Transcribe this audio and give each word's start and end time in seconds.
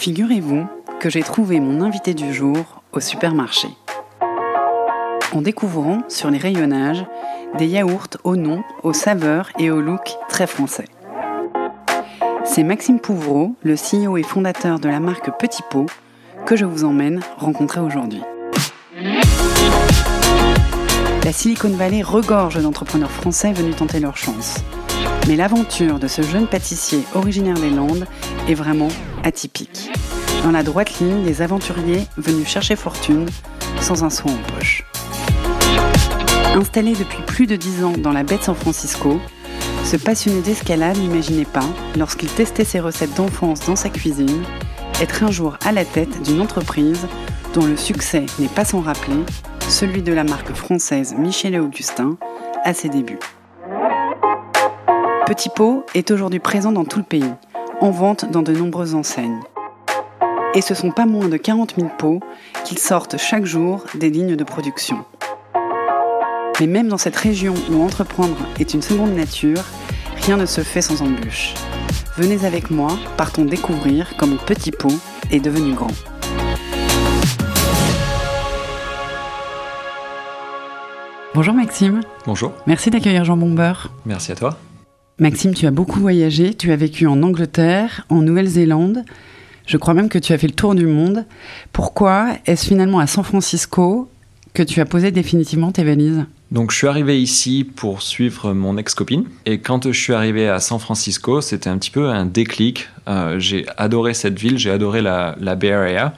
Figurez-vous 0.00 0.66
que 0.98 1.10
j'ai 1.10 1.22
trouvé 1.22 1.60
mon 1.60 1.82
invité 1.82 2.14
du 2.14 2.32
jour 2.32 2.82
au 2.90 3.00
supermarché. 3.00 3.68
En 5.34 5.42
découvrant 5.42 5.98
sur 6.08 6.30
les 6.30 6.38
rayonnages 6.38 7.04
des 7.58 7.66
yaourts 7.66 8.08
au 8.24 8.34
nom, 8.36 8.62
aux 8.82 8.94
saveurs 8.94 9.50
et 9.58 9.70
au 9.70 9.82
look 9.82 10.16
très 10.30 10.46
français. 10.46 10.86
C'est 12.46 12.62
Maxime 12.62 12.98
Pouvreau, 12.98 13.54
le 13.62 13.74
CEO 13.74 14.16
et 14.16 14.22
fondateur 14.22 14.78
de 14.78 14.88
la 14.88 15.00
marque 15.00 15.38
Petit 15.38 15.62
Pot, 15.68 15.84
que 16.46 16.56
je 16.56 16.64
vous 16.64 16.84
emmène 16.84 17.20
rencontrer 17.36 17.80
aujourd'hui. 17.80 18.22
La 21.26 21.32
Silicon 21.34 21.76
Valley 21.76 22.00
regorge 22.00 22.58
d'entrepreneurs 22.62 23.10
français 23.10 23.52
venus 23.52 23.76
tenter 23.76 24.00
leur 24.00 24.16
chance. 24.16 24.64
Mais 25.28 25.36
l'aventure 25.36 25.98
de 25.98 26.08
ce 26.08 26.22
jeune 26.22 26.46
pâtissier 26.46 27.02
originaire 27.14 27.58
des 27.58 27.70
Landes 27.70 28.06
est 28.48 28.54
vraiment 28.54 28.88
atypique. 29.22 29.90
Dans 30.42 30.52
la 30.52 30.62
droite 30.62 30.98
ligne 31.00 31.22
des 31.22 31.42
aventuriers 31.42 32.06
venus 32.16 32.48
chercher 32.48 32.74
fortune 32.74 33.26
sans 33.80 34.04
un 34.04 34.10
sou 34.10 34.28
en 34.28 34.54
poche. 34.54 34.84
Installé 36.54 36.92
depuis 36.92 37.22
plus 37.26 37.46
de 37.46 37.56
dix 37.56 37.84
ans 37.84 37.92
dans 37.98 38.12
la 38.12 38.22
baie 38.22 38.38
de 38.38 38.42
San 38.42 38.54
Francisco, 38.54 39.20
ce 39.84 39.96
passionné 39.96 40.40
d'escalade 40.40 40.96
n'imaginait 40.96 41.44
pas, 41.44 41.64
lorsqu'il 41.96 42.28
testait 42.28 42.64
ses 42.64 42.80
recettes 42.80 43.14
d'enfance 43.14 43.66
dans 43.66 43.76
sa 43.76 43.90
cuisine, 43.90 44.42
être 45.00 45.22
un 45.24 45.30
jour 45.30 45.58
à 45.64 45.72
la 45.72 45.84
tête 45.84 46.22
d'une 46.22 46.40
entreprise 46.40 47.06
dont 47.54 47.66
le 47.66 47.76
succès 47.76 48.24
n'est 48.38 48.48
pas 48.48 48.64
sans 48.64 48.80
rappeler 48.80 49.24
celui 49.68 50.02
de 50.02 50.12
la 50.12 50.24
marque 50.24 50.54
française 50.54 51.14
Michel 51.18 51.54
et 51.54 51.60
Augustin 51.60 52.16
à 52.64 52.72
ses 52.72 52.88
débuts. 52.88 53.18
Petit 55.26 55.50
Pot 55.54 55.84
est 55.94 56.10
aujourd'hui 56.10 56.40
présent 56.40 56.72
dans 56.72 56.84
tout 56.84 56.98
le 56.98 57.04
pays, 57.04 57.32
en 57.80 57.90
vente 57.90 58.30
dans 58.30 58.42
de 58.42 58.52
nombreuses 58.52 58.94
enseignes. 58.94 59.40
Et 60.52 60.62
ce 60.62 60.74
sont 60.74 60.90
pas 60.90 61.06
moins 61.06 61.28
de 61.28 61.36
40 61.36 61.76
000 61.76 61.90
pots 61.96 62.18
qu'ils 62.64 62.80
sortent 62.80 63.16
chaque 63.16 63.44
jour 63.44 63.84
des 63.94 64.10
lignes 64.10 64.34
de 64.34 64.42
production. 64.42 65.04
Mais 66.58 66.66
même 66.66 66.88
dans 66.88 66.98
cette 66.98 67.14
région 67.14 67.54
où 67.70 67.80
entreprendre 67.80 68.36
est 68.58 68.74
une 68.74 68.82
seconde 68.82 69.14
nature, 69.14 69.62
rien 70.26 70.36
ne 70.36 70.46
se 70.46 70.62
fait 70.62 70.82
sans 70.82 71.02
embûches. 71.02 71.54
Venez 72.16 72.44
avec 72.44 72.72
moi, 72.72 72.98
partons 73.16 73.44
découvrir 73.44 74.14
comment 74.18 74.38
Petit 74.44 74.72
Pot 74.72 74.92
est 75.30 75.38
devenu 75.38 75.72
grand. 75.72 75.92
Bonjour 81.32 81.54
Maxime. 81.54 82.00
Bonjour. 82.26 82.52
Merci 82.66 82.90
d'accueillir 82.90 83.24
Jean 83.24 83.36
Bombeur. 83.36 83.92
Merci 84.04 84.32
à 84.32 84.34
toi. 84.34 84.58
Maxime, 85.20 85.54
tu 85.54 85.66
as 85.66 85.70
beaucoup 85.70 86.00
voyagé, 86.00 86.54
tu 86.54 86.72
as 86.72 86.76
vécu 86.76 87.06
en 87.06 87.22
Angleterre, 87.22 88.04
en 88.08 88.22
Nouvelle-Zélande, 88.22 89.04
je 89.70 89.76
crois 89.76 89.94
même 89.94 90.08
que 90.08 90.18
tu 90.18 90.32
as 90.32 90.38
fait 90.38 90.48
le 90.48 90.52
tour 90.52 90.74
du 90.74 90.84
monde. 90.84 91.24
Pourquoi 91.72 92.30
est-ce 92.44 92.66
finalement 92.66 92.98
à 92.98 93.06
San 93.06 93.22
Francisco 93.22 94.10
que 94.52 94.64
tu 94.64 94.80
as 94.80 94.84
posé 94.84 95.12
définitivement 95.12 95.70
tes 95.70 95.84
valises? 95.84 96.26
Donc 96.50 96.72
je 96.72 96.76
suis 96.76 96.88
arrivé 96.88 97.22
ici 97.22 97.62
pour 97.62 98.02
suivre 98.02 98.52
mon 98.52 98.76
ex-copine 98.76 99.26
et 99.46 99.60
quand 99.60 99.86
je 99.86 99.96
suis 99.96 100.12
arrivé 100.12 100.48
à 100.48 100.58
San 100.58 100.80
Francisco, 100.80 101.40
c'était 101.40 101.70
un 101.70 101.78
petit 101.78 101.92
peu 101.92 102.08
un 102.08 102.26
déclic. 102.26 102.88
Euh, 103.06 103.38
j'ai 103.38 103.64
adoré 103.76 104.12
cette 104.12 104.36
ville, 104.36 104.58
j'ai 104.58 104.72
adoré 104.72 105.02
la, 105.02 105.36
Bay 105.54 105.70
Area 105.70 106.14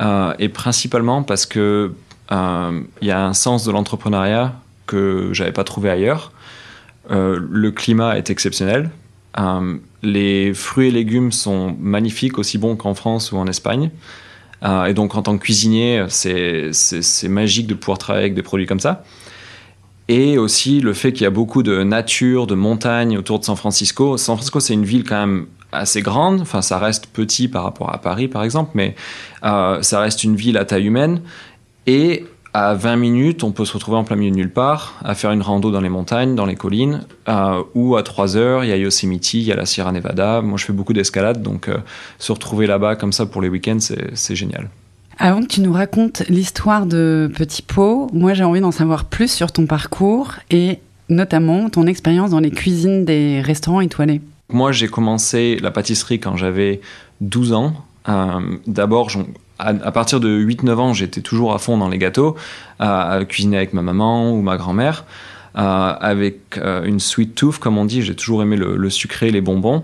euh, 0.00 0.32
et 0.38 0.48
principalement 0.48 1.22
parce 1.22 1.44
que 1.44 1.92
euh, 2.32 2.80
il 3.02 3.08
y 3.08 3.10
a 3.10 3.26
un 3.26 3.34
sens 3.34 3.66
de 3.66 3.72
l'entrepreneuriat 3.72 4.54
que 4.86 5.28
j'avais 5.34 5.52
pas 5.52 5.64
trouvé 5.64 5.90
ailleurs. 5.90 6.32
Le 7.10 7.70
climat 7.70 8.16
est 8.16 8.30
exceptionnel. 8.30 8.88
Euh, 9.38 9.76
les 10.02 10.54
fruits 10.54 10.88
et 10.88 10.90
légumes 10.90 11.32
sont 11.32 11.76
magnifiques, 11.78 12.38
aussi 12.38 12.58
bons 12.58 12.76
qu'en 12.76 12.94
France 12.94 13.32
ou 13.32 13.36
en 13.36 13.46
Espagne. 13.46 13.90
Euh, 14.62 14.86
et 14.86 14.94
donc, 14.94 15.14
en 15.14 15.22
tant 15.22 15.36
que 15.36 15.42
cuisinier, 15.42 16.04
c'est 16.08 17.28
magique 17.28 17.66
de 17.66 17.74
pouvoir 17.74 17.98
travailler 17.98 18.24
avec 18.24 18.34
des 18.34 18.42
produits 18.42 18.66
comme 18.66 18.80
ça. 18.80 19.04
Et 20.08 20.38
aussi 20.38 20.80
le 20.80 20.92
fait 20.92 21.12
qu'il 21.12 21.22
y 21.22 21.26
a 21.26 21.30
beaucoup 21.30 21.62
de 21.62 21.84
nature, 21.84 22.46
de 22.46 22.56
montagnes 22.56 23.16
autour 23.16 23.38
de 23.38 23.44
San 23.44 23.56
Francisco. 23.56 24.16
San 24.16 24.36
Francisco, 24.36 24.58
c'est 24.58 24.74
une 24.74 24.84
ville 24.84 25.04
quand 25.04 25.20
même 25.20 25.46
assez 25.70 26.02
grande. 26.02 26.40
Enfin, 26.40 26.62
ça 26.62 26.78
reste 26.78 27.06
petit 27.06 27.46
par 27.46 27.62
rapport 27.62 27.94
à 27.94 27.98
Paris, 27.98 28.26
par 28.26 28.42
exemple, 28.42 28.72
mais 28.74 28.96
ça 29.40 30.00
reste 30.00 30.24
une 30.24 30.34
ville 30.34 30.58
à 30.58 30.64
taille 30.64 30.86
humaine. 30.86 31.22
Et 31.86 32.24
à 32.52 32.74
20 32.74 32.96
minutes, 32.96 33.44
on 33.44 33.52
peut 33.52 33.64
se 33.64 33.72
retrouver 33.74 33.96
en 33.96 34.04
plein 34.04 34.16
milieu 34.16 34.30
de 34.30 34.36
nulle 34.36 34.52
part, 34.52 34.98
à 35.04 35.14
faire 35.14 35.30
une 35.30 35.42
rando 35.42 35.70
dans 35.70 35.80
les 35.80 35.88
montagnes, 35.88 36.34
dans 36.34 36.46
les 36.46 36.56
collines, 36.56 37.02
euh, 37.28 37.62
ou 37.74 37.96
à 37.96 38.02
3 38.02 38.36
heures, 38.36 38.64
il 38.64 38.70
y 38.70 38.72
a 38.72 38.76
Yosemite, 38.76 39.34
il 39.34 39.42
y 39.42 39.52
a 39.52 39.56
la 39.56 39.66
Sierra 39.66 39.92
Nevada. 39.92 40.42
Moi, 40.42 40.58
je 40.58 40.64
fais 40.64 40.72
beaucoup 40.72 40.92
d'escalade, 40.92 41.42
donc 41.42 41.68
euh, 41.68 41.78
se 42.18 42.32
retrouver 42.32 42.66
là-bas 42.66 42.96
comme 42.96 43.12
ça 43.12 43.26
pour 43.26 43.40
les 43.40 43.48
week-ends, 43.48 43.78
c'est 44.14 44.34
génial. 44.34 44.68
Avant 45.18 45.42
que 45.42 45.48
tu 45.48 45.60
nous 45.60 45.72
racontes 45.72 46.22
l'histoire 46.28 46.86
de 46.86 47.30
Petit 47.36 47.60
Pot, 47.60 48.08
moi 48.14 48.32
j'ai 48.32 48.42
envie 48.42 48.62
d'en 48.62 48.70
savoir 48.70 49.04
plus 49.04 49.30
sur 49.30 49.52
ton 49.52 49.66
parcours 49.66 50.36
et 50.50 50.78
notamment 51.10 51.68
ton 51.68 51.86
expérience 51.86 52.30
dans 52.30 52.40
les 52.40 52.50
cuisines 52.50 53.04
des 53.04 53.42
restaurants 53.42 53.82
étoilés. 53.82 54.22
Moi, 54.48 54.72
j'ai 54.72 54.88
commencé 54.88 55.58
la 55.60 55.70
pâtisserie 55.70 56.20
quand 56.20 56.36
j'avais 56.36 56.80
12 57.20 57.52
ans. 57.52 57.74
Euh, 58.08 58.40
D'abord, 58.66 59.10
à, 59.60 59.92
partir 59.92 60.20
de 60.20 60.28
8-9 60.28 60.74
ans, 60.76 60.92
j'étais 60.92 61.20
toujours 61.20 61.54
à 61.54 61.58
fond 61.58 61.76
dans 61.78 61.88
les 61.88 61.98
gâteaux, 61.98 62.36
à 62.78 63.20
cuisiner 63.28 63.58
avec 63.58 63.72
ma 63.72 63.82
maman 63.82 64.32
ou 64.32 64.42
ma 64.42 64.56
grand-mère. 64.56 65.04
Euh, 65.58 65.94
avec 66.00 66.58
euh, 66.58 66.84
une 66.84 67.00
sweet 67.00 67.34
tooth, 67.34 67.58
comme 67.58 67.76
on 67.76 67.84
dit, 67.84 68.02
j'ai 68.02 68.14
toujours 68.14 68.42
aimé 68.42 68.56
le, 68.56 68.90
sucré, 68.90 69.30
les 69.30 69.40
bonbons. 69.40 69.82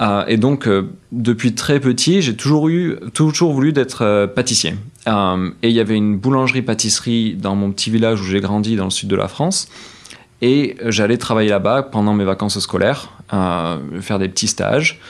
Euh, 0.00 0.24
et 0.26 0.36
donc, 0.36 0.68
depuis 1.10 1.54
très 1.54 1.80
petit, 1.80 2.20
j'ai 2.20 2.36
toujours, 2.36 2.68
eu, 2.68 2.96
toujours 3.14 3.52
voulu 3.52 3.72
d'être 3.72 4.26
pâtissier. 4.34 4.74
et 5.06 5.68
il 5.68 5.72
y 5.72 5.80
avait 5.80 5.96
une 5.96 6.18
boulangerie-pâtisserie 6.18 7.34
dans 7.34 7.56
mon 7.56 7.72
petit 7.72 7.90
village 7.90 8.20
où 8.20 8.24
j'ai 8.24 8.40
grandi, 8.40 8.76
dans 8.76 8.84
le 8.84 8.90
sud 8.90 9.08
de 9.08 9.16
la 9.16 9.28
France. 9.28 9.68
Et 10.42 10.76
j'allais 10.84 11.16
travailler 11.16 11.48
là-bas 11.48 11.82
pendant 11.84 12.12
mes 12.12 12.24
vacances 12.24 12.58
scolaires, 12.58 13.12
faire 13.30 14.18
des 14.18 14.28
petits 14.28 14.48
stages. 14.48 15.00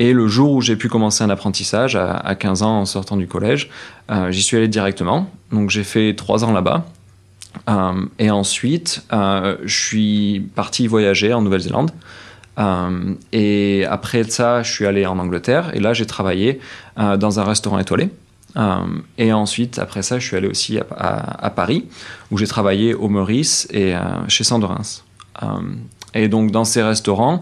Et 0.00 0.14
le 0.14 0.28
jour 0.28 0.52
où 0.52 0.60
j'ai 0.62 0.76
pu 0.76 0.88
commencer 0.88 1.22
un 1.22 1.28
apprentissage, 1.28 1.94
à, 1.94 2.34
15 2.34 2.62
ans 2.62 2.80
en 2.80 2.86
sortant 2.86 3.18
du 3.18 3.26
collège, 3.26 3.68
euh, 4.10 4.30
j'y 4.30 4.42
suis 4.42 4.56
allé 4.56 4.66
directement. 4.66 5.30
Donc 5.52 5.68
j'ai 5.68 5.84
fait 5.84 6.14
trois 6.16 6.42
ans 6.42 6.52
là-bas. 6.52 6.86
Euh, 7.68 8.06
et 8.18 8.30
ensuite, 8.30 9.04
euh, 9.12 9.58
je 9.62 9.76
suis 9.76 10.40
parti 10.54 10.86
voyager 10.86 11.34
en 11.34 11.42
Nouvelle-Zélande. 11.42 11.90
et 13.32 13.84
après 13.90 14.24
ça, 14.24 14.62
je 14.62 14.72
suis 14.72 14.86
allé 14.86 15.04
en 15.04 15.18
Angleterre. 15.18 15.70
Et 15.74 15.80
là, 15.80 15.92
j'ai 15.92 16.06
travaillé 16.06 16.60
dans 16.96 17.38
un 17.38 17.44
restaurant 17.44 17.78
étoilé. 17.78 18.08
et 19.18 19.32
ensuite, 19.34 19.78
après 19.78 20.02
ça, 20.02 20.18
je 20.18 20.26
suis 20.26 20.36
allé 20.36 20.48
aussi 20.48 20.78
à, 20.78 21.50
Paris, 21.50 21.84
où 22.30 22.38
j'ai 22.38 22.46
travaillé 22.46 22.94
au 22.94 23.08
Meurice 23.08 23.68
et 23.70 23.94
chez 24.28 24.44
Sandorins. 24.44 25.02
et 26.14 26.28
donc, 26.28 26.50
dans 26.50 26.64
ces 26.64 26.82
restaurants, 26.82 27.40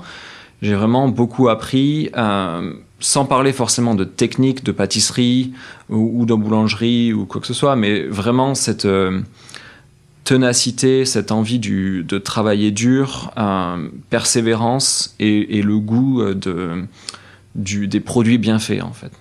j'ai 0.62 0.74
vraiment 0.74 1.08
beaucoup 1.08 1.48
appris, 1.48 2.10
euh, 2.16 2.72
sans 3.00 3.24
parler 3.24 3.52
forcément 3.52 3.94
de 3.94 4.04
technique 4.04 4.64
de 4.64 4.72
pâtisserie 4.72 5.52
ou, 5.88 6.26
de 6.26 6.34
boulangerie 6.34 7.12
ou 7.12 7.26
quoi 7.26 7.40
que 7.40 7.46
ce 7.46 7.54
soit, 7.54 7.76
mais 7.76 8.02
vraiment 8.02 8.54
cette 8.54 8.84
euh, 8.84 9.20
ténacité, 10.24 11.04
cette 11.04 11.30
envie 11.30 11.60
de 11.60 12.18
travailler 12.18 12.72
dur, 12.72 13.30
euh, 13.38 13.88
persévérance 14.10 15.14
et, 15.20 15.62
le 15.62 15.78
goût 15.78 16.22
du, 17.54 17.88
des 17.88 18.00
produits 18.00 18.38
bien 18.38 18.58
faits 18.58 18.82
en 18.82 18.92
fait. 18.92 19.12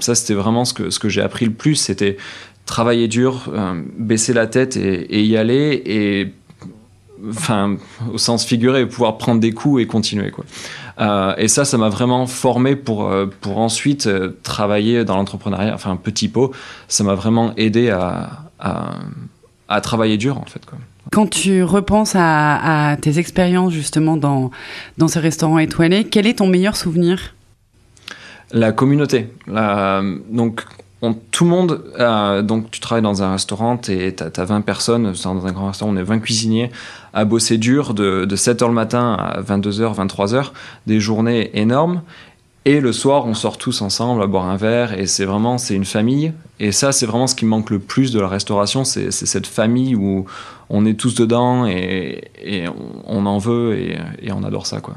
ça 0.00 0.14
c'était 0.14 0.34
vraiment 0.34 0.64
ce 0.64 0.74
que, 0.74 1.08
j'ai 1.08 1.22
appris 1.22 1.46
le 1.46 1.52
plus, 1.52 1.76
c'était 1.76 2.18
travailler 2.66 3.08
dur, 3.08 3.50
baisser 3.98 4.32
la 4.34 4.46
tête 4.46 4.76
et, 4.76 5.24
y 5.24 5.36
aller 5.36 6.30
enfin, 7.28 7.76
au 8.12 8.18
sens 8.18 8.44
figuré, 8.44 8.86
pouvoir 8.86 9.18
prendre 9.18 9.40
des 9.40 9.52
coups 9.52 9.82
et 9.82 9.86
continuer, 9.86 10.30
quoi. 10.30 10.44
Euh, 11.00 11.34
et 11.36 11.48
ça, 11.48 11.64
ça 11.64 11.76
m'a 11.78 11.88
vraiment 11.88 12.26
formé 12.26 12.76
pour, 12.76 13.08
euh, 13.08 13.26
pour 13.40 13.58
ensuite 13.58 14.06
euh, 14.06 14.38
travailler 14.42 15.04
dans 15.04 15.16
l'entrepreneuriat, 15.16 15.74
enfin, 15.74 15.96
petit 15.96 16.28
pot. 16.28 16.52
Ça 16.88 17.04
m'a 17.04 17.14
vraiment 17.14 17.52
aidé 17.56 17.90
à, 17.90 18.44
à, 19.68 19.80
travailler 19.80 20.16
dur, 20.16 20.38
en 20.38 20.44
fait, 20.44 20.64
quoi. 20.64 20.78
Quand 21.12 21.28
tu 21.28 21.62
repenses 21.62 22.14
à, 22.16 22.96
tes 23.00 23.18
expériences 23.18 23.72
justement 23.72 24.16
dans, 24.16 24.50
dans 24.98 25.06
ce 25.06 25.18
restaurant 25.18 25.58
étoilé, 25.58 26.04
quel 26.04 26.26
est 26.26 26.38
ton 26.38 26.46
meilleur 26.46 26.76
souvenir? 26.76 27.34
La 28.52 28.72
communauté. 28.72 29.28
donc, 29.46 30.62
tout 31.12 31.44
le 31.44 31.50
monde, 31.50 31.84
euh, 31.98 32.42
donc 32.42 32.70
tu 32.70 32.80
travailles 32.80 33.02
dans 33.02 33.22
un 33.22 33.32
restaurant, 33.32 33.76
tu 33.76 33.92
as, 33.92 34.44
20 34.44 34.60
personnes, 34.62 35.12
dans 35.24 35.46
un 35.46 35.52
grand 35.52 35.68
restaurant, 35.68 35.92
on 35.92 35.96
est 35.96 36.02
20 36.02 36.20
cuisiniers, 36.20 36.70
à 37.12 37.24
bosser 37.24 37.58
dur 37.58 37.94
de, 37.94 38.26
7h 38.26 38.66
le 38.66 38.72
matin 38.72 39.14
à 39.14 39.40
22h, 39.42 39.94
23h, 39.94 40.52
des 40.86 41.00
journées 41.00 41.50
énormes. 41.54 42.02
Et 42.66 42.80
le 42.80 42.92
soir, 42.92 43.26
on 43.26 43.34
sort 43.34 43.58
tous 43.58 43.82
ensemble 43.82 44.22
à 44.22 44.26
boire 44.26 44.46
un 44.46 44.56
verre, 44.56 44.98
et 44.98 45.06
c'est 45.06 45.26
vraiment, 45.26 45.58
c'est 45.58 45.74
une 45.74 45.84
famille. 45.84 46.32
Et 46.60 46.72
ça, 46.72 46.92
c'est 46.92 47.04
vraiment 47.04 47.26
ce 47.26 47.34
qui 47.34 47.44
manque 47.44 47.68
le 47.68 47.78
plus 47.78 48.10
de 48.10 48.20
la 48.20 48.28
restauration, 48.28 48.84
c'est 48.84 49.10
cette 49.10 49.46
famille 49.46 49.94
où 49.94 50.24
on 50.70 50.86
est 50.86 50.94
tous 50.94 51.14
dedans, 51.14 51.66
et, 51.66 52.22
on, 53.06 53.26
en 53.26 53.38
veut, 53.38 53.76
et, 53.76 53.98
et 54.22 54.32
on 54.32 54.42
adore 54.44 54.66
ça, 54.66 54.80
quoi. 54.80 54.94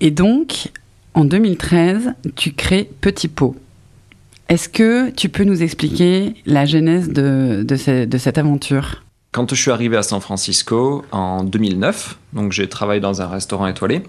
Et 0.00 0.10
donc, 0.10 0.70
en 1.12 1.24
2013, 1.24 2.14
tu 2.36 2.52
crées 2.52 2.88
Petit 3.00 3.28
Pot. 3.28 3.54
Est-ce 4.50 4.68
que 4.68 5.10
tu 5.10 5.28
peux 5.28 5.44
nous 5.44 5.62
expliquer 5.62 6.34
la 6.44 6.66
genèse 6.66 7.08
de, 7.08 7.64
cette 7.76 8.36
aventure? 8.36 9.04
Quand 9.30 9.48
je 9.48 9.54
suis 9.54 9.70
arrivé 9.70 9.96
à 9.96 10.02
San 10.02 10.20
Francisco 10.20 11.04
en 11.12 11.44
2009, 11.44 12.18
donc 12.32 12.50
j'ai 12.50 12.68
travaillé 12.68 13.00
dans 13.00 13.22
un 13.22 13.28
restaurant 13.28 13.68
étoilé 13.68 14.02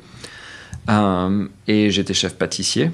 euh, 0.89 1.47
et 1.67 1.91
j'étais 1.91 2.15
chef 2.15 2.33
pâtissier. 2.33 2.89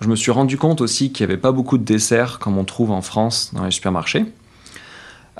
Je 0.00 0.08
me 0.08 0.16
suis 0.16 0.32
rendu 0.32 0.58
compte 0.58 0.80
aussi 0.80 1.12
qu'il 1.12 1.24
n'y 1.24 1.32
avait 1.32 1.40
pas 1.40 1.52
beaucoup 1.52 1.78
de 1.78 1.84
desserts 1.84 2.40
comme 2.40 2.58
on 2.58 2.64
trouve 2.64 2.90
en 2.90 3.02
France 3.02 3.52
dans 3.54 3.64
les 3.64 3.70
supermarchés. 3.70 4.26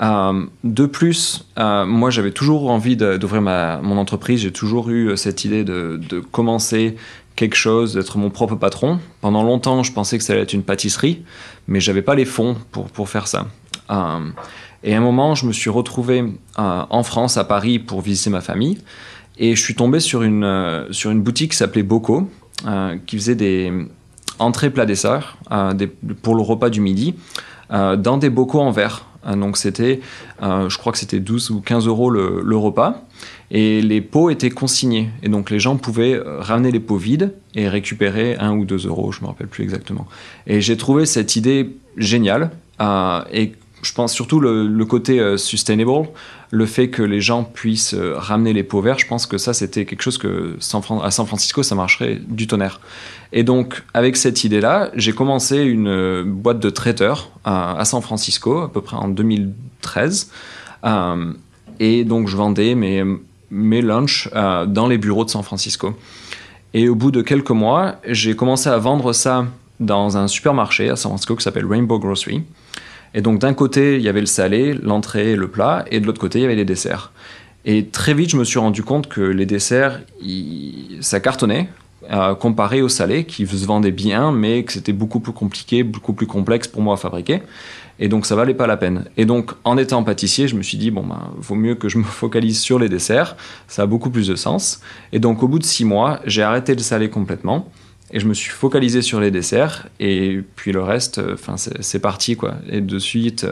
Euh, 0.01 0.45
de 0.63 0.85
plus, 0.85 1.45
euh, 1.57 1.85
moi 1.85 2.09
j'avais 2.09 2.31
toujours 2.31 2.71
envie 2.71 2.95
d'ouvrir 2.95 3.41
mon 3.41 3.97
entreprise, 3.97 4.41
j'ai 4.41 4.53
toujours 4.53 4.89
eu 4.89 5.17
cette 5.17 5.43
idée 5.43 5.65
de, 5.65 6.19
commencer 6.31 6.95
quelque 7.39 7.55
chose, 7.55 7.93
d'être 7.93 8.17
mon 8.17 8.29
propre 8.29 8.55
patron. 8.55 8.99
Pendant 9.21 9.43
longtemps, 9.43 9.81
je 9.81 9.93
pensais 9.93 10.17
que 10.17 10.23
ça 10.25 10.33
allait 10.33 10.41
être 10.41 10.51
une 10.51 10.63
pâtisserie, 10.63 11.23
mais 11.69 11.79
j'avais 11.79 12.01
pas 12.01 12.13
les 12.13 12.25
fonds 12.25 12.57
pour, 12.71 13.07
faire 13.07 13.27
ça. 13.27 13.47
Euh, 13.91 14.19
et 14.83 14.93
à 14.93 14.97
un 14.97 15.01
moment, 15.01 15.35
je 15.35 15.45
me 15.45 15.53
suis 15.53 15.69
retrouvé 15.69 16.19
euh, 16.19 16.83
en 16.89 17.03
France, 17.03 17.37
à 17.37 17.45
Paris, 17.45 17.79
pour 17.79 18.01
visiter 18.01 18.29
ma 18.29 18.41
famille. 18.41 18.77
Et 19.37 19.55
je 19.55 19.61
suis 19.61 19.73
tombé 19.73 20.01
sur 20.01 20.21
une, 20.21 20.43
euh, 20.43 20.91
sur 20.91 21.11
une 21.11 21.21
boutique 21.21 21.51
qui 21.51 21.57
s'appelait 21.57 21.83
Bocco, 21.83 22.29
qui 23.05 23.15
faisait 23.15 23.35
des 23.35 23.71
entrées 24.37 24.69
plats 24.69 24.85
desserts 24.85 25.37
pour 26.21 26.35
le 26.35 26.41
repas 26.41 26.69
du 26.69 26.81
midi, 26.81 27.15
dans 27.69 28.17
des 28.17 28.29
bocaux 28.29 28.59
en 28.59 28.71
verre. 28.71 29.05
Donc 29.25 29.57
c'était, 29.57 29.99
je 30.41 30.77
crois 30.77 30.91
que 30.91 30.97
c'était 30.97 31.19
12 31.19 31.51
ou 31.51 31.61
15 31.61 31.87
euros 31.87 32.09
le, 32.09 32.41
le 32.43 32.57
repas. 32.57 33.05
Et 33.51 33.81
les 33.81 34.01
pots 34.01 34.29
étaient 34.29 34.49
consignés. 34.49 35.09
Et 35.23 35.29
donc 35.29 35.49
les 35.49 35.59
gens 35.59 35.77
pouvaient 35.77 36.13
euh, 36.13 36.39
ramener 36.39 36.71
les 36.71 36.79
pots 36.79 36.97
vides 36.97 37.33
et 37.55 37.67
récupérer 37.67 38.35
un 38.37 38.55
ou 38.55 38.65
deux 38.65 38.85
euros, 38.85 39.11
je 39.11 39.19
ne 39.19 39.23
me 39.23 39.27
rappelle 39.27 39.47
plus 39.47 39.63
exactement. 39.63 40.07
Et 40.45 40.61
j'ai 40.61 40.77
trouvé 40.77 41.05
cette 41.05 41.35
idée 41.35 41.75
géniale. 41.97 42.51
Euh, 42.79 43.21
et 43.31 43.53
je 43.81 43.93
pense 43.93 44.13
surtout 44.13 44.39
le, 44.39 44.85
côté 44.85 45.19
euh, 45.19 45.37
sustainable, 45.37 46.09
le 46.51 46.65
fait 46.65 46.89
que 46.89 47.03
les 47.03 47.21
gens 47.21 47.43
puissent 47.43 47.95
ramener 47.95 48.53
les 48.53 48.63
pots 48.63 48.81
verts, 48.81 48.99
je 48.99 49.07
pense 49.07 49.25
que 49.27 49.37
ça 49.37 49.53
c'était 49.53 49.85
quelque 49.85 50.01
chose 50.01 50.17
que 50.17 50.57
à 51.03 51.11
San 51.11 51.25
Francisco 51.27 51.61
ça 51.63 51.75
marcherait 51.75 52.19
du 52.27 52.47
tonnerre. 52.47 52.79
Et 53.31 53.43
donc 53.43 53.83
avec 53.93 54.17
cette 54.17 54.43
idée-là, 54.43 54.89
j'ai 54.95 55.13
commencé 55.13 55.57
une 55.57 56.23
boîte 56.23 56.59
de 56.59 56.69
traiteurs 56.69 57.29
à 57.45 57.85
San 57.85 58.01
Francisco 58.01 58.61
à 58.61 58.71
peu 58.71 58.81
près 58.81 58.97
en 58.97 59.09
2013. 59.09 60.31
et 61.79 62.03
donc 62.03 62.27
je 62.27 62.35
vendais 62.35 62.73
mes 62.73 63.03
mes 63.51 63.81
lunchs 63.81 64.29
euh, 64.35 64.65
dans 64.65 64.87
les 64.87 64.97
bureaux 64.97 65.25
de 65.25 65.29
San 65.29 65.43
Francisco. 65.43 65.95
Et 66.73 66.87
au 66.87 66.95
bout 66.95 67.11
de 67.11 67.21
quelques 67.21 67.51
mois, 67.51 67.95
j'ai 68.07 68.35
commencé 68.35 68.69
à 68.69 68.77
vendre 68.77 69.13
ça 69.13 69.45
dans 69.79 70.17
un 70.17 70.27
supermarché 70.27 70.89
à 70.89 70.95
San 70.95 71.09
Francisco 71.11 71.35
qui 71.35 71.43
s'appelle 71.43 71.65
Rainbow 71.65 71.99
Grocery. 71.99 72.43
Et 73.13 73.21
donc 73.21 73.39
d'un 73.39 73.53
côté, 73.53 73.95
il 73.95 74.01
y 74.01 74.09
avait 74.09 74.19
le 74.19 74.25
salé, 74.25 74.73
l'entrée, 74.73 75.35
le 75.35 75.47
plat, 75.47 75.85
et 75.91 75.99
de 75.99 76.05
l'autre 76.05 76.21
côté, 76.21 76.39
il 76.39 76.41
y 76.43 76.45
avait 76.45 76.55
les 76.55 76.65
desserts. 76.65 77.11
Et 77.65 77.87
très 77.87 78.13
vite, 78.13 78.29
je 78.29 78.37
me 78.37 78.43
suis 78.43 78.59
rendu 78.59 78.83
compte 78.83 79.07
que 79.07 79.21
les 79.21 79.45
desserts, 79.45 80.01
ça 81.01 81.19
cartonnait 81.19 81.69
euh, 82.11 82.33
comparé 82.33 82.81
au 82.81 82.89
salé, 82.89 83.25
qui 83.25 83.45
se 83.45 83.65
vendait 83.65 83.91
bien, 83.91 84.31
mais 84.31 84.63
que 84.63 84.73
c'était 84.73 84.93
beaucoup 84.93 85.19
plus 85.19 85.33
compliqué, 85.33 85.83
beaucoup 85.83 86.13
plus 86.13 86.25
complexe 86.25 86.67
pour 86.67 86.81
moi 86.81 86.95
à 86.95 86.97
fabriquer. 86.97 87.41
Et 87.99 88.07
donc 88.07 88.25
ça 88.25 88.35
valait 88.35 88.53
pas 88.53 88.65
la 88.65 88.77
peine. 88.77 89.05
Et 89.17 89.25
donc 89.25 89.51
en 89.63 89.77
étant 89.77 90.03
pâtissier, 90.03 90.47
je 90.47 90.55
me 90.55 90.63
suis 90.63 90.77
dit 90.77 90.89
bon 90.89 91.05
ben 91.05 91.31
vaut 91.37 91.55
mieux 91.55 91.75
que 91.75 91.89
je 91.89 91.97
me 91.97 92.03
focalise 92.21 92.59
sur 92.59 92.79
les 92.79 92.89
desserts, 92.89 93.35
ça 93.67 93.83
a 93.83 93.85
beaucoup 93.85 94.09
plus 94.09 94.27
de 94.27 94.35
sens. 94.35 94.81
Et 95.11 95.19
donc 95.19 95.43
au 95.43 95.47
bout 95.47 95.59
de 95.59 95.65
six 95.65 95.85
mois, 95.85 96.21
j'ai 96.25 96.41
arrêté 96.41 96.73
le 96.73 96.81
salé 96.81 97.09
complètement 97.09 97.69
et 98.11 98.19
je 98.19 98.25
me 98.27 98.33
suis 98.33 98.51
focalisé 98.51 99.01
sur 99.01 99.19
les 99.19 99.31
desserts 99.31 99.87
et 99.99 100.41
puis 100.55 100.71
le 100.71 100.81
reste, 100.81 101.19
euh, 101.19 101.33
enfin 101.33 101.55
c'est 101.57 101.99
parti 101.99 102.35
quoi. 102.35 102.55
Et 102.69 102.81
de 102.81 102.99
suite, 102.99 103.45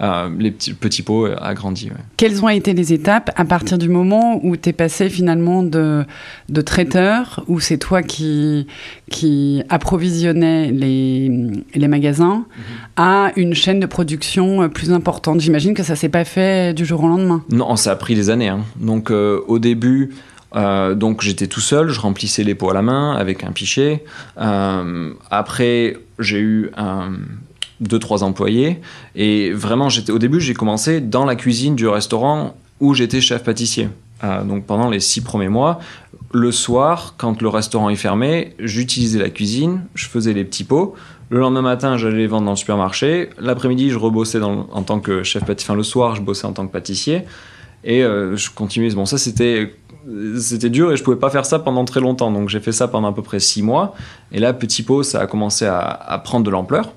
euh, 0.00 0.28
les 0.38 0.50
petits, 0.50 0.74
petits 0.74 1.02
pots 1.02 1.26
a 1.26 1.54
grandi. 1.54 1.90
Quelles 2.16 2.44
ont 2.44 2.48
été 2.48 2.74
les 2.74 2.92
étapes 2.92 3.30
à 3.36 3.44
partir 3.44 3.78
du 3.78 3.88
moment 3.88 4.40
où 4.44 4.56
tu 4.56 4.68
es 4.68 4.72
passé 4.72 5.08
finalement 5.08 5.62
de, 5.62 6.04
de 6.48 6.60
traiteur, 6.60 7.44
où 7.46 7.60
c'est 7.60 7.78
toi 7.78 8.02
qui, 8.02 8.66
qui 9.10 9.62
approvisionnais 9.68 10.70
les, 10.72 11.30
les 11.74 11.88
magasins, 11.88 12.44
mhm. 12.56 12.64
à 12.96 13.32
une 13.36 13.54
chaîne 13.54 13.80
de 13.80 13.86
production 13.86 14.68
plus 14.68 14.92
importante? 14.92 15.40
J'imagine 15.40 15.74
que 15.74 15.84
ça 15.84 15.96
s'est 15.96 16.08
pas 16.08 16.24
fait 16.24 16.74
du 16.74 16.84
jour 16.84 17.04
au 17.04 17.08
lendemain. 17.08 17.44
Non, 17.50 17.76
ça 17.76 17.92
a 17.92 17.96
pris 17.96 18.14
des 18.14 18.30
années. 18.30 18.48
Hein. 18.48 18.64
Donc 18.76 19.10
euh, 19.10 19.40
au 19.46 19.58
début... 19.58 20.10
Euh, 20.54 20.94
donc 20.94 21.22
j'étais 21.22 21.46
tout 21.46 21.60
seul, 21.60 21.88
je 21.88 22.00
remplissais 22.00 22.44
les 22.44 22.54
pots 22.54 22.70
à 22.70 22.74
la 22.74 22.82
main 22.82 23.14
avec 23.16 23.44
un 23.44 23.52
pichet. 23.52 24.04
Euh, 24.38 25.12
après, 25.30 25.96
j'ai 26.18 26.38
eu 26.38 26.70
un, 26.76 27.12
deux, 27.80 27.98
trois 27.98 28.22
employés. 28.22 28.80
Et 29.14 29.52
vraiment, 29.52 29.88
j'étais, 29.88 30.12
au 30.12 30.18
début, 30.18 30.40
j'ai 30.40 30.54
commencé 30.54 31.00
dans 31.00 31.24
la 31.24 31.36
cuisine 31.36 31.76
du 31.76 31.88
restaurant 31.88 32.56
où 32.80 32.94
j'étais 32.94 33.20
chef 33.20 33.44
pâtissier. 33.44 33.88
Euh, 34.22 34.44
donc 34.44 34.64
pendant 34.64 34.90
les 34.90 35.00
six 35.00 35.20
premiers 35.20 35.48
mois, 35.48 35.80
le 36.32 36.50
soir, 36.50 37.14
quand 37.16 37.42
le 37.42 37.48
restaurant 37.48 37.90
est 37.90 37.96
fermé, 37.96 38.54
j'utilisais 38.58 39.18
la 39.18 39.30
cuisine, 39.30 39.82
je 39.94 40.06
faisais 40.06 40.32
les 40.32 40.44
petits 40.44 40.64
pots. 40.64 40.94
Le 41.30 41.38
lendemain 41.38 41.62
matin, 41.62 41.96
j'allais 41.96 42.18
les 42.18 42.26
vendre 42.26 42.44
dans 42.44 42.52
le 42.52 42.56
supermarché. 42.56 43.30
L'après-midi, 43.38 43.90
je 43.90 43.98
rebossais 43.98 44.40
en 44.42 44.82
tant 44.82 45.00
que 45.00 45.22
chef 45.22 45.44
pâtissier. 45.44 45.70
Enfin, 45.70 45.76
le 45.76 45.82
soir, 45.82 46.16
je 46.16 46.22
bossais 46.22 46.46
en 46.46 46.52
tant 46.52 46.66
que 46.66 46.72
pâtissier. 46.72 47.22
Et 47.84 48.02
euh, 48.02 48.36
je 48.36 48.50
continuais. 48.50 48.90
Bon, 48.90 49.06
ça, 49.06 49.18
c'était 49.18 49.74
c'était 50.38 50.70
dur 50.70 50.92
et 50.92 50.96
je 50.96 51.02
pouvais 51.02 51.18
pas 51.18 51.30
faire 51.30 51.46
ça 51.46 51.58
pendant 51.58 51.84
très 51.84 52.00
longtemps. 52.00 52.30
Donc 52.30 52.48
j'ai 52.48 52.60
fait 52.60 52.72
ça 52.72 52.88
pendant 52.88 53.08
à 53.08 53.12
peu 53.12 53.22
près 53.22 53.40
six 53.40 53.62
mois. 53.62 53.94
Et 54.32 54.38
là, 54.38 54.52
petit 54.52 54.82
pot, 54.82 55.02
ça 55.02 55.20
a 55.20 55.26
commencé 55.26 55.66
à, 55.66 56.20
prendre 56.24 56.44
de 56.44 56.50
l'ampleur. 56.50 56.92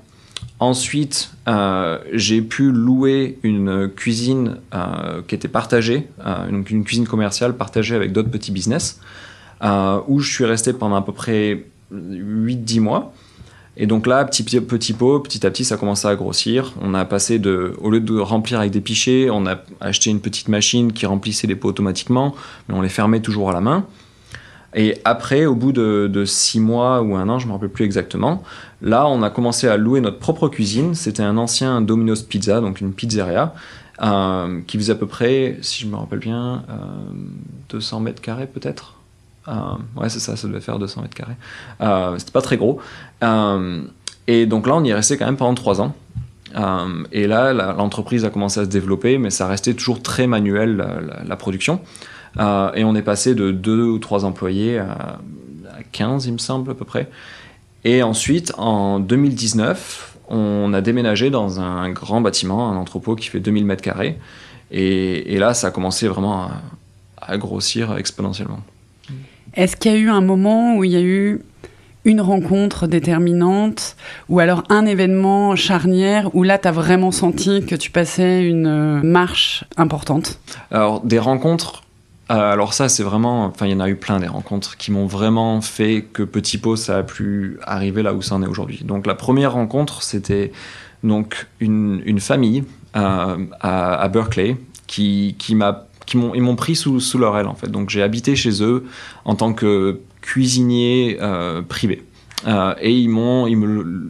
Ensuite, 0.60 1.30
euh, 1.48 1.98
j'ai 2.12 2.42
pu 2.42 2.72
louer 2.72 3.38
une 3.42 3.88
cuisine 3.88 4.56
euh, 4.74 5.22
qui 5.26 5.34
était 5.34 5.48
partagée, 5.48 6.08
euh, 6.24 6.50
donc 6.50 6.70
une 6.70 6.84
cuisine 6.84 7.06
commerciale 7.06 7.56
partagée 7.56 7.94
avec 7.94 8.12
d'autres 8.12 8.30
petits 8.30 8.50
business, 8.50 9.00
où 10.08 10.20
je 10.20 10.32
suis 10.32 10.44
resté 10.44 10.72
pendant 10.72 10.96
à 10.96 11.02
peu 11.02 11.12
près 11.12 11.64
8-10 11.92 12.80
mois. 12.80 13.12
Et 13.80 13.86
donc 13.86 14.08
là, 14.08 14.24
petit, 14.24 14.42
pot, 14.92 15.20
petit 15.20 15.46
à 15.46 15.50
petit, 15.50 15.64
ça 15.64 15.76
a 15.76 15.78
commencé 15.78 16.08
à 16.08 16.16
grossir. 16.16 16.74
On 16.82 16.94
a 16.94 17.04
passé 17.04 17.38
de, 17.38 17.74
au 17.80 17.90
lieu 17.90 18.00
de 18.00 18.18
remplir 18.18 18.58
avec 18.58 18.72
des 18.72 18.80
pichets, 18.80 19.30
on 19.30 19.46
a 19.46 19.60
acheté 19.80 20.10
une 20.10 20.20
petite 20.20 20.48
machine 20.48 20.92
qui 20.92 21.06
remplissait 21.06 21.46
les 21.46 21.54
pots 21.54 21.68
automatiquement, 21.68 22.34
mais 22.68 22.74
on 22.74 22.82
les 22.82 22.88
fermait 22.88 23.20
toujours 23.20 23.50
à 23.50 23.52
la 23.52 23.60
main. 23.60 23.86
Et 24.74 24.98
après, 25.04 25.46
au 25.46 25.54
bout 25.54 25.70
de, 25.70 26.24
six 26.26 26.58
mois 26.58 27.02
ou 27.02 27.14
un 27.14 27.28
an, 27.28 27.38
je 27.38 27.46
ne 27.46 27.50
me 27.50 27.54
rappelle 27.54 27.70
plus 27.70 27.84
exactement, 27.84 28.42
là, 28.82 29.06
on 29.06 29.22
a 29.22 29.30
commencé 29.30 29.68
à 29.68 29.76
louer 29.76 30.00
notre 30.00 30.18
propre 30.18 30.48
cuisine. 30.48 30.96
C'était 30.96 31.22
un 31.22 31.36
ancien 31.36 31.80
Domino's 31.80 32.22
Pizza, 32.22 32.60
donc 32.60 32.80
une 32.80 32.92
pizzeria, 32.92 33.54
euh, 34.02 34.60
qui 34.66 34.76
faisait 34.76 34.92
à 34.92 34.96
peu 34.96 35.06
près, 35.06 35.56
si 35.62 35.84
je 35.84 35.86
me 35.86 35.94
rappelle 35.94 36.18
bien, 36.18 36.64
200 37.70 37.96
euh, 37.96 38.00
mètres 38.00 38.20
carrés 38.20 38.48
peut-être. 38.48 38.97
Euh, 39.48 39.52
ouais, 39.96 40.08
c'est 40.08 40.20
ça, 40.20 40.36
ça 40.36 40.46
devait 40.46 40.60
faire 40.60 40.78
200 40.78 41.02
mètres 41.02 41.14
carrés. 41.14 42.18
C'était 42.18 42.32
pas 42.32 42.42
très 42.42 42.56
gros. 42.56 42.80
et 44.26 44.46
donc 44.46 44.66
là, 44.66 44.76
on 44.76 44.84
y 44.84 44.90
est 44.90 44.94
resté 44.94 45.16
quand 45.16 45.26
même 45.26 45.36
pendant 45.36 45.54
trois 45.54 45.80
ans. 45.80 45.94
et 47.12 47.26
là, 47.26 47.52
l'entreprise 47.52 48.24
a 48.24 48.30
commencé 48.30 48.60
à 48.60 48.64
se 48.64 48.68
développer, 48.68 49.18
mais 49.18 49.30
ça 49.30 49.46
restait 49.46 49.74
toujours 49.74 50.02
très 50.02 50.26
manuel, 50.26 50.84
la 51.26 51.36
production. 51.36 51.80
Euh, 52.38 52.72
et 52.74 52.84
on 52.84 52.94
est 52.94 53.02
passé 53.02 53.34
de 53.34 53.50
deux 53.50 53.84
ou 53.84 53.98
trois 53.98 54.24
employés 54.24 54.78
à, 54.78 55.18
15, 55.92 56.26
il 56.26 56.32
me 56.32 56.38
semble, 56.38 56.70
à 56.70 56.74
peu 56.74 56.84
près. 56.84 57.08
Et 57.84 58.02
ensuite, 58.02 58.52
en 58.58 58.98
2019, 58.98 60.16
on 60.28 60.72
a 60.74 60.80
déménagé 60.80 61.30
dans 61.30 61.60
un 61.60 61.88
grand 61.90 62.20
bâtiment, 62.20 62.70
un 62.70 62.76
entrepôt 62.76 63.14
qui 63.14 63.28
fait 63.28 63.40
2000 63.40 63.64
mètres 63.64 63.82
carrés. 63.82 64.18
Et, 64.70 65.38
là, 65.38 65.54
ça 65.54 65.68
a 65.68 65.70
commencé 65.70 66.08
vraiment 66.08 66.50
à, 67.16 67.38
grossir 67.38 67.96
exponentiellement. 67.96 68.60
Est-ce 69.54 69.76
qu'il 69.76 69.92
y 69.92 69.94
a 69.94 69.98
eu 69.98 70.08
un 70.08 70.20
moment 70.20 70.76
où 70.76 70.84
il 70.84 70.92
y 70.92 70.96
a 70.96 71.00
eu 71.00 71.40
une 72.04 72.20
rencontre 72.20 72.86
déterminante 72.86 73.96
ou 74.28 74.40
alors 74.40 74.62
un 74.70 74.86
événement 74.86 75.56
charnière 75.56 76.34
où 76.34 76.42
là, 76.42 76.58
tu 76.58 76.68
as 76.68 76.72
vraiment 76.72 77.10
senti 77.10 77.64
que 77.64 77.74
tu 77.74 77.90
passais 77.90 78.46
une 78.46 79.02
marche 79.02 79.64
importante? 79.76 80.38
Alors, 80.70 81.00
des 81.00 81.18
rencontres, 81.18 81.82
euh, 82.30 82.52
alors 82.52 82.74
ça, 82.74 82.88
c'est 82.88 83.02
vraiment, 83.02 83.44
enfin, 83.44 83.66
il 83.66 83.72
y 83.72 83.74
en 83.74 83.80
a 83.80 83.88
eu 83.88 83.96
plein 83.96 84.20
des 84.20 84.26
rencontres 84.26 84.76
qui 84.76 84.90
m'ont 84.90 85.06
vraiment 85.06 85.60
fait 85.60 86.06
que 86.12 86.22
Petit 86.22 86.58
Pot, 86.58 86.76
ça 86.76 86.98
a 86.98 87.02
pu 87.02 87.58
arriver 87.64 88.02
là 88.02 88.14
où 88.14 88.22
ça 88.22 88.34
en 88.34 88.42
est 88.42 88.46
aujourd'hui. 88.46 88.84
Donc 88.84 89.06
la 89.06 89.14
première 89.14 89.52
rencontre, 89.52 90.02
c'était 90.02 90.52
donc 91.02 91.46
une, 91.60 92.02
une 92.04 92.20
famille 92.20 92.64
euh, 92.96 93.36
à, 93.60 93.94
à, 93.94 94.08
Berkeley 94.08 94.56
qui, 94.86 95.36
qui 95.38 95.54
m'a 95.54 95.87
ils 96.14 96.42
m'ont 96.42 96.56
pris 96.56 96.76
sous, 96.76 97.00
leur 97.18 97.36
aile 97.36 97.46
en 97.46 97.54
fait. 97.54 97.70
Donc 97.70 97.90
j'ai 97.90 98.02
habité 98.02 98.36
chez 98.36 98.62
eux 98.62 98.84
en 99.24 99.34
tant 99.34 99.52
que 99.52 100.00
cuisinier 100.20 101.18
euh, 101.20 101.62
privé. 101.62 102.02
Euh, 102.46 102.74
et 102.80 102.92
ils 102.92 103.08
m'ont, 103.08 103.48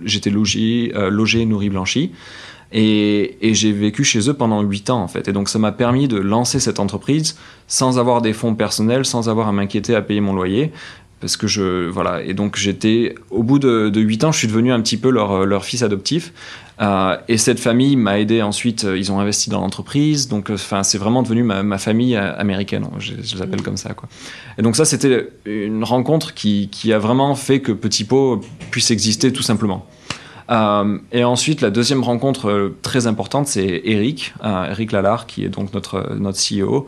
j'étais 0.05 0.31
logé, 0.31 0.93
euh, 0.95 1.11
logé, 1.11 1.45
nourri, 1.45 1.71
blanchi. 1.71 2.13
Et, 2.71 3.39
j'ai 3.41 3.73
vécu 3.73 4.05
chez 4.05 4.29
eux 4.29 4.35
pendant 4.35 4.61
8 4.61 4.91
ans 4.91 5.03
en 5.03 5.09
fait. 5.09 5.29
Et 5.29 5.33
donc 5.33 5.49
ça 5.49 5.59
m'a 5.59 5.73
permis 5.73 6.07
de 6.07 6.19
lancer 6.19 6.61
cette 6.61 6.81
entreprise 6.81 7.37
sans 7.67 7.99
avoir 7.99 8.21
des 8.21 8.33
fonds 8.33 8.55
personnels, 8.55 9.07
sans 9.07 9.29
avoir 9.29 9.49
à 9.49 9.53
m'inquiéter 9.53 9.95
à 9.95 10.03
payer 10.03 10.21
mon 10.21 10.35
loyer, 10.35 10.73
parce 11.21 11.37
que 11.37 11.47
je 11.47 11.89
voilà. 11.89 12.23
Et 12.23 12.35
donc 12.35 12.57
j'étais 12.57 13.15
au 13.31 13.43
bout 13.43 13.59
de, 13.59 13.89
de 13.89 14.01
8 14.01 14.25
ans 14.25 14.33
je 14.33 14.39
suis 14.39 14.49
devenu 14.49 14.73
un 14.73 14.81
petit 14.81 14.97
peu 14.97 15.11
leur, 15.11 15.45
leur 15.47 15.65
fils 15.65 15.83
adoptif. 15.83 16.33
Euh, 16.81 17.17
et 17.27 17.39
cette 17.39 17.59
famille 17.59 17.97
m'a 17.97 18.21
aidé 18.21 18.41
ensuite 18.41 18.87
ils 18.97 19.11
ont 19.11 19.19
investi 19.19 19.51
dans 19.51 19.61
l'entreprise. 19.61 20.29
Donc 20.29 20.51
enfin 20.51 20.83
c'est 20.83 20.99
vraiment 20.99 21.23
devenu 21.23 21.43
ma, 21.43 21.63
ma 21.63 21.79
famille 21.79 22.17
américaine. 22.17 22.87
Je, 22.99 23.15
je 23.23 23.37
les 23.37 23.43
appelle 23.43 23.63
comme 23.63 23.77
ça 23.77 23.95
quoi. 23.95 24.09
Et 24.59 24.63
donc 24.63 24.77
ça 24.77 24.85
c'était 24.85 25.29
une 25.45 25.85
rencontre 25.85 26.35
qui, 26.35 26.69
qui 26.71 26.93
a 26.93 26.99
vraiment 26.99 27.35
fait 27.35 27.61
que 27.61 27.73
Petit 27.73 28.05
Pot 28.05 28.41
puisse 28.71 28.91
exister 28.91 29.33
tout 29.33 29.43
simplement. 29.43 29.87
euh, 29.87 30.08
et 30.49 31.25
ensuite, 31.25 31.61
la 31.61 31.71
deuxième 31.71 32.03
rencontre 32.03 32.49
euh, 32.49 32.77
très 32.83 33.07
importante, 33.07 33.47
c'est 33.47 33.83
Eric, 33.85 34.35
euh, 34.43 34.71
Eric 34.71 34.93
Lalard, 34.93 35.27
qui 35.27 35.45
est 35.45 35.49
donc 35.49 35.75
notre, 35.75 36.15
notre 36.15 36.39
CEO, 36.39 36.87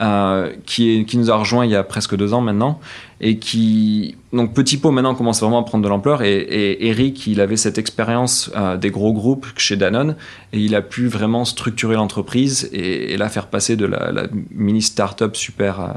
euh, 0.00 0.50
qui, 0.64 0.96
est, 0.96 1.04
qui 1.04 1.18
nous 1.18 1.30
a 1.30 1.36
rejoint 1.36 1.66
il 1.66 1.70
y 1.70 1.76
a 1.76 1.82
presque 1.82 2.16
deux 2.16 2.32
ans 2.32 2.40
maintenant, 2.40 2.80
et 3.20 3.36
qui, 3.36 4.16
donc 4.32 4.54
Petit 4.54 4.78
Pot 4.78 4.92
maintenant 4.92 5.14
commence 5.14 5.42
vraiment 5.42 5.60
à 5.60 5.62
prendre 5.62 5.84
de 5.84 5.88
l'ampleur, 5.90 6.22
et, 6.22 6.86
Eric, 6.86 7.26
il 7.26 7.42
avait 7.42 7.58
cette 7.58 7.76
expérience 7.76 8.50
euh, 8.56 8.78
des 8.78 8.90
gros 8.90 9.12
groupes 9.12 9.46
chez 9.58 9.76
Danone, 9.76 10.16
et 10.54 10.58
il 10.58 10.74
a 10.74 10.80
pu 10.80 11.06
vraiment 11.06 11.44
structurer 11.44 11.96
l'entreprise 11.96 12.70
et, 12.72 13.12
et, 13.12 13.18
la 13.18 13.28
faire 13.28 13.48
passer 13.48 13.76
de 13.76 13.84
la, 13.84 14.22
mini 14.52 14.80
start-up 14.80 15.36
super 15.36 15.80
euh, 15.80 15.88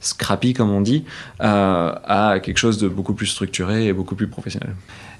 scrappy, 0.00 0.52
comme 0.52 0.70
on 0.70 0.82
dit, 0.82 1.04
à 1.38 2.38
quelque 2.42 2.58
chose 2.58 2.76
de 2.76 2.88
beaucoup 2.88 3.14
plus 3.14 3.26
structuré 3.26 3.86
et 3.86 3.94
beaucoup 3.94 4.16
plus 4.16 4.28
professionnel. 4.28 4.74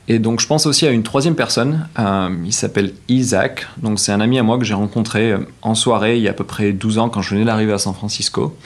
Et 0.08 0.18
donc 0.18 0.40
je 0.40 0.46
pense 0.46 0.66
aussi 0.66 0.86
à 0.86 0.90
une 0.90 1.02
troisième 1.02 1.34
personne, 1.34 1.88
euh, 1.98 2.28
il 2.44 2.52
s'appelle 2.52 2.92
Isaac, 3.08 3.66
donc 3.82 3.98
c'est 3.98 4.12
un 4.12 4.20
ami 4.20 4.38
à 4.38 4.44
moi 4.44 4.56
que 4.56 4.64
j'ai 4.64 4.74
rencontré 4.74 5.32
euh, 5.32 5.38
en 5.62 5.74
soirée 5.74 6.16
il 6.16 6.22
y 6.22 6.28
a 6.28 6.30
à 6.30 6.34
peu 6.34 6.44
près 6.44 6.72
12 6.72 6.98
ans 6.98 7.08
quand 7.08 7.22
je 7.22 7.34
venais 7.34 7.44
d'arriver 7.44 7.72
à 7.72 7.78
San 7.78 7.92
Francisco, 7.92 8.56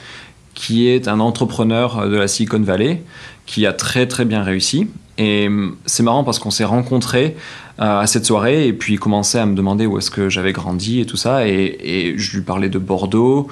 qui 0.53 0.89
est 0.89 1.09
un 1.09 1.19
entrepreneur 1.19 1.99
euh, 1.99 2.09
de 2.11 2.17
la 2.17 2.29
Silicon 2.29 2.61
Valley, 2.61 3.03
qui 3.47 3.67
a 3.67 3.73
très 3.73 4.07
très 4.07 4.27
bien 4.27 4.43
réussi. 4.43 4.89
Et 5.17 5.51
c'est 5.85 6.03
marrant 6.03 6.25
parce 6.25 6.39
qu'on 6.39 6.51
s'est 6.51 6.65
rencontrés 6.65 7.37
à 7.77 8.07
cette 8.07 8.25
soirée 8.25 8.67
et 8.67 8.73
puis 8.73 8.95
il 8.95 8.99
commençait 8.99 9.39
à 9.39 9.45
me 9.45 9.55
demander 9.55 9.85
où 9.85 9.99
est-ce 9.99 10.11
que 10.11 10.31
j'avais 10.31 10.53
grandi 10.53 11.01
et 11.01 11.05
tout 11.05 11.19
ça. 11.19 11.47
Et, 11.47 12.15
je 12.17 12.37
lui 12.39 12.43
parlais 12.43 12.71
de 12.71 12.79
Bordeaux. 12.79 13.49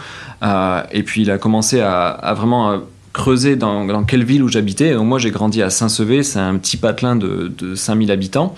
Et 0.93 1.03
puis 1.03 1.21
il 1.21 1.31
a 1.31 1.37
commencé 1.37 1.81
à 1.81 2.35
vraiment 2.35 2.81
creuser 3.19 3.57
dans, 3.57 4.05
quelle 4.05 4.25
ville 4.25 4.43
où 4.43 4.49
j'habitais. 4.49 4.95
Moi, 4.95 5.19
j'ai 5.19 5.31
grandi 5.31 5.61
à 5.61 5.71
Saint-Sevé, 5.71 6.23
c'est 6.23 6.39
un 6.39 6.57
petit 6.57 6.77
patelin 6.77 7.17
de, 7.17 7.53
de 7.59 7.75
5000 7.75 8.11
habitants. 8.11 8.55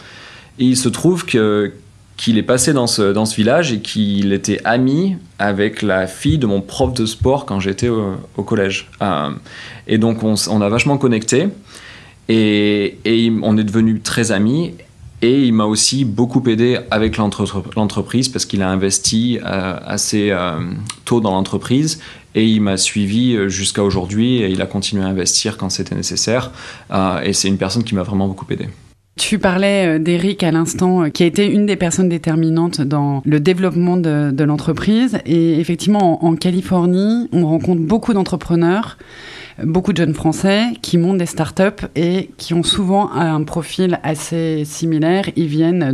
Et 0.59 0.67
il 0.67 0.77
se 0.77 0.89
trouve 0.89 1.25
que 1.25 1.73
qu'il 2.17 2.37
est 2.37 2.43
passé 2.43 2.75
dans 2.75 2.87
ce, 2.87 3.13
dans 3.15 3.25
ce 3.25 3.35
village 3.35 3.73
et 3.73 3.81
qu'il 3.81 4.35
était 4.35 4.61
ami 4.67 5.17
avec 5.39 5.81
la 5.81 6.07
fille 6.07 6.37
de 6.37 6.47
mon 6.47 6.61
prof 6.61 6.93
de 6.93 7.07
sport 7.07 7.47
quand 7.47 7.61
j'étais 7.61 7.89
au, 7.89 8.17
au, 8.37 8.43
collège. 8.43 8.89
Euh, 9.01 9.31
et 9.87 9.97
donc 9.97 10.23
on, 10.23 10.35
on, 10.51 10.61
a 10.61 10.69
vachement 10.69 10.99
connecté 10.99 11.49
et, 12.29 12.99
et 13.07 13.33
on 13.43 13.57
est 13.57 13.65
devenus 13.65 14.03
très 14.03 14.33
amis. 14.33 14.75
Et 15.23 15.43
il 15.43 15.53
m'a 15.53 15.65
aussi 15.65 16.05
beaucoup 16.07 16.43
aidé 16.49 16.79
avec 16.91 17.19
l'entreprise 17.19 18.29
parce 18.29 18.47
qu'il 18.47 18.63
a 18.63 18.71
investi 18.71 19.39
euh, 19.45 19.79
assez 19.85 20.31
euh, 20.31 20.59
tôt 21.05 21.21
dans 21.21 21.33
l'entreprise 21.33 22.01
et 22.35 22.47
il 22.47 22.63
m'a 22.63 22.79
suivi 22.79 23.35
euh, 23.35 23.49
jusqu'à 23.49 23.85
aujourd'hui 23.85 24.39
et 24.39 24.49
il 24.49 24.63
a 24.63 24.67
continué 24.67 25.05
à 25.05 25.09
investir 25.09 25.59
quand 25.59 25.69
c'était 25.69 25.95
nécessaire. 25.95 26.53
Et 27.23 27.35
c'est 27.35 27.49
une 27.49 27.59
personne 27.59 27.85
qui 27.85 27.95
m'a 27.95 28.03
vraiment 28.03 28.29
beaucoup 28.29 28.47
aidé. 28.51 28.69
Tu 29.21 29.39
parlais 29.39 29.87
euh, 29.87 29.99
d'Eric 29.99 30.43
à 30.43 30.51
l'instant, 30.51 31.11
qui 31.11 31.25
a 31.25 31.27
été 31.27 31.47
une 31.47 31.67
des 31.67 31.77
personnes 31.77 32.09
déterminantes 32.09 32.81
dans 32.81 33.21
le 33.27 33.39
développement 33.39 33.99
de, 33.99 34.31
de 34.31 34.45
l'entreprise. 34.45 35.19
Et 35.27 35.61
effectivement, 35.61 36.25
en, 36.25 36.37
Californie, 36.37 37.29
on 37.31 37.47
rencontre 37.47 37.83
beaucoup 37.83 38.15
d'entrepreneurs, 38.15 38.97
beaucoup 39.63 39.93
de 39.93 39.99
jeunes 39.99 40.15
Français 40.15 40.69
qui 40.81 40.97
montent 40.97 41.19
des 41.19 41.27
startups 41.27 41.85
et 41.97 42.31
qui 42.39 42.55
ont 42.55 42.63
souvent 42.63 43.13
un 43.13 43.43
profil 43.45 44.01
assez 44.05 44.65
similaire. 44.65 45.29
Ils 45.37 45.49
viennent 45.49 45.93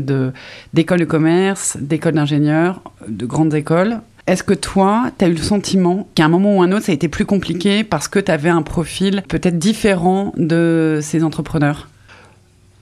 d'écoles 0.73 1.01
de, 1.01 1.05
de 1.05 1.11
commerce, 1.11 1.77
d'écoles 1.81 2.15
d'ingénieurs, 2.15 2.81
de 3.09 3.27
grandes 3.27 3.55
écoles, 3.55 3.99
est-ce 4.29 4.43
que 4.43 4.55
toi, 4.55 5.11
tu 5.19 5.25
as 5.25 5.29
eu 5.29 5.35
le 5.35 5.43
sentiment 5.43 6.09
qu'à 6.15 6.25
un 6.25 6.29
moment 6.29 6.57
ou 6.57 6.63
un 6.63 6.73
autre, 6.73 6.87
ça 6.87 6.93
a 6.93 6.95
été 6.95 7.09
plus 7.09 7.27
compliqué 7.27 7.85
parce 7.85 8.09
que 8.09 8.19
tu 8.19 8.31
avais 8.31 8.49
un 8.49 8.63
profil 8.63 9.23
peut-être 9.29 9.59
différent 9.59 10.33
de 10.37 11.01
ces 11.01 11.23
entrepreneurs? 11.23 11.89
euh, 11.89 11.96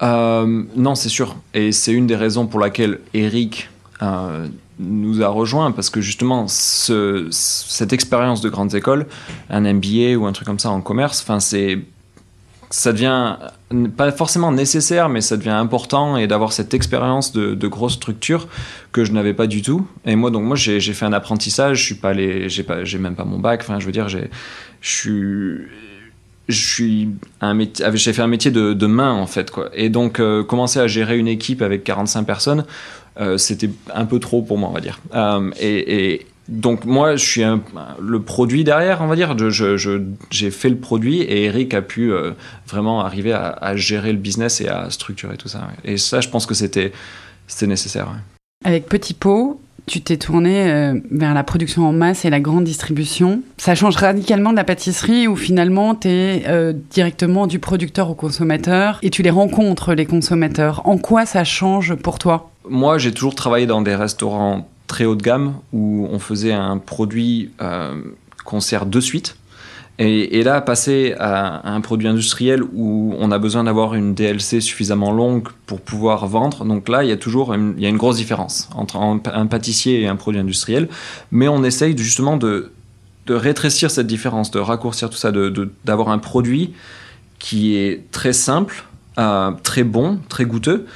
Non, 0.04 0.94
c'est 0.94 1.08
sûr. 1.08 1.36
Et 1.54 1.72
c'est 1.72 1.92
une 1.92 2.06
des 2.06 2.16
raisons 2.16 2.46
pour 2.46 2.60
laquelle 2.60 3.00
Eric 3.14 3.70
euh, 4.02 4.46
nous 4.78 5.22
a 5.22 5.28
rejoint 5.28 5.70
parce 5.72 5.90
que 5.90 6.00
justement, 6.00 6.46
ce, 6.48 7.28
cette 7.30 7.92
expérience 7.92 8.40
de 8.40 8.48
grandes 8.48 8.74
écoles, 8.74 9.06
un 9.50 9.60
MBA 9.60 10.16
ou 10.18 10.26
un 10.26 10.32
truc 10.32 10.46
comme 10.46 10.58
ça 10.58 10.70
en 10.70 10.80
commerce, 10.80 11.22
enfin, 11.22 11.40
c'est 11.40 11.78
ça 12.70 12.92
devient 12.92 13.36
pas 13.96 14.10
forcément 14.10 14.50
nécessaire, 14.50 15.08
mais 15.08 15.20
ça 15.20 15.36
devient 15.36 15.50
important 15.50 16.16
et 16.16 16.26
d'avoir 16.26 16.52
cette 16.52 16.74
expérience 16.74 17.32
de, 17.32 17.54
de 17.54 17.68
grosse 17.68 17.94
structure 17.94 18.48
que 18.90 19.04
je 19.04 19.12
n'avais 19.12 19.32
pas 19.32 19.46
du 19.46 19.62
tout. 19.62 19.86
Et 20.04 20.16
moi, 20.16 20.32
donc 20.32 20.42
moi, 20.42 20.56
j'ai 20.56 20.80
fait 20.80 21.04
un 21.04 21.12
apprentissage. 21.12 21.78
Je 21.78 21.84
suis 21.84 21.94
pas 21.94 22.14
j'ai 22.14 22.48
j'ai 22.48 22.98
même 22.98 23.14
pas 23.14 23.24
mon 23.24 23.38
bac. 23.38 23.60
Enfin, 23.62 23.78
je 23.78 23.86
veux 23.86 23.92
dire, 23.92 24.08
j'ai, 24.08 24.28
je 24.80 24.90
suis, 24.90 25.68
je 26.48 26.60
suis 26.60 27.08
un 27.40 27.54
métier, 27.54 27.86
j'ai 27.94 28.12
fait 28.12 28.22
un 28.22 28.26
métier 28.26 28.50
de, 28.50 28.86
main 28.86 29.12
en 29.12 29.26
fait, 29.26 29.50
quoi. 29.50 29.70
Et 29.74 29.88
donc 29.88 30.20
euh, 30.20 30.42
commencer 30.42 30.78
à 30.78 30.86
gérer 30.86 31.18
une 31.18 31.28
équipe 31.28 31.62
avec 31.62 31.84
45 31.84 32.24
personnes, 32.24 32.64
euh, 33.20 33.38
c'était 33.38 33.70
un 33.94 34.04
peu 34.04 34.18
trop 34.18 34.42
pour 34.42 34.58
moi, 34.58 34.68
on 34.68 34.72
va 34.72 34.80
dire. 34.80 35.00
Euh, 35.14 35.50
et, 35.60 36.26
donc 36.46 36.84
moi, 36.84 37.16
je 37.16 37.24
suis 37.24 37.42
le 37.42 38.20
produit 38.20 38.64
derrière, 38.64 39.00
on 39.00 39.06
va 39.06 39.16
dire. 39.16 39.34
J'ai 39.38 40.50
fait 40.50 40.68
le 40.68 40.76
produit 40.76 41.22
et 41.22 41.44
Eric 41.44 41.72
a 41.72 41.80
pu 41.80 42.12
vraiment 42.68 43.00
arriver 43.00 43.32
à, 43.32 43.74
gérer 43.76 44.12
le 44.12 44.18
business 44.18 44.60
et 44.60 44.68
à 44.68 44.90
structurer 44.90 45.38
tout 45.38 45.48
ça. 45.48 45.68
Et 45.84 45.96
ça, 45.96 46.20
je 46.20 46.28
pense 46.28 46.44
que 46.44 46.52
c'était 46.52 46.92
nécessaire. 47.62 48.08
Ouais. 48.08 48.33
Avec 48.64 48.88
Petit 48.88 49.12
Pot, 49.12 49.60
tu 49.86 50.00
t'es 50.00 50.16
tourné 50.16 50.70
euh, 50.70 50.98
vers 51.10 51.34
la 51.34 51.44
production 51.44 51.86
en 51.86 51.92
masse 51.92 52.24
et 52.24 52.30
la 52.30 52.40
grande 52.40 52.64
distribution. 52.64 53.42
Ça 53.58 53.74
change 53.74 53.96
radicalement 53.96 54.52
de 54.52 54.56
la 54.56 54.64
pâtisserie 54.64 55.28
où 55.28 55.36
finalement 55.36 55.94
tu 55.94 56.08
es 56.08 56.44
euh, 56.46 56.72
directement 56.90 57.46
du 57.46 57.58
producteur 57.58 58.08
au 58.08 58.14
consommateur 58.14 58.98
et 59.02 59.10
tu 59.10 59.22
les 59.22 59.28
rencontres, 59.30 59.92
les 59.92 60.06
consommateurs. 60.06 60.80
En 60.86 60.96
quoi 60.96 61.26
ça 61.26 61.44
change 61.44 61.94
pour 61.94 62.18
toi? 62.18 62.50
Moi, 62.68 62.96
j'ai 62.96 63.12
toujours 63.12 63.34
travaillé 63.34 63.66
dans 63.66 63.82
des 63.82 63.94
restaurants 63.94 64.66
très 64.86 65.04
haut 65.04 65.16
de 65.16 65.22
gamme 65.22 65.56
où 65.74 66.08
on 66.10 66.18
faisait 66.18 66.52
un 66.54 66.78
produit 66.78 67.50
euh, 67.60 68.00
qu'on 68.46 68.60
sert 68.60 68.86
de 68.86 69.00
suite. 69.00 69.36
Et, 70.00 70.42
là, 70.42 70.60
passer 70.60 71.14
à, 71.20 71.72
un 71.72 71.80
produit 71.80 72.08
industriel 72.08 72.64
où 72.72 73.14
on 73.16 73.30
a 73.30 73.38
besoin 73.38 73.62
d'avoir 73.62 73.94
une 73.94 74.12
DLC 74.12 74.60
suffisamment 74.60 75.12
longue 75.12 75.48
pour 75.66 75.80
pouvoir 75.80 76.26
vendre, 76.26 76.64
donc 76.64 76.88
là, 76.88 77.04
il 77.04 77.10
y 77.10 77.12
a 77.12 77.16
toujours 77.16 77.54
une, 77.54 77.74
il 77.76 77.82
y 77.82 77.86
a 77.86 77.90
une 77.90 77.96
grosse 77.96 78.16
différence 78.16 78.68
entre 78.74 78.96
un, 78.96 79.46
pâtissier 79.46 80.00
et 80.00 80.08
un 80.08 80.16
produit 80.16 80.40
industriel. 80.40 80.88
Mais 81.30 81.46
on 81.46 81.62
essaye 81.62 81.96
justement 81.96 82.36
de, 82.36 82.72
de 83.26 83.34
rétrécir 83.34 83.88
cette 83.88 84.08
différence, 84.08 84.50
de 84.50 84.58
raccourcir 84.58 85.10
tout 85.10 85.16
ça, 85.16 85.30
d'avoir 85.84 86.08
un 86.08 86.18
produit 86.18 86.74
qui 87.38 87.76
est 87.76 88.10
très 88.10 88.32
simple, 88.32 88.84
euh, 89.18 89.52
très 89.62 89.84
bon, 89.84 90.18
très 90.28 90.44
goûteux, 90.44 90.86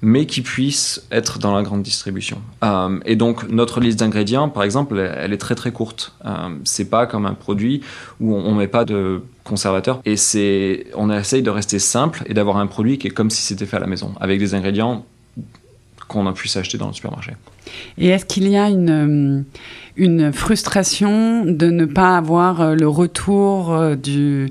mais 0.00 0.26
qui 0.26 0.42
puisse 0.42 1.02
être 1.10 1.38
dans 1.38 1.54
la 1.54 1.62
grande 1.62 1.82
distribution. 1.82 2.40
Euh, 2.62 3.00
et 3.04 3.16
donc 3.16 3.48
notre 3.48 3.80
liste 3.80 3.98
d'ingrédients, 3.98 4.48
par 4.48 4.62
exemple, 4.62 4.98
elle 4.98 5.32
est 5.32 5.38
très 5.38 5.54
très 5.54 5.72
courte. 5.72 6.14
Euh, 6.24 6.50
c'est 6.64 6.88
pas 6.88 7.06
comme 7.06 7.26
un 7.26 7.34
produit 7.34 7.82
où 8.20 8.34
on, 8.34 8.44
on 8.46 8.54
met 8.54 8.68
pas 8.68 8.84
de 8.84 9.22
conservateur 9.44 10.00
et 10.04 10.16
c'est 10.16 10.86
on 10.94 11.10
essaye 11.10 11.42
de 11.42 11.50
rester 11.50 11.78
simple 11.78 12.22
et 12.26 12.34
d'avoir 12.34 12.58
un 12.58 12.66
produit 12.66 12.98
qui 12.98 13.08
est 13.08 13.10
comme 13.10 13.30
si 13.30 13.42
c'était 13.42 13.66
fait 13.66 13.76
à 13.76 13.80
la 13.80 13.86
maison, 13.86 14.12
avec 14.20 14.38
des 14.38 14.54
ingrédients 14.54 15.04
qu'on 16.08 16.26
a 16.26 16.32
pu 16.32 16.48
s'acheter 16.48 16.78
dans 16.78 16.88
le 16.88 16.94
supermarché. 16.94 17.32
Et 17.98 18.08
est-ce 18.08 18.24
qu'il 18.24 18.48
y 18.48 18.56
a 18.56 18.68
une, 18.68 19.44
une 19.98 20.32
frustration 20.32 21.44
de 21.44 21.66
ne 21.66 21.84
pas 21.84 22.16
avoir 22.16 22.74
le 22.74 22.88
retour 22.88 23.96
du, 23.96 24.48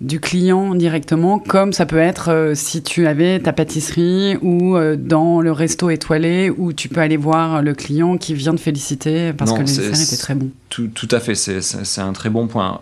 du 0.00 0.20
client 0.20 0.74
directement, 0.74 1.38
comme 1.38 1.72
ça 1.72 1.86
peut 1.86 1.98
être 1.98 2.52
si 2.54 2.82
tu 2.82 3.06
avais 3.06 3.38
ta 3.38 3.52
pâtisserie 3.52 4.36
ou 4.42 4.76
dans 4.96 5.40
le 5.40 5.52
resto 5.52 5.90
étoilé 5.90 6.50
où 6.50 6.72
tu 6.72 6.88
peux 6.88 7.00
aller 7.00 7.16
voir 7.16 7.62
le 7.62 7.74
client 7.74 8.16
qui 8.16 8.34
vient 8.34 8.54
de 8.54 8.60
féliciter 8.60 9.32
parce 9.32 9.50
non, 9.50 9.56
que 9.58 9.60
le 9.62 9.66
dessert 9.66 10.00
était 10.00 10.16
très 10.16 10.34
bon 10.34 10.50
tout, 10.68 10.88
tout 10.88 11.08
à 11.10 11.20
fait, 11.20 11.34
c'est 11.34 12.00
un 12.00 12.12
très 12.12 12.30
bon 12.30 12.46
point. 12.46 12.80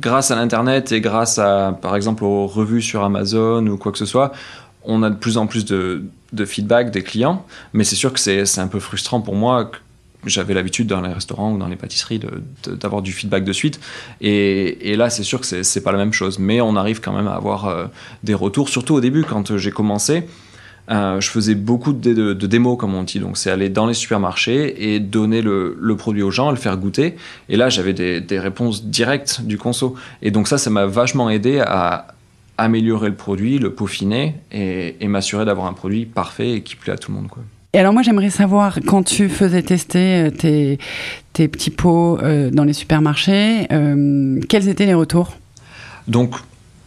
Grâce 0.00 0.30
à 0.30 0.36
l'Internet 0.36 0.92
et 0.92 1.00
grâce 1.00 1.38
à, 1.38 1.76
par 1.80 1.96
exemple, 1.96 2.24
aux 2.24 2.46
revues 2.46 2.82
sur 2.82 3.02
Amazon 3.04 3.66
ou 3.66 3.76
quoi 3.76 3.92
que 3.92 3.98
ce 3.98 4.06
soit, 4.06 4.32
on 4.84 5.02
a 5.02 5.10
de 5.10 5.16
plus 5.16 5.36
en 5.36 5.46
plus 5.46 5.64
de, 5.64 6.04
de 6.32 6.44
feedback 6.44 6.90
des 6.90 7.02
clients, 7.02 7.44
mais 7.72 7.84
c'est 7.84 7.96
sûr 7.96 8.12
que 8.12 8.20
c'est 8.20 8.58
un 8.58 8.66
peu 8.66 8.80
frustrant 8.80 9.20
pour 9.20 9.34
moi. 9.34 9.70
J'avais 10.24 10.54
l'habitude 10.54 10.86
dans 10.86 11.00
les 11.00 11.12
restaurants 11.12 11.52
ou 11.52 11.58
dans 11.58 11.66
les 11.66 11.76
pâtisseries 11.76 12.20
d'avoir 12.66 13.02
du 13.02 13.12
feedback 13.12 13.44
de 13.44 13.52
suite, 13.52 13.80
et, 14.20 14.94
là 14.96 15.10
c'est 15.10 15.24
sûr 15.24 15.40
que 15.40 15.62
c'est 15.62 15.82
pas 15.82 15.92
la 15.92 15.98
même 15.98 16.12
chose, 16.12 16.38
mais 16.38 16.60
on 16.60 16.76
arrive 16.76 17.00
quand 17.00 17.12
même 17.12 17.26
à 17.26 17.34
avoir 17.34 17.66
euh, 17.66 17.86
des 18.22 18.34
retours, 18.34 18.68
surtout 18.68 18.94
au 18.94 19.00
début 19.00 19.24
quand 19.24 19.56
j'ai 19.56 19.70
commencé. 19.70 20.24
Euh, 20.90 21.20
je 21.20 21.30
faisais 21.30 21.54
beaucoup 21.54 21.92
de, 21.92 22.32
de, 22.32 22.46
démos, 22.46 22.76
comme 22.76 22.94
on 22.94 23.04
dit. 23.04 23.20
Donc, 23.20 23.36
c'est 23.36 23.50
aller 23.50 23.68
dans 23.68 23.86
les 23.86 23.94
supermarchés 23.94 24.92
et 24.92 25.00
donner 25.00 25.40
le, 25.40 25.94
produit 25.96 26.22
aux 26.22 26.30
gens, 26.30 26.50
le 26.50 26.56
faire 26.56 26.76
goûter. 26.76 27.14
Et 27.48 27.56
là, 27.56 27.68
j'avais 27.68 27.92
des, 27.92 28.20
des, 28.20 28.38
réponses 28.40 28.84
directes 28.84 29.42
du 29.42 29.58
conso. 29.58 29.94
Et 30.22 30.30
donc, 30.30 30.48
ça, 30.48 30.58
ça 30.58 30.70
m'a 30.70 30.86
vachement 30.86 31.30
aidé 31.30 31.60
à, 31.60 32.08
améliorer 32.58 33.08
le 33.08 33.14
produit, 33.16 33.58
le 33.58 33.72
peaufiner 33.72 34.34
et, 34.52 34.96
et 35.00 35.08
m'assurer 35.08 35.44
d'avoir 35.44 35.66
un 35.66 35.72
produit 35.72 36.04
parfait 36.04 36.52
et 36.52 36.62
qui 36.62 36.76
plaît 36.76 36.92
à 36.92 36.98
tout 36.98 37.10
le 37.10 37.16
monde. 37.16 37.28
Quoi. 37.28 37.42
Et 37.74 37.78
alors 37.78 37.92
moi 37.92 38.02
j'aimerais 38.02 38.30
savoir, 38.30 38.78
quand 38.86 39.02
tu 39.02 39.28
faisais 39.28 39.62
tester 39.62 40.30
tes, 40.36 40.78
tes 41.32 41.48
petits 41.48 41.70
pots 41.70 42.18
dans 42.52 42.64
les 42.64 42.74
supermarchés, 42.74 43.66
quels 44.48 44.68
étaient 44.68 44.84
les 44.84 44.94
retours? 44.94 45.32
Donc 46.06 46.34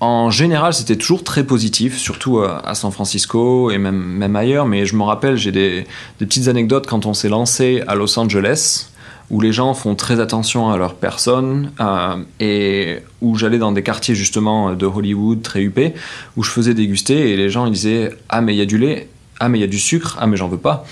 en 0.01 0.29
général, 0.29 0.73
c'était 0.73 0.97
toujours 0.97 1.23
très 1.23 1.43
positif, 1.43 1.97
surtout 1.97 2.39
à 2.39 2.75
San 2.75 2.91
Francisco 2.91 3.71
et 3.71 3.77
même, 3.77 3.95
même 3.95 4.35
ailleurs. 4.35 4.65
Mais 4.65 4.85
je 4.85 4.95
me 4.95 5.03
rappelle, 5.03 5.37
j'ai 5.37 5.51
des, 5.51 5.87
petites 6.19 6.47
anecdotes 6.47 6.85
quand 6.85 7.05
on 7.05 7.13
s'est 7.13 7.29
lancé 7.29 7.81
à 7.87 7.95
Los 7.95 8.19
Angeles, 8.19 8.89
où 9.31 9.39
les 9.41 9.53
gens 9.53 9.73
font 9.73 9.95
très 9.95 10.19
attention 10.19 10.69
à 10.69 10.77
leur 10.77 10.95
personne, 10.95 11.71
euh, 11.79 12.17
et 12.39 12.99
où 13.21 13.35
j'allais 13.35 13.57
dans 13.57 13.71
des 13.71 13.83
quartiers 13.83 14.15
justement 14.15 14.73
de 14.73 14.85
Hollywood 14.85 15.41
très 15.41 15.61
huppés, 15.61 15.93
où 16.35 16.43
je 16.43 16.51
faisais 16.51 16.73
déguster, 16.73 17.31
et 17.31 17.37
les 17.37 17.49
gens 17.49 17.65
ils 17.65 17.71
disaient 17.71 18.11
Ah, 18.29 18.41
mais 18.41 18.53
il 18.53 18.57
y 18.57 18.61
a 18.61 18.65
du 18.65 18.77
lait, 18.77 19.07
ah, 19.39 19.49
mais 19.49 19.57
il 19.57 19.61
y 19.61 19.65
a 19.65 19.67
du 19.67 19.79
sucre, 19.79 20.17
ah, 20.19 20.27
mais 20.27 20.37
j'en 20.37 20.47
veux 20.47 20.57
pas. 20.57 20.85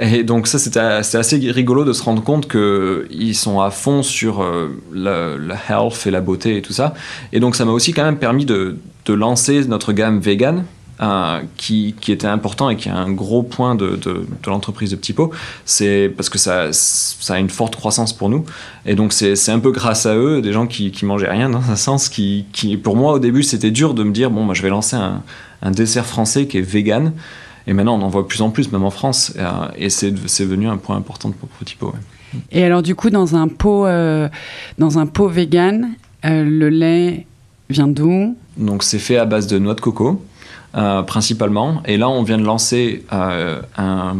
Et 0.00 0.22
donc 0.22 0.46
ça, 0.46 0.58
c'était 0.58 0.80
assez 0.80 1.36
rigolo 1.50 1.84
de 1.84 1.92
se 1.92 2.02
rendre 2.02 2.22
compte 2.22 2.50
qu'ils 2.50 3.34
sont 3.34 3.60
à 3.60 3.70
fond 3.70 4.02
sur 4.02 4.42
euh, 4.42 4.68
la, 4.92 5.56
health 5.70 6.06
et 6.06 6.10
la 6.10 6.20
beauté 6.20 6.58
et 6.58 6.62
tout 6.62 6.74
ça. 6.74 6.94
Et 7.32 7.40
donc 7.40 7.56
ça 7.56 7.64
m'a 7.64 7.72
aussi 7.72 7.92
quand 7.92 8.04
même 8.04 8.18
permis 8.18 8.44
de, 8.44 8.76
lancer 9.08 9.64
notre 9.64 9.94
gamme 9.94 10.20
vegan, 10.20 10.66
euh, 11.00 11.40
qui, 11.56 11.94
était 12.08 12.26
important 12.26 12.68
et 12.68 12.76
qui 12.76 12.90
est 12.90 12.92
un 12.92 13.10
gros 13.10 13.42
point 13.42 13.74
de, 13.74 13.98
l'entreprise 14.46 14.90
de 14.90 14.96
Petit 14.96 15.14
c'est 15.64 16.12
parce 16.14 16.28
que 16.28 16.36
ça, 16.36 16.68
a 17.30 17.38
une 17.38 17.48
forte 17.48 17.74
croissance 17.74 18.12
pour 18.12 18.28
nous. 18.28 18.44
Et 18.84 18.94
donc, 18.94 19.14
c'est 19.14 19.50
un 19.50 19.60
peu 19.60 19.70
grâce 19.70 20.04
à 20.04 20.14
eux, 20.14 20.42
des 20.42 20.52
gens 20.52 20.66
qui, 20.66 20.90
qui 20.90 21.06
mangeaient 21.06 21.30
rien 21.30 21.48
dans 21.48 21.70
un 21.70 21.76
sens, 21.76 22.10
qui, 22.10 22.44
pour 22.82 22.96
moi, 22.96 23.14
au 23.14 23.18
début, 23.18 23.42
c'était 23.42 23.70
dur 23.70 23.94
de 23.94 24.02
me 24.02 24.12
dire, 24.12 24.30
bon, 24.30 24.42
moi, 24.42 24.52
je 24.52 24.60
vais 24.60 24.68
lancer 24.68 24.96
un 24.96 25.70
dessert 25.70 26.04
français 26.04 26.46
qui 26.46 26.58
est 26.58 26.62
vegan. 26.62 27.14
Et 27.68 27.74
maintenant, 27.74 27.98
on 27.98 28.02
en 28.02 28.08
voit 28.08 28.22
de 28.22 28.26
plus 28.26 28.40
en 28.40 28.48
plus, 28.48 28.72
même 28.72 28.82
en 28.82 28.90
France. 28.90 29.34
Et, 29.36 29.40
euh, 29.40 29.88
c'est 29.88 30.10
devenu 30.10 30.68
un 30.68 30.78
point 30.78 30.96
important 30.96 31.30
pour 31.30 31.50
Petit 31.50 31.76
Pot. 31.76 31.92
Et 32.50 32.64
alors, 32.64 32.82
du 32.82 32.94
coup, 32.94 33.10
dans 33.10 33.36
un 33.36 33.46
pot, 33.46 33.86
euh, 33.86 34.28
dans 34.78 34.98
un 34.98 35.04
pot 35.04 35.28
vegan, 35.28 35.90
euh, 36.24 36.44
le 36.44 36.70
lait 36.70 37.26
vient 37.68 37.86
d'où? 37.86 38.36
Donc, 38.56 38.82
c'est 38.82 38.98
fait 38.98 39.18
à 39.18 39.26
base 39.26 39.46
de 39.46 39.58
noix 39.58 39.74
de 39.74 39.82
coco, 39.82 40.24
principalement. 40.72 41.82
Et 41.84 41.98
là, 41.98 42.08
on 42.08 42.22
vient 42.22 42.38
de 42.38 42.44
lancer 42.44 43.04
un, 43.10 44.16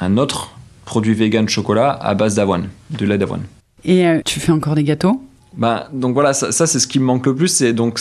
un, 0.00 0.16
autre 0.16 0.52
produit 0.84 1.14
vegan 1.14 1.48
chocolat 1.48 1.90
à 2.00 2.14
base 2.14 2.36
d'avoine, 2.36 2.68
de 2.90 3.04
lait 3.04 3.18
d'avoine. 3.18 3.42
Et 3.84 4.04
tu 4.24 4.38
fais 4.38 4.52
encore 4.52 4.76
des 4.76 4.84
gâteaux? 4.84 5.20
Bah, 5.56 5.88
donc 5.92 6.14
voilà, 6.14 6.32
ça, 6.32 6.52
ça 6.52 6.66
c'est 6.66 6.78
ce 6.78 6.86
qui 6.86 7.00
me 7.00 7.04
manque 7.04 7.26
le 7.26 7.34
plus, 7.34 7.48
c'est 7.48 7.72
donc 7.72 7.98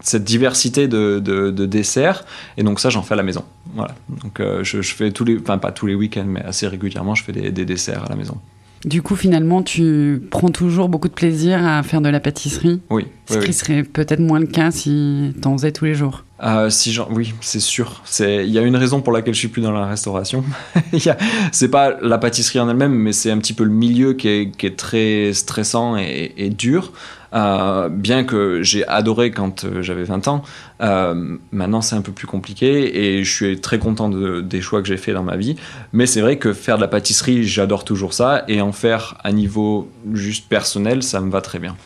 cette 0.00 0.24
diversité 0.24 0.88
de, 0.88 1.18
de, 1.18 1.66
desserts. 1.66 2.24
Et 2.56 2.62
donc 2.62 2.80
ça, 2.80 2.90
j'en 2.90 3.02
fais 3.02 3.14
à 3.14 3.16
la 3.16 3.22
maison. 3.22 3.44
Voilà. 3.74 3.94
Donc 4.22 4.40
euh, 4.40 4.62
je, 4.64 4.80
fais 4.82 5.10
tous 5.10 5.24
les, 5.24 5.38
enfin 5.38 5.58
pas 5.58 5.72
tous 5.72 5.86
les 5.86 5.94
week-ends, 5.94 6.26
mais 6.26 6.42
assez 6.42 6.66
régulièrement, 6.66 7.14
je 7.14 7.24
fais 7.24 7.32
des, 7.32 7.50
des, 7.50 7.64
desserts 7.64 8.04
à 8.04 8.08
la 8.08 8.16
maison. 8.16 8.38
Du 8.84 9.02
coup, 9.02 9.16
finalement, 9.16 9.62
tu 9.62 10.22
prends 10.30 10.50
toujours 10.50 10.88
beaucoup 10.88 11.08
de 11.08 11.12
plaisir 11.12 11.66
à 11.66 11.82
faire 11.82 12.00
de 12.00 12.08
la 12.08 12.20
pâtisserie? 12.20 12.80
Oui. 12.90 13.06
Ce 13.28 13.38
qui 13.38 13.52
serait 13.52 13.82
peut-être 13.82 14.20
moins 14.20 14.38
le 14.38 14.46
cas 14.46 14.70
si 14.70 15.34
tu 15.40 15.48
en 15.48 15.56
faisais 15.56 15.72
tous 15.72 15.84
les 15.84 15.94
jours. 15.94 16.24
Euh, 16.44 16.70
si 16.70 16.92
genre, 16.92 17.08
oui, 17.10 17.34
c'est 17.40 17.58
sûr. 17.58 18.02
Il 18.20 18.46
y 18.46 18.56
a 18.56 18.62
une 18.62 18.76
raison 18.76 19.00
pour 19.00 19.12
laquelle 19.12 19.34
je 19.34 19.40
suis 19.40 19.48
plus 19.48 19.62
dans 19.62 19.72
la 19.72 19.86
restauration. 19.86 20.44
c'est 21.52 21.68
pas 21.68 21.96
la 22.00 22.18
pâtisserie 22.18 22.60
en 22.60 22.68
elle-même, 22.68 22.94
mais 22.94 23.12
c'est 23.12 23.32
un 23.32 23.38
petit 23.38 23.52
peu 23.52 23.64
le 23.64 23.72
milieu 23.72 24.12
qui 24.12 24.28
est, 24.28 24.56
qui 24.56 24.66
est 24.66 24.76
très 24.76 25.32
stressant 25.32 25.96
et, 25.96 26.32
et 26.36 26.48
dur. 26.48 26.92
Euh, 27.34 27.88
bien 27.88 28.24
que 28.24 28.62
j'ai 28.62 28.86
adoré 28.86 29.30
quand 29.30 29.64
euh, 29.64 29.82
j'avais 29.82 30.04
20 30.04 30.28
ans, 30.28 30.42
euh, 30.80 31.36
maintenant 31.52 31.82
c'est 31.82 31.94
un 31.94 32.00
peu 32.00 32.12
plus 32.12 32.26
compliqué 32.26 33.16
et 33.16 33.24
je 33.24 33.30
suis 33.30 33.60
très 33.60 33.78
content 33.78 34.08
de, 34.08 34.40
des 34.40 34.62
choix 34.62 34.80
que 34.80 34.88
j'ai 34.88 34.96
fait 34.96 35.12
dans 35.12 35.22
ma 35.22 35.36
vie. 35.36 35.56
Mais 35.92 36.06
c'est 36.06 36.20
vrai 36.20 36.38
que 36.38 36.52
faire 36.52 36.76
de 36.76 36.82
la 36.82 36.88
pâtisserie, 36.88 37.44
j'adore 37.44 37.84
toujours 37.84 38.14
ça 38.14 38.44
et 38.48 38.60
en 38.60 38.72
faire 38.72 39.18
à 39.24 39.32
niveau 39.32 39.90
juste 40.14 40.48
personnel, 40.48 41.02
ça 41.02 41.20
me 41.20 41.30
va 41.30 41.40
très 41.40 41.58
bien. 41.58 41.76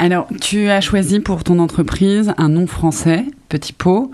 Alors, 0.00 0.28
tu 0.40 0.68
as 0.68 0.80
choisi 0.80 1.18
pour 1.18 1.42
ton 1.42 1.58
entreprise 1.58 2.32
un 2.38 2.48
nom 2.48 2.68
français, 2.68 3.24
Petit 3.48 3.72
Pot, 3.72 4.12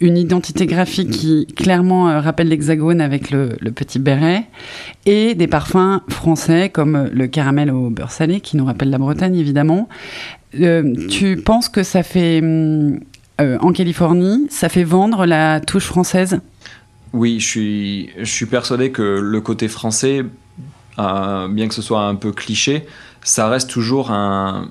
une 0.00 0.16
identité 0.16 0.64
graphique 0.64 1.10
qui 1.10 1.46
clairement 1.54 2.08
euh, 2.08 2.20
rappelle 2.20 2.48
l'hexagone 2.48 3.02
avec 3.02 3.30
le, 3.30 3.58
petit 3.74 3.98
béret, 3.98 4.44
et 5.04 5.34
des 5.34 5.46
parfums 5.46 6.00
français 6.08 6.70
comme 6.70 7.10
le 7.12 7.26
caramel 7.26 7.70
au 7.70 7.90
beurre 7.90 8.12
salé, 8.12 8.40
qui 8.40 8.56
nous 8.56 8.64
rappelle 8.64 8.88
la 8.88 8.96
Bretagne 8.96 9.36
évidemment. 9.36 9.90
Euh, 10.58 11.06
tu 11.08 11.36
penses 11.36 11.68
que 11.68 11.82
ça 11.82 12.02
fait, 12.02 12.40
euh, 12.42 13.58
en 13.60 13.72
Californie, 13.72 14.46
ça 14.48 14.70
fait 14.70 14.84
vendre 14.84 15.26
la 15.26 15.60
touche 15.60 15.84
française? 15.84 16.40
Oui, 17.12 17.40
je 17.40 17.46
suis, 17.46 18.10
je 18.18 18.30
suis 18.30 18.46
persuadé 18.46 18.90
que 18.90 19.02
le 19.02 19.40
côté 19.42 19.68
français, 19.68 20.24
bien 20.96 21.68
que 21.68 21.74
ce 21.74 21.82
soit 21.82 22.04
un 22.04 22.14
peu 22.14 22.32
cliché, 22.32 22.86
ça 23.22 23.48
reste 23.48 23.68
toujours 23.68 24.10
un 24.10 24.70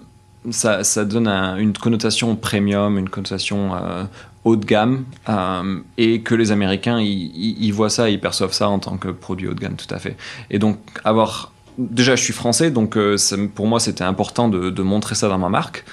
ça, 0.51 1.05
donne 1.05 1.27
une 1.27 1.73
connotation 1.73 2.36
premium, 2.36 2.97
une 2.97 3.10
connotation 3.10 3.75
euh, 3.75 4.03
haut 4.43 4.55
de 4.55 4.65
gamme, 4.65 5.05
euh, 5.29 5.79
et 5.97 6.21
que 6.21 6.36
les 6.36 6.51
Américains, 6.51 6.99
ils 6.99 7.71
voient 7.71 7.89
ça, 7.89 8.10
ils 8.10 8.19
perçoivent 8.19 8.53
ça 8.53 8.69
en 8.69 8.79
tant 8.79 8.97
que 8.97 9.10
produit 9.10 9.47
haut 9.47 9.53
de 9.53 9.60
gamme, 9.60 9.75
tout 9.75 9.93
à 9.93 9.99
fait. 9.99 10.17
Et 10.49 10.60
donc, 10.60 10.77
avoir... 11.03 11.51
Déjà, 11.77 12.15
je 12.15 12.23
suis 12.23 12.34
français, 12.34 12.71
donc 12.71 12.95
euh, 12.95 13.17
pour 13.53 13.67
moi, 13.67 13.81
c'était 13.81 14.05
important 14.05 14.47
de, 14.47 14.81
montrer 14.81 15.15
ça 15.15 15.27
dans 15.27 15.38
ma 15.38 15.49
marque. 15.49 15.84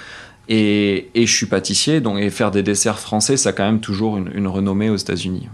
Et, 0.49 1.09
je 1.15 1.33
suis 1.33 1.47
pâtissier, 1.47 2.01
donc 2.01 2.19
et 2.19 2.31
faire 2.31 2.51
des 2.51 2.62
desserts 2.62 2.99
français, 2.99 3.37
ça 3.37 3.49
a 3.49 3.53
quand 3.53 3.65
même 3.65 3.81
toujours 3.81 4.17
une 4.17 4.47
renommée 4.47 4.91
aux 4.91 4.97
États-Unis. 4.97 5.49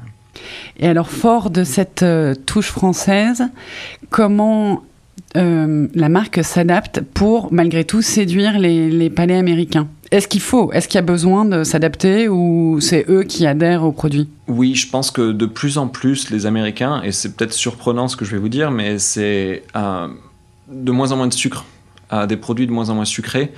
Et 0.79 0.87
alors, 0.87 1.09
fort 1.09 1.51
de 1.51 1.65
cette 1.65 2.05
touche 2.47 2.71
française, 2.71 3.45
comment 4.11 4.83
euh, 5.37 5.89
la 5.95 6.09
marque 6.09 6.43
s'adapte 6.45 7.01
pour, 7.01 7.53
malgré 7.53 7.85
tout, 7.85 8.03
séduire 8.03 8.59
les, 8.59 9.11
palais 9.11 9.37
américains. 9.37 9.89
Est-ce 10.11 10.29
qu'il 10.29 10.41
faut? 10.41 10.73
Est-ce 10.73 10.89
qu'il 10.89 10.97
y 10.97 10.99
a 10.99 11.03
besoin 11.03 11.45
de 11.45 11.65
s'adapter 11.65 12.29
ou 12.29 12.79
c'est 12.81 13.05
eux 13.09 13.25
qui 13.25 13.47
adhèrent 13.47 13.85
au 13.85 13.93
produit? 13.93 14.29
Oui, 14.47 14.75
je 14.75 14.89
pense 14.89 15.11
que 15.11 15.33
de 15.33 15.47
plus 15.47 15.77
en 15.77 15.89
plus 15.89 16.31
les 16.31 16.47
Américains, 16.47 17.03
et 17.03 17.13
c'est 17.13 17.37
peut-être 17.37 17.53
surprenant 17.53 18.09
ce 18.09 18.17
que 18.17 18.25
je 18.25 18.33
vais 18.33 18.39
vous 18.39 18.49
dire, 18.49 18.71
mais 18.71 18.99
c'est 18.99 19.65
euh, 19.77 20.09
de 20.71 20.93
moins 20.93 21.13
en 21.13 21.17
moins 21.17 21.27
de 21.27 21.35
sucre, 21.35 21.65
euh, 22.13 22.27
des 22.27 22.37
produits 22.37 22.67
de 22.67 22.73
moins 22.73 22.89
en 22.89 22.95
moins 22.95 23.05
sucrés 23.05 23.53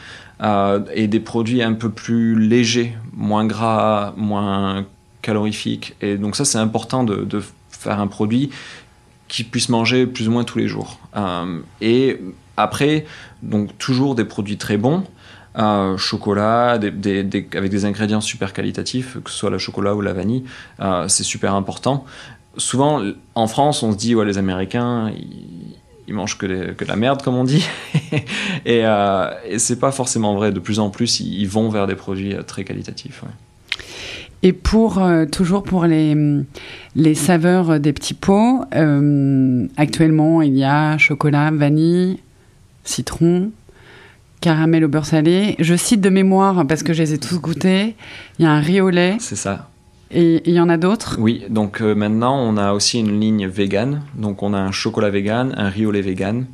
et 0.95 1.07
des 1.07 1.21
produits 1.21 1.63
un 1.63 1.75
peu 1.75 1.91
plus 1.91 2.35
légers, 2.35 2.95
moins 3.13 3.45
gras, 3.45 4.15
moins 4.17 4.87
calorifiques. 5.21 5.95
Et 6.01 6.17
donc 6.17 6.35
ça, 6.35 6.47
c'est 6.47 6.57
important 6.57 7.05
de 7.05 7.43
faire 7.81 8.01
un 8.01 8.07
produit 8.07 8.51
qui 9.31 9.45
puissent 9.45 9.69
manger 9.71 10.07
plus 10.07 10.29
ou 10.29 10.33
moins 10.33 10.45
tous 10.45 10.59
les 10.59 10.69
jours. 10.69 10.99
Euh, 11.17 11.61
et 11.81 12.21
après, 12.59 13.07
donc 13.43 13.79
toujours 13.79 14.15
des 14.15 14.25
produits 14.25 14.59
très 14.59 14.77
bons, 14.77 15.05
euh, 15.57 15.97
chocolat, 15.97 16.73
avec 16.73 17.01
des 17.01 17.85
ingrédients 17.85 18.21
super 18.21 18.53
qualitatifs, 18.53 19.17
que 19.25 19.31
ce 19.31 19.39
soit 19.39 19.51
le 19.51 19.59
chocolat 19.59 19.95
ou 19.95 20.03
la 20.03 20.13
vanille, 20.13 20.45
euh, 20.81 21.09
c'est 21.09 21.23
super 21.23 21.55
important. 21.55 22.05
Souvent, 22.57 23.03
en 23.37 23.47
France, 23.47 23.85
on 23.85 23.93
se 23.93 23.97
dit, 23.97 24.15
ouais, 24.17 24.25
les 24.27 24.37
Américains, 24.37 25.13
ils, 26.09 26.13
mangent 26.13 26.37
que, 26.37 26.47
de 26.47 26.85
la 26.85 26.97
merde, 26.97 27.23
comme 27.23 27.37
on 27.37 27.45
dit. 27.45 27.65
et 28.67 28.85
c'est 29.59 29.79
pas 29.79 29.93
forcément 29.93 30.35
vrai. 30.35 30.51
De 30.51 30.59
plus 30.59 30.81
en 30.81 30.91
plus, 30.91 31.21
ils, 31.21 31.47
vont 31.47 31.69
vers 31.69 31.87
des 31.87 31.95
produits 31.95 32.35
très 32.49 32.65
qualitatifs. 32.65 33.23
Et 34.43 34.53
pour 34.53 34.99
euh, 34.99 35.27
toujours 35.27 35.63
pour 35.63 35.85
les, 35.85 36.17
les 36.97 37.15
saveurs 37.15 37.79
des 37.79 37.93
petits 37.93 38.15
pots, 38.15 38.65
euh, 38.75 39.67
actuellement 39.77 40.41
il 40.41 40.57
y 40.57 40.65
a 40.65 40.97
chocolat, 40.97 41.51
vanille, 41.51 42.19
citron, 42.85 43.51
caramel 44.41 44.85
au 44.85 44.89
beurre 44.89 45.05
salé. 45.05 45.57
Je 45.59 45.75
cite 45.75 46.01
de 46.01 46.09
mémoire 46.09 46.67
parce 46.67 46.83
que 46.83 46.95
je 46.95 47.03
les 47.03 47.13
ai 47.13 47.19
tous 47.19 47.39
goûtés. 47.39 47.95
Il 48.39 48.45
y 48.45 48.47
a 48.47 48.51
un 48.51 48.61
riz 48.61 48.81
au 48.81 48.89
lait. 48.89 49.17
C'est 49.21 49.37
ça. 49.37 49.69
Et 50.11 50.43
il 50.47 50.55
y 50.55 50.61
en 50.61 50.71
a 50.71 50.79
d'autres? 50.79 51.17
Oui, 51.21 51.45
donc 51.51 51.83
euh, 51.83 51.95
maintenant 51.95 52.37
on 52.37 52.57
a 52.57 52.73
aussi 52.73 52.99
une 52.99 53.21
ligne 53.21 53.47
vegan. 53.47 54.03
Donc 54.15 54.43
on 54.43 54.55
a 54.55 54.59
un 54.59 54.73
chocolat 54.73 55.11
vegan, 55.11 55.55
un 55.57 55.69
riz 55.69 55.85
au 55.85 55.91
lait 55.91 56.01
vegan. 56.01 56.47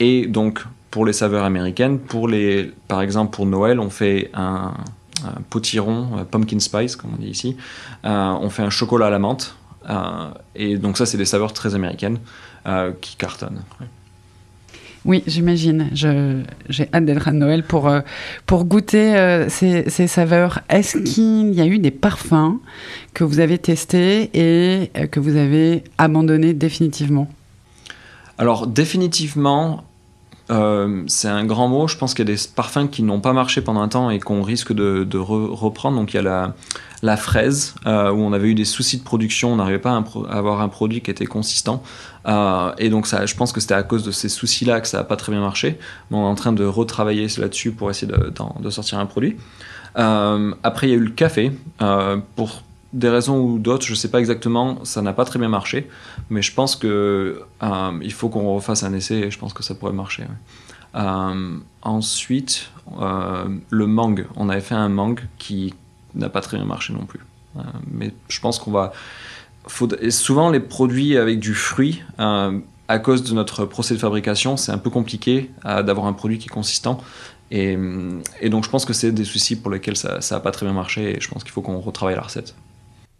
et 0.00 0.26
donc 0.26 0.64
pour 0.90 1.06
les 1.06 1.12
saveurs 1.12 1.44
américaines, 1.44 2.00
pour 2.00 2.26
les, 2.26 2.72
par 2.88 3.00
exemple 3.00 3.36
pour 3.36 3.46
Noël, 3.46 3.78
on 3.78 3.90
fait 3.90 4.30
un, 4.34 4.72
un 4.74 4.74
potiron, 5.48 6.18
euh, 6.18 6.24
pumpkin 6.24 6.60
spice, 6.60 6.96
comme 6.96 7.10
on 7.14 7.20
dit 7.20 7.30
ici. 7.30 7.56
Euh, 8.04 8.34
on 8.40 8.50
fait 8.50 8.62
un 8.62 8.70
chocolat 8.70 9.06
à 9.06 9.10
la 9.10 9.18
menthe. 9.18 9.54
Euh, 9.88 10.28
et 10.54 10.76
donc 10.76 10.98
ça, 10.98 11.06
c'est 11.06 11.18
des 11.18 11.24
saveurs 11.24 11.52
très 11.52 11.74
américaines 11.74 12.18
qui 13.00 13.16
cartonnent. 13.16 13.62
Oui, 15.06 15.22
j'imagine. 15.26 15.88
J'ai 15.94 16.88
hâte 16.92 17.06
d'être 17.06 17.26
à 17.26 17.32
Noël 17.32 17.64
pour, 17.64 17.90
pour 18.44 18.64
goûter 18.66 19.46
ces, 19.48 19.88
ces, 19.88 20.06
saveurs. 20.06 20.60
Est-ce 20.68 20.98
qu'il 20.98 21.54
y 21.54 21.62
a 21.62 21.66
eu 21.66 21.78
des 21.78 21.90
parfums 21.90 22.58
que 23.14 23.24
vous 23.24 23.40
avez 23.40 23.56
testés 23.56 24.30
et 24.34 24.90
que 25.08 25.20
vous 25.20 25.36
avez 25.36 25.84
abandonnés 25.96 26.52
définitivement? 26.52 27.30
Alors, 28.36 28.66
définitivement, 28.66 29.84
euh, 30.50 31.02
c'est 31.06 31.28
un 31.28 31.44
grand 31.44 31.68
mot. 31.68 31.86
Je 31.88 31.96
pense 31.96 32.14
qu'il 32.14 32.28
y 32.28 32.32
a 32.32 32.34
des 32.34 32.40
parfums 32.54 32.88
qui 32.90 33.02
n'ont 33.02 33.20
pas 33.20 33.32
marché 33.32 33.60
pendant 33.60 33.80
un 33.80 33.88
temps 33.88 34.10
et 34.10 34.18
qu'on 34.18 34.42
risque 34.42 34.72
de, 34.72 35.18
reprendre. 35.18 35.96
Donc 35.96 36.12
il 36.12 36.16
y 36.16 36.26
a 36.26 36.54
la, 37.02 37.16
fraise, 37.16 37.74
euh, 37.86 38.10
où 38.10 38.20
on 38.20 38.32
avait 38.32 38.48
eu 38.48 38.54
des 38.54 38.64
soucis 38.64 38.98
de 38.98 39.04
production, 39.04 39.52
on 39.52 39.56
n'arrivait 39.56 39.78
pas 39.78 39.92
à, 39.92 40.36
avoir 40.36 40.60
un 40.60 40.68
produit 40.68 41.00
qui 41.00 41.10
était 41.10 41.26
consistant. 41.26 41.82
Euh, 42.26 42.72
et 42.78 42.90
donc 42.90 43.06
ça, 43.06 43.26
je 43.26 43.34
pense 43.34 43.52
que 43.52 43.60
c'était 43.60 43.74
à 43.74 43.82
cause 43.82 44.04
de 44.04 44.10
ces 44.10 44.28
soucis-là 44.28 44.80
que 44.80 44.88
ça 44.88 44.98
n'a 44.98 45.04
pas 45.04 45.16
très 45.16 45.32
bien 45.32 45.40
marché. 45.40 45.78
On 46.10 46.16
est 46.18 46.26
en 46.26 46.34
train 46.34 46.52
de 46.52 46.64
retravailler 46.64 47.28
là-dessus 47.38 47.72
pour 47.72 47.90
essayer 47.90 48.10
de, 48.10 48.32
de, 48.60 48.70
sortir 48.70 48.98
un 48.98 49.06
produit. 49.06 49.36
après, 49.94 50.88
il 50.88 50.90
y 50.90 50.94
a 50.94 50.96
eu 50.96 51.04
le 51.04 51.10
café. 51.10 51.52
pour 52.36 52.62
des 52.92 53.08
raisons 53.08 53.38
ou 53.38 53.58
d'autres, 53.58 53.86
je 53.86 53.92
ne 53.92 53.96
sais 53.96 54.10
pas 54.10 54.18
exactement, 54.18 54.84
ça 54.84 55.02
n'a 55.02 55.12
pas 55.12 55.24
très 55.24 55.38
bien 55.38 55.48
marché, 55.48 55.88
mais 56.28 56.42
je 56.42 56.52
pense 56.52 56.74
que 56.74 57.42
euh, 57.62 57.98
il 58.02 58.12
faut 58.12 58.28
qu'on 58.28 58.54
refasse 58.54 58.82
un 58.82 58.92
essai 58.92 59.16
et 59.16 59.30
je 59.30 59.38
pense 59.38 59.52
que 59.52 59.62
ça 59.62 59.74
pourrait 59.74 59.92
marcher. 59.92 60.24
Euh, 60.96 61.56
ensuite, 61.82 62.70
euh, 63.00 63.44
le 63.68 63.86
mangue, 63.86 64.26
on 64.36 64.48
avait 64.48 64.60
fait 64.60 64.74
un 64.74 64.88
mangue 64.88 65.20
qui 65.38 65.74
n'a 66.16 66.28
pas 66.28 66.40
très 66.40 66.56
bien 66.56 66.66
marché 66.66 66.92
non 66.92 67.06
plus. 67.06 67.20
mais 67.86 68.12
je 68.28 68.40
pense 68.40 68.58
qu'on 68.58 68.72
va. 68.72 68.92
Souvent, 70.08 70.50
les 70.50 70.60
produits 70.60 71.16
avec 71.16 71.38
du 71.38 71.54
fruit, 71.54 72.02
à 72.18 72.98
cause 72.98 73.22
de 73.22 73.34
notre 73.34 73.66
procès 73.66 73.94
de 73.94 74.00
fabrication, 74.00 74.56
c'est 74.56 74.72
un 74.72 74.78
peu 74.78 74.90
compliqué 74.90 75.50
d'avoir 75.64 76.06
un 76.06 76.12
produit 76.12 76.38
qui 76.38 76.46
est 76.48 76.52
consistant. 76.52 76.98
Et, 77.52 77.76
et, 78.40 78.48
donc, 78.48 78.64
je 78.64 78.70
pense 78.70 78.84
que 78.84 78.92
c'est 78.92 79.12
des 79.12 79.24
soucis 79.24 79.54
pour 79.54 79.70
lesquels 79.70 79.96
ça 79.96 80.18
n'a 80.30 80.40
pas 80.40 80.50
très 80.50 80.66
bien 80.66 80.72
marché 80.72 81.16
et 81.16 81.20
je 81.20 81.28
pense 81.28 81.44
qu'il 81.44 81.52
faut 81.52 81.62
qu'on 81.62 81.78
retravaille 81.78 82.16
la 82.16 82.22
recette. 82.22 82.54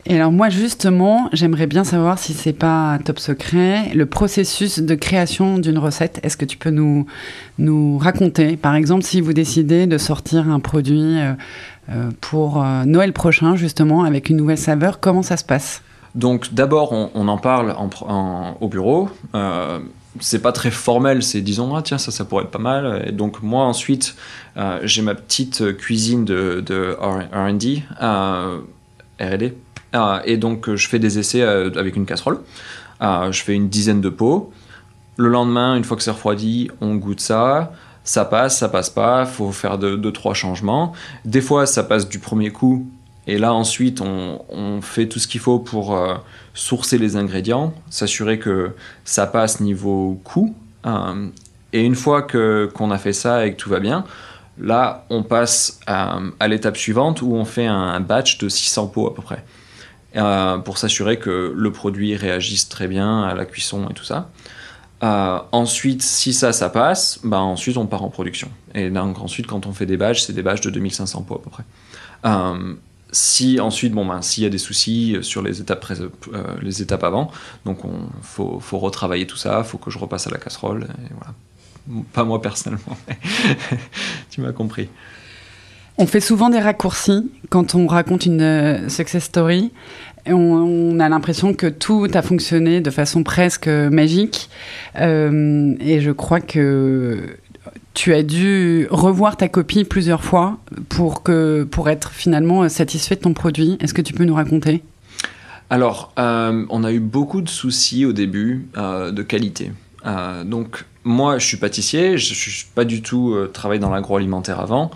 Et 0.07 0.17
alors 0.17 0.33
moi 0.33 0.49
justement, 0.49 1.29
j'aimerais 1.33 1.67
bien 1.67 1.85
savoir 1.85 2.19
si 2.19 2.33
c'est 2.33 2.55
pas 2.55 2.99
top 3.05 3.19
secret 3.19 3.93
le 3.95 4.07
processus 4.07 4.79
de 4.79 4.95
création 4.95 5.59
d'une 5.59 5.79
recette. 5.79 6.21
Est-ce 6.23 6.37
que 6.37 6.47
tu 6.47 6.57
peux 6.57 6.71
nous 6.71 7.99
raconter, 7.99 8.57
par 8.57 8.75
exemple, 8.75 9.05
si 9.05 9.21
vous 9.21 9.33
décidez 9.33 9.87
de 9.87 9.99
sortir 9.99 10.49
un 10.49 10.61
produit 10.61 11.19
euh, 11.19 11.33
euh, 11.91 12.11
pour 12.21 12.63
euh, 12.63 12.85
Noël 12.85 13.13
prochain 13.13 13.57
justement 13.57 14.05
avec 14.05 14.31
une 14.31 14.39
nouvelle 14.39 14.59
saveur, 14.59 15.01
comment 15.01 15.23
ça 15.23 15.37
se 15.37 15.45
passe? 15.45 15.83
Donc 16.15 16.53
d'abord, 16.55 16.93
on, 16.93 17.29
en 17.29 17.39
parle 17.39 17.77
au 18.61 18.69
bureau. 18.69 19.11
c'est 20.19 20.43
pas 20.43 20.51
très 20.51 20.73
formel, 20.73 21.23
c'est 21.23 21.41
disons 21.41 21.77
ah 21.77 21.83
tiens 21.83 21.99
ça 21.99 22.25
pourrait 22.25 22.45
être 22.45 22.51
pas 22.51 22.59
mal. 22.59 23.05
Et 23.07 23.13
donc 23.13 23.43
moi 23.43 23.65
ensuite 23.65 24.17
j'ai 24.83 25.03
ma 25.03 25.15
petite 25.15 25.77
cuisine 25.77 26.25
de, 26.25 26.97
R&D, 27.01 27.85
R&D 29.21 29.55
et 30.24 30.37
donc, 30.37 30.68
euh, 30.68 30.76
je 30.76 30.88
fais 30.88 30.98
des 30.98 31.18
essais 31.18 31.42
euh, 31.42 31.70
avec 31.76 31.96
une 31.96 32.07
casserole. 32.07 32.40
je 33.00 33.42
fais 33.42 33.55
une 33.55 33.68
dizaine 33.68 34.00
de 34.00 34.09
pots. 34.09 34.53
Le 35.16 35.29
lendemain, 35.29 35.76
une 35.76 35.85
fois 35.85 35.96
que 35.96 36.03
c'est 36.03 36.11
refroidi, 36.11 36.70
on 36.81 36.94
goûte 36.96 37.20
ça. 37.20 37.72
Ça 38.05 38.24
passe, 38.24 38.59
ça 38.59 38.68
passe 38.68 38.90
pas. 38.90 39.24
Il 39.26 39.31
faut 39.31 39.53
faire 39.53 39.79
deux, 39.79 40.12
trois 40.12 40.35
changements. 40.35 40.92
Des 41.24 41.40
fois, 41.40 41.66
ça 41.66 41.83
passe 41.83 42.09
du 42.09 42.18
premier 42.18 42.50
coup. 42.50 42.88
Et 43.26 43.37
là, 43.37 43.53
ensuite, 43.53 44.00
on, 44.00 44.81
fait 44.81 45.07
tout 45.07 45.18
ce 45.18 45.29
qu'il 45.29 45.40
faut 45.40 45.59
pour 45.59 45.98
sourcer 46.55 46.96
les 46.96 47.16
ingrédients, 47.16 47.74
s'assurer 47.90 48.38
que 48.38 48.74
ça 49.05 49.26
passe 49.26 49.61
niveau 49.61 50.18
coût. 50.24 50.55
et 51.74 51.85
une 51.85 51.94
fois 51.94 52.22
qu'on 52.22 52.90
a 52.90 52.98
fait 52.98 53.12
ça 53.12 53.46
et 53.46 53.53
que 53.53 53.57
tout 53.57 53.68
va 53.68 53.79
bien, 53.79 54.05
là, 54.59 55.05
on 55.11 55.22
passe 55.22 55.79
à 55.87 56.48
l'étape 56.48 56.79
suivante 56.79 57.20
où 57.20 57.35
on 57.35 57.44
fait 57.44 57.66
un 57.66 58.00
batch 58.00 58.38
de 58.38 58.48
600 58.48 58.87
pots 58.87 59.07
à 59.07 59.14
peu 59.14 59.20
près. 59.20 59.44
Euh, 60.16 60.59
pour 60.59 60.77
s'assurer 60.79 61.20
que 61.20 61.55
le 61.57 61.70
produit 61.70 62.16
réagisse 62.16 62.68
très 62.68 62.88
bien 62.88 63.23
à 63.23 63.35
la 63.35 63.44
cuisson 63.44 63.88
et 63.90 63.94
tout 63.94 64.05
ça. 64.05 64.31
Euh, 65.05 65.38
ensuite, 65.53 66.03
si 66.03 66.33
ça, 66.33 66.53
ça 66.53 66.68
passe, 66.68 67.20
bah, 67.23 67.38
ensuite 67.38 67.77
on 67.77 67.87
part 67.87 68.03
en 68.03 68.11
production. 68.11 68.51
Et 68.75 68.90
donc 68.90 69.20
ensuite, 69.20 69.46
quand 69.46 69.66
on 69.66 69.73
fait 69.73 69.87
des 69.87 69.96
badges, 69.96 70.23
c'est 70.23 70.33
des 70.33 70.42
badges 70.42 70.62
de 70.62 70.70
2500 70.70 71.23
pots 71.23 71.37
à 71.37 71.42
peu 71.42 71.51
près. 71.51 71.62
Euh, 72.25 72.75
si 73.12 73.61
ensuite, 73.61 73.92
bon, 73.92 74.05
ben, 74.05 74.20
s'il 74.20 74.42
y 74.42 74.46
a 74.46 74.51
des 74.51 74.59
soucis 74.59 75.16
sur 75.23 75.42
les 75.42 75.61
étapes, 75.61 75.87
les 76.61 76.83
étapes 76.83 77.05
avant, 77.05 77.31
donc 77.64 77.85
on 77.85 78.09
faut, 78.23 78.59
faut, 78.61 78.79
retravailler 78.79 79.27
tout 79.27 79.37
ça, 79.37 79.62
faut 79.62 79.79
que 79.79 79.90
je 79.90 79.99
repasse 79.99 80.27
à 80.27 80.31
la 80.31 80.38
casserole. 80.38 80.88
Pas 82.12 82.25
moi 82.25 82.42
personnellement, 82.42 82.96
tu 84.31 84.40
m'as 84.40 84.53
compris. 84.53 84.88
On 86.01 86.07
fait 86.07 86.21
souvent 86.21 86.49
des 86.49 86.59
raccourcis 86.59 87.31
quand 87.51 87.75
on 87.75 87.87
raconte 87.87 88.25
une 88.25 88.41
euh, 88.41 88.89
success 88.89 89.25
story. 89.25 89.71
On, 90.25 90.99
a 90.99 91.11
l'impression 91.11 91.53
que 91.53 91.67
tout 91.67 92.09
a 92.15 92.23
fonctionné 92.23 92.81
de 92.81 92.89
façon 92.89 93.23
presque 93.23 93.69
magique. 93.69 94.49
Euh, 94.97 95.75
et 95.79 96.01
je 96.01 96.11
crois 96.11 96.41
que 96.41 97.37
tu 97.93 98.15
as 98.15 98.23
dû 98.23 98.87
revoir 98.91 99.37
ta 99.37 99.49
copie 99.49 99.85
plusieurs 99.85 100.25
fois 100.25 100.57
pour, 100.89 101.23
que, 101.23 101.65
pour 101.71 101.91
être 101.91 102.13
finalement 102.13 102.67
satisfait 102.71 103.17
de 103.17 103.21
ton 103.21 103.35
produit. 103.35 103.77
Est-ce 103.81 103.93
que 103.93 104.03
tu 104.03 104.15
peux 104.15 104.25
nous 104.25 104.35
raconter? 104.35 104.83
Alors, 105.69 106.15
euh, 106.19 106.65
on 106.71 106.83
a 106.83 106.93
eu 106.93 107.01
beaucoup 107.01 107.43
de 107.43 107.51
soucis 107.51 108.07
au 108.07 108.15
début 108.15 108.69
de 108.75 109.23
qualité. 109.23 109.71
donc, 110.47 110.87
moi, 111.05 111.39
je 111.39 111.47
suis 111.47 111.57
pâtissier, 111.59 112.17
je 112.17 112.31
ne 112.31 112.35
suis 112.35 112.67
pas 112.75 112.85
du 112.85 113.03
tout 113.03 113.37
travaillé 113.53 113.81
dans 113.81 113.91
l'agroalimentaire 113.91 114.61
avant. 114.61 114.91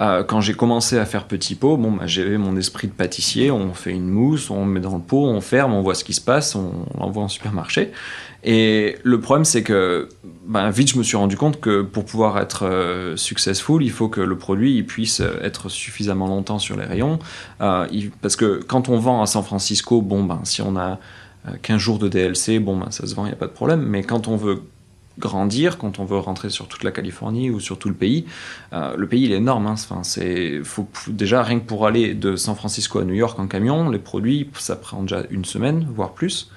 Euh, 0.00 0.22
quand 0.22 0.40
j'ai 0.40 0.54
commencé 0.54 0.96
à 0.98 1.04
faire 1.04 1.24
petit 1.24 1.54
pot, 1.54 1.76
bon, 1.76 1.92
bah, 1.92 2.06
j'avais 2.06 2.38
mon 2.38 2.56
esprit 2.56 2.86
de 2.86 2.92
pâtissier. 2.92 3.50
On 3.50 3.74
fait 3.74 3.90
une 3.90 4.08
mousse, 4.08 4.50
on 4.50 4.64
met 4.64 4.80
dans 4.80 4.94
le 4.94 5.02
pot, 5.02 5.26
on 5.26 5.40
ferme, 5.40 5.72
on 5.72 5.82
voit 5.82 5.94
ce 5.94 6.04
qui 6.04 6.14
se 6.14 6.20
passe, 6.20 6.54
on 6.54 6.86
l'envoie 6.98 7.24
en 7.24 7.28
supermarché. 7.28 7.90
Et 8.44 8.96
le 9.02 9.20
problème, 9.20 9.44
c'est 9.44 9.64
que 9.64 10.08
bah, 10.46 10.70
vite, 10.70 10.92
je 10.92 10.98
me 10.98 11.02
suis 11.02 11.16
rendu 11.16 11.36
compte 11.36 11.60
que 11.60 11.82
pour 11.82 12.04
pouvoir 12.04 12.38
être 12.38 12.64
euh, 12.64 13.16
successful, 13.16 13.82
il 13.82 13.90
faut 13.90 14.08
que 14.08 14.20
le 14.20 14.38
produit 14.38 14.82
puisse 14.84 15.20
être 15.42 15.68
suffisamment 15.68 16.28
longtemps 16.28 16.60
sur 16.60 16.76
les 16.76 16.84
rayons. 16.84 17.18
Euh, 17.60 17.86
parce 18.22 18.36
que 18.36 18.60
quand 18.66 18.88
on 18.88 18.98
vend 18.98 19.20
à 19.22 19.26
San 19.26 19.42
Francisco, 19.42 20.00
bon, 20.00 20.22
ben, 20.22 20.40
si 20.44 20.62
on 20.62 20.76
a 20.76 21.00
15 21.62 21.78
jours 21.78 21.98
de 21.98 22.08
DLC, 22.08 22.60
bon, 22.60 22.78
ben, 22.78 22.90
ça 22.90 23.06
se 23.06 23.14
vend, 23.16 23.24
il 23.24 23.30
n'y 23.30 23.34
a 23.34 23.38
pas 23.38 23.46
de 23.48 23.52
problème. 23.52 23.82
Mais 23.82 24.04
quand 24.04 24.28
on 24.28 24.36
veut 24.36 24.62
grandir, 25.18 25.78
quand 25.78 25.98
on 25.98 26.04
veut 26.04 26.18
rentrer 26.18 26.50
sur 26.50 26.68
toute 26.68 26.84
la 26.84 26.90
Californie 26.90 27.50
ou 27.50 27.60
sur 27.60 27.78
tout 27.78 27.88
le 27.88 27.94
pays, 27.94 28.24
euh, 28.72 28.96
le 28.96 29.06
pays 29.06 29.24
il 29.24 29.32
est 29.32 29.36
énorme. 29.36 29.66
Hein. 29.66 29.74
Enfin, 29.74 30.02
c'est 30.02 30.60
faut 30.62 30.88
déjà 31.08 31.42
rien 31.42 31.58
que 31.58 31.66
pour 31.66 31.86
aller 31.86 32.14
de 32.14 32.36
San 32.36 32.54
Francisco 32.54 32.98
à 32.98 33.04
New 33.04 33.14
York 33.14 33.38
en 33.38 33.46
camion, 33.46 33.90
les 33.90 33.98
produits 33.98 34.48
ça 34.58 34.76
prend 34.76 35.02
déjà 35.02 35.22
une 35.30 35.44
semaine 35.44 35.86
voire 35.94 36.12
plus. 36.12 36.50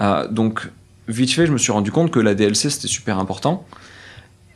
Euh, 0.00 0.28
donc 0.28 0.70
vite 1.08 1.32
fait, 1.32 1.46
je 1.46 1.52
me 1.52 1.58
suis 1.58 1.72
rendu 1.72 1.90
compte 1.90 2.10
que 2.10 2.20
la 2.20 2.34
DLC 2.34 2.70
c'était 2.70 2.88
super 2.88 3.18
important. 3.18 3.66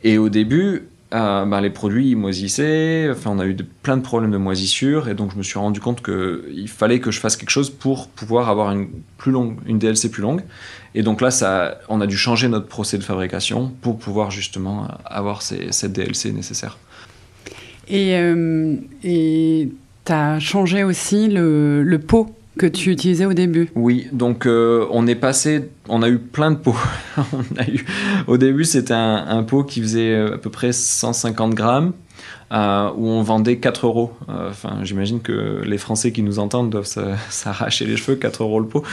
Et 0.03 0.17
au 0.17 0.29
début, 0.29 0.87
euh, 1.11 1.45
ben, 1.45 1.59
les 1.59 1.71
produits 1.71 2.13
moisissaient, 2.13 3.09
enfin, 3.11 3.31
on 3.31 3.39
a 3.39 3.45
eu 3.47 3.55
plein 3.81 3.97
de 3.97 4.03
problèmes 4.03 4.29
de 4.29 4.37
moisissure, 4.37 5.09
et 5.09 5.15
donc 5.15 5.31
je 5.31 5.37
me 5.37 5.43
suis 5.43 5.57
rendu 5.57 5.79
compte 5.79 6.03
qu'il 6.03 6.67
fallait 6.67 6.99
que 6.99 7.09
je 7.09 7.19
fasse 7.19 7.35
quelque 7.35 7.49
chose 7.49 7.71
pour 7.71 8.07
pouvoir 8.09 8.47
avoir 8.49 8.71
une, 8.71 8.89
plus 9.17 9.31
longue, 9.31 9.57
une 9.65 9.79
DLC 9.79 10.11
plus 10.11 10.21
longue. 10.21 10.43
Et 10.93 11.01
donc 11.01 11.21
là, 11.21 11.31
ça, 11.31 11.79
on 11.89 11.99
a 12.01 12.07
dû 12.07 12.15
changer 12.17 12.47
notre 12.47 12.67
procès 12.67 12.97
de 12.97 13.03
fabrication 13.03 13.71
pour 13.81 13.97
pouvoir 13.97 14.29
justement 14.29 14.87
avoir 15.05 15.41
cette 15.41 15.93
DLC 15.93 16.31
nécessaire. 16.31 16.77
Et 17.87 18.15
euh, 18.15 18.75
tu 19.01 20.11
as 20.11 20.39
changé 20.39 20.83
aussi 20.83 21.27
le, 21.27 21.83
le 21.83 21.99
pot 21.99 22.35
que 22.57 22.65
tu 22.65 22.91
utilisais 22.91 23.25
au 23.25 23.33
début. 23.33 23.69
Oui, 23.75 24.07
donc 24.11 24.45
euh, 24.45 24.85
on 24.91 25.07
est 25.07 25.15
passé, 25.15 25.69
on 25.87 26.01
a 26.01 26.09
eu 26.09 26.17
plein 26.17 26.51
de 26.51 26.57
pots. 26.57 26.75
au 28.27 28.37
début, 28.37 28.65
c'était 28.65 28.93
un, 28.93 29.43
pot 29.43 29.63
qui 29.63 29.81
faisait 29.81 30.13
euh, 30.13 30.35
à 30.35 30.37
peu 30.37 30.49
près 30.49 30.71
150 30.71 31.53
grammes. 31.53 31.93
Euh, 32.51 32.89
où 32.97 33.07
on 33.07 33.21
vendait 33.21 33.57
4 33.57 33.85
euros. 33.85 34.11
Enfin, 34.27 34.79
j'imagine 34.81 35.21
que 35.21 35.61
les 35.63 35.77
Français 35.77 36.11
qui 36.11 36.23
nous 36.23 36.39
entendent 36.39 36.71
doivent 36.71 36.87
s'arracher 37.29 37.85
les 37.85 37.95
cheveux, 37.95 38.15
4 38.17 38.41
euros 38.41 38.59
le 38.59 38.65
pot. 38.65 38.83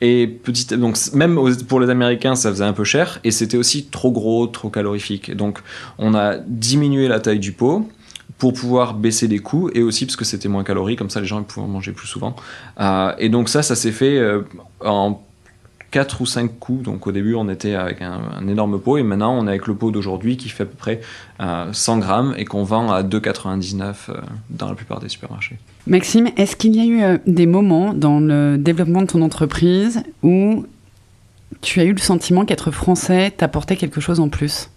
et 0.00 0.38
donc 0.72 0.96
même 1.12 1.38
pour 1.68 1.78
les 1.78 1.90
Américains, 1.90 2.34
ça 2.36 2.48
faisait 2.50 2.64
un 2.64 2.72
peu 2.72 2.84
cher, 2.84 3.20
et 3.22 3.32
c'était 3.32 3.58
aussi 3.58 3.84
trop 3.84 4.10
gros, 4.10 4.46
trop 4.46 4.70
calorifique. 4.70 5.36
Donc, 5.36 5.58
on 5.98 6.14
a 6.14 6.38
diminué 6.38 7.06
la 7.06 7.20
taille 7.20 7.38
du 7.38 7.52
pot 7.52 7.86
pour 8.38 8.52
pouvoir 8.52 8.94
baisser 8.94 9.26
les 9.26 9.40
coûts 9.40 9.68
et 9.74 9.82
aussi 9.82 10.06
parce 10.06 10.16
que 10.16 10.24
c'était 10.24 10.48
moins 10.48 10.64
calorique, 10.64 10.98
comme 10.98 11.10
ça 11.10 11.20
les 11.20 11.26
gens 11.26 11.42
pouvaient 11.42 11.66
en 11.66 11.68
manger 11.68 11.92
plus 11.92 12.06
souvent. 12.06 12.36
Euh, 12.80 13.12
et 13.18 13.28
donc 13.28 13.48
ça, 13.48 13.62
ça 13.62 13.74
s'est 13.74 13.92
fait 13.92 14.16
euh, 14.16 14.42
en 14.84 15.20
4 15.90 16.20
ou 16.20 16.26
5 16.26 16.58
coups. 16.58 16.84
Donc 16.84 17.06
au 17.08 17.12
début, 17.12 17.34
on 17.34 17.48
était 17.48 17.74
avec 17.74 18.00
un, 18.00 18.46
énorme 18.48 18.78
pot 18.78 18.96
et 18.96 19.02
maintenant 19.02 19.36
on 19.36 19.46
est 19.46 19.50
avec 19.50 19.66
le 19.66 19.74
pot 19.74 19.90
d'aujourd'hui 19.90 20.36
qui 20.36 20.48
fait 20.48 20.62
à 20.62 20.66
peu 20.66 20.76
près 20.76 21.00
100 21.40 21.96
euh, 21.96 22.00
grammes 22.00 22.34
et 22.38 22.44
qu'on 22.44 22.62
vend 22.62 22.92
à 22.92 23.02
2,99 23.02 23.94
dans 24.50 24.68
la 24.68 24.74
plupart 24.74 25.00
des 25.00 25.08
supermarchés. 25.08 25.58
Maxime, 25.88 26.28
est-ce 26.36 26.54
qu'il 26.54 26.76
y 26.76 26.80
a 27.02 27.14
eu 27.14 27.18
des 27.26 27.46
moments 27.46 27.92
dans 27.92 28.20
le 28.20 28.56
développement 28.56 29.02
de 29.02 29.06
ton 29.06 29.22
entreprise 29.22 30.02
où 30.22 30.64
tu 31.60 31.80
as 31.80 31.84
eu 31.84 31.92
le 31.92 31.98
sentiment 31.98 32.44
qu'être 32.44 32.70
français 32.70 33.32
t'apportait 33.36 33.76
quelque 33.76 34.00
chose 34.00 34.20
en 34.20 34.28
plus? 34.28 34.70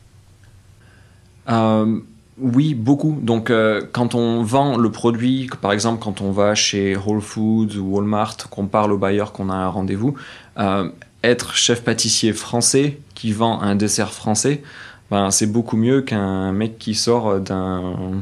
Oui, 2.39 2.73
beaucoup. 2.73 3.19
Donc, 3.21 3.49
euh, 3.49 3.81
quand 3.91 4.15
on 4.15 4.43
vend 4.43 4.77
le 4.77 4.91
produit, 4.91 5.49
par 5.61 5.73
exemple, 5.73 6.01
quand 6.01 6.21
on 6.21 6.31
va 6.31 6.55
chez 6.55 6.95
Whole 6.95 7.21
Foods 7.21 7.77
ou 7.77 7.95
Walmart, 7.95 8.37
qu'on 8.49 8.67
parle 8.67 8.93
au 8.93 8.97
bailleur 8.97 9.31
qu'on 9.31 9.49
a 9.49 9.55
un 9.55 9.67
rendez-vous, 9.67 10.15
euh, 10.57 10.89
être 11.23 11.53
chef 11.55 11.83
pâtissier 11.83 12.33
français 12.33 12.99
qui 13.15 13.31
vend 13.31 13.61
un 13.61 13.75
dessert 13.75 14.13
français, 14.13 14.63
ben, 15.11 15.29
c'est 15.29 15.45
beaucoup 15.45 15.77
mieux 15.77 16.01
qu'un 16.01 16.51
mec 16.51 16.79
qui 16.79 16.95
sort 16.95 17.39
d'un 17.39 18.21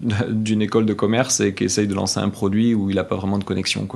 d'une 0.28 0.60
école 0.60 0.86
de 0.86 0.92
commerce 0.92 1.40
et 1.40 1.54
qui 1.54 1.64
essaye 1.64 1.86
de 1.86 1.94
lancer 1.94 2.20
un 2.20 2.28
produit 2.28 2.74
où 2.74 2.90
il 2.90 2.96
n'a 2.96 3.04
pas 3.04 3.16
vraiment 3.16 3.38
de 3.38 3.44
connexion. 3.44 3.88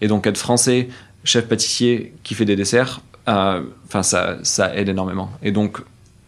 Et 0.00 0.08
donc 0.08 0.26
être 0.26 0.38
français, 0.38 0.88
chef 1.24 1.48
pâtissier 1.48 2.14
qui 2.22 2.34
fait 2.34 2.44
des 2.44 2.56
desserts, 2.56 3.00
euh, 3.28 3.62
ça, 4.02 4.36
ça 4.42 4.74
aide 4.76 4.88
énormément. 4.88 5.30
Et 5.42 5.50
donc 5.50 5.80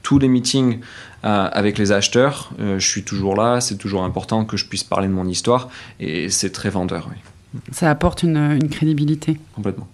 tous 0.02 0.18
les 0.18 0.28
meetings 0.28 0.80
euh, 1.24 1.48
avec 1.52 1.78
les 1.78 1.92
acheteurs, 1.92 2.50
euh, 2.60 2.78
je 2.78 2.86
suis 2.86 3.02
toujours 3.02 3.34
là, 3.34 3.60
c'est 3.60 3.76
toujours 3.76 4.04
important 4.04 4.44
que 4.44 4.56
je 4.56 4.66
puisse 4.66 4.84
parler 4.84 5.08
de 5.08 5.12
mon 5.12 5.26
histoire 5.26 5.68
et 6.00 6.28
c'est 6.30 6.50
très 6.50 6.70
vendeur. 6.70 7.08
Oui. 7.10 7.60
Ça 7.72 7.90
apporte 7.90 8.22
une, 8.22 8.36
une 8.36 8.68
crédibilité. 8.68 9.38
Complètement. 9.54 9.88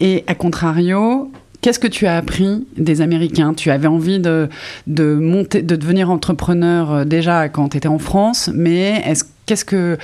Et 0.00 0.24
à 0.26 0.34
contrario, 0.34 1.30
Qu'est-ce 1.64 1.78
que 1.78 1.88
tu 1.88 2.06
as 2.06 2.18
appris 2.18 2.66
des 2.76 3.00
Américains? 3.00 3.54
Tu 3.54 3.70
avais 3.70 3.86
envie 3.86 4.18
de, 4.18 4.50
de, 4.86 5.14
monter, 5.14 5.62
de 5.62 5.76
devenir 5.76 6.10
entrepreneur 6.10 6.92
euh, 6.92 7.04
déjà 7.06 7.48
quand 7.48 7.70
tu 7.70 7.78
étais 7.78 7.88
en 7.88 7.98
France, 7.98 8.50
mais 8.52 9.02
est-ce, 9.06 9.24
qu'est-ce 9.46 9.64
que 9.64 9.96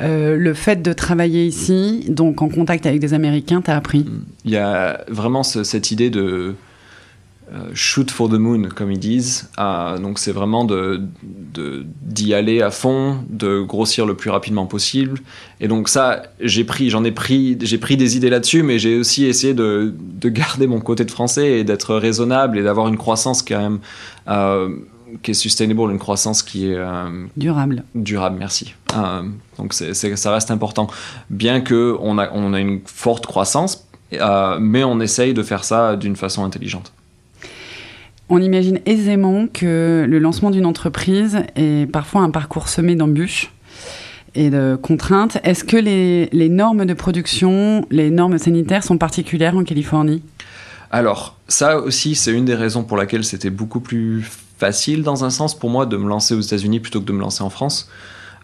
euh, 0.00 0.36
le 0.36 0.54
fait 0.54 0.80
de 0.80 0.92
travailler 0.92 1.44
ici, 1.44 2.04
donc 2.08 2.40
en 2.40 2.48
contact 2.48 2.86
avec 2.86 3.00
des 3.00 3.14
Américains, 3.14 3.62
t'a 3.62 3.74
appris? 3.74 4.06
Il 4.44 4.52
y 4.52 4.58
a 4.58 5.04
vraiment 5.08 5.42
ce, 5.42 5.64
cette 5.64 5.90
idée 5.90 6.10
de 6.10 6.54
shoot 7.74 8.10
for 8.10 8.28
the 8.28 8.34
moon, 8.34 8.68
comme 8.74 8.90
ils 8.90 8.98
disent. 8.98 9.48
Ah, 9.56 9.96
donc 10.00 10.18
c'est 10.18 10.32
vraiment 10.32 10.64
de, 10.64 11.02
d'y 12.02 12.34
aller 12.34 12.62
à 12.62 12.70
fond, 12.70 13.18
de 13.28 13.60
grossir 13.62 14.06
le 14.06 14.14
plus 14.14 14.30
rapidement 14.30 14.66
possible. 14.66 15.20
Et 15.60 15.68
donc 15.68 15.88
ça, 15.88 16.22
j'ai 16.40 16.64
pris, 16.64 16.90
j'en 16.90 17.04
ai 17.04 17.12
pris, 17.12 17.58
j'ai 17.60 17.78
pris 17.78 17.96
des 17.96 18.16
idées 18.16 18.30
là-dessus, 18.30 18.62
mais 18.62 18.78
j'ai 18.78 18.98
aussi 18.98 19.24
essayé 19.24 19.54
de, 19.54 19.94
de, 19.98 20.28
garder 20.28 20.66
mon 20.66 20.80
côté 20.80 21.04
de 21.04 21.10
français 21.10 21.60
et 21.60 21.64
d'être 21.64 21.94
raisonnable 21.94 22.58
et 22.58 22.62
d'avoir 22.62 22.88
une 22.88 22.96
croissance 22.96 23.42
quand 23.42 23.58
même 23.58 23.78
euh, 24.28 24.76
qui 25.22 25.32
est 25.32 25.34
sustainable, 25.34 25.90
une 25.90 25.98
croissance 25.98 26.42
qui 26.42 26.70
est 26.70 26.76
euh, 26.76 27.26
durable. 27.36 27.84
Durable, 27.94 28.36
merci. 28.38 28.74
Euh, 28.96 29.22
donc 29.58 29.72
ça 29.72 30.32
reste 30.32 30.50
important, 30.50 30.88
bien 31.30 31.60
que 31.60 31.96
on 32.00 32.18
a, 32.18 32.30
on 32.32 32.52
a 32.52 32.60
une 32.60 32.80
forte 32.84 33.26
croissance, 33.26 33.88
mais 34.12 34.84
on 34.84 35.00
essaye 35.00 35.34
de 35.34 35.42
faire 35.42 35.64
ça 35.64 35.96
d'une 35.96 36.16
façon 36.16 36.44
intelligente. 36.44 36.92
On 38.30 38.42
imagine 38.42 38.80
aisément 38.84 39.46
que 39.46 40.04
le 40.06 40.18
lancement 40.18 40.50
d'une 40.50 40.66
entreprise 40.66 41.38
est 41.56 41.90
parfois 41.90 42.20
un 42.20 42.30
parcours 42.30 42.68
semé 42.68 42.94
d'embûches 42.94 43.52
et 44.34 44.50
de 44.50 44.78
contraintes. 44.80 45.38
Est-ce 45.44 45.64
que 45.64 45.76
les, 45.76 46.48
normes 46.48 46.84
de 46.84 46.92
production, 46.92 47.86
les 47.90 48.10
normes 48.10 48.36
sanitaires 48.36 48.84
sont 48.84 48.98
particulières 48.98 49.56
en 49.56 49.64
Californie? 49.64 50.22
Alors, 50.90 51.36
ça 51.48 51.78
aussi, 51.78 52.14
c'est 52.14 52.32
une 52.32 52.44
des 52.44 52.54
raisons 52.54 52.84
pour 52.84 52.96
laquelle 52.96 53.24
c'était 53.24 53.50
beaucoup 53.50 53.80
plus 53.80 54.26
facile, 54.58 55.02
dans 55.02 55.24
un 55.24 55.30
sens, 55.30 55.58
pour 55.58 55.70
moi, 55.70 55.86
de 55.86 55.96
me 55.96 56.08
lancer 56.08 56.34
aux 56.34 56.40
États-Unis 56.40 56.80
plutôt 56.80 57.00
que 57.00 57.06
de 57.06 57.12
me 57.12 57.20
lancer 57.20 57.42
en 57.42 57.50
France. 57.50 57.88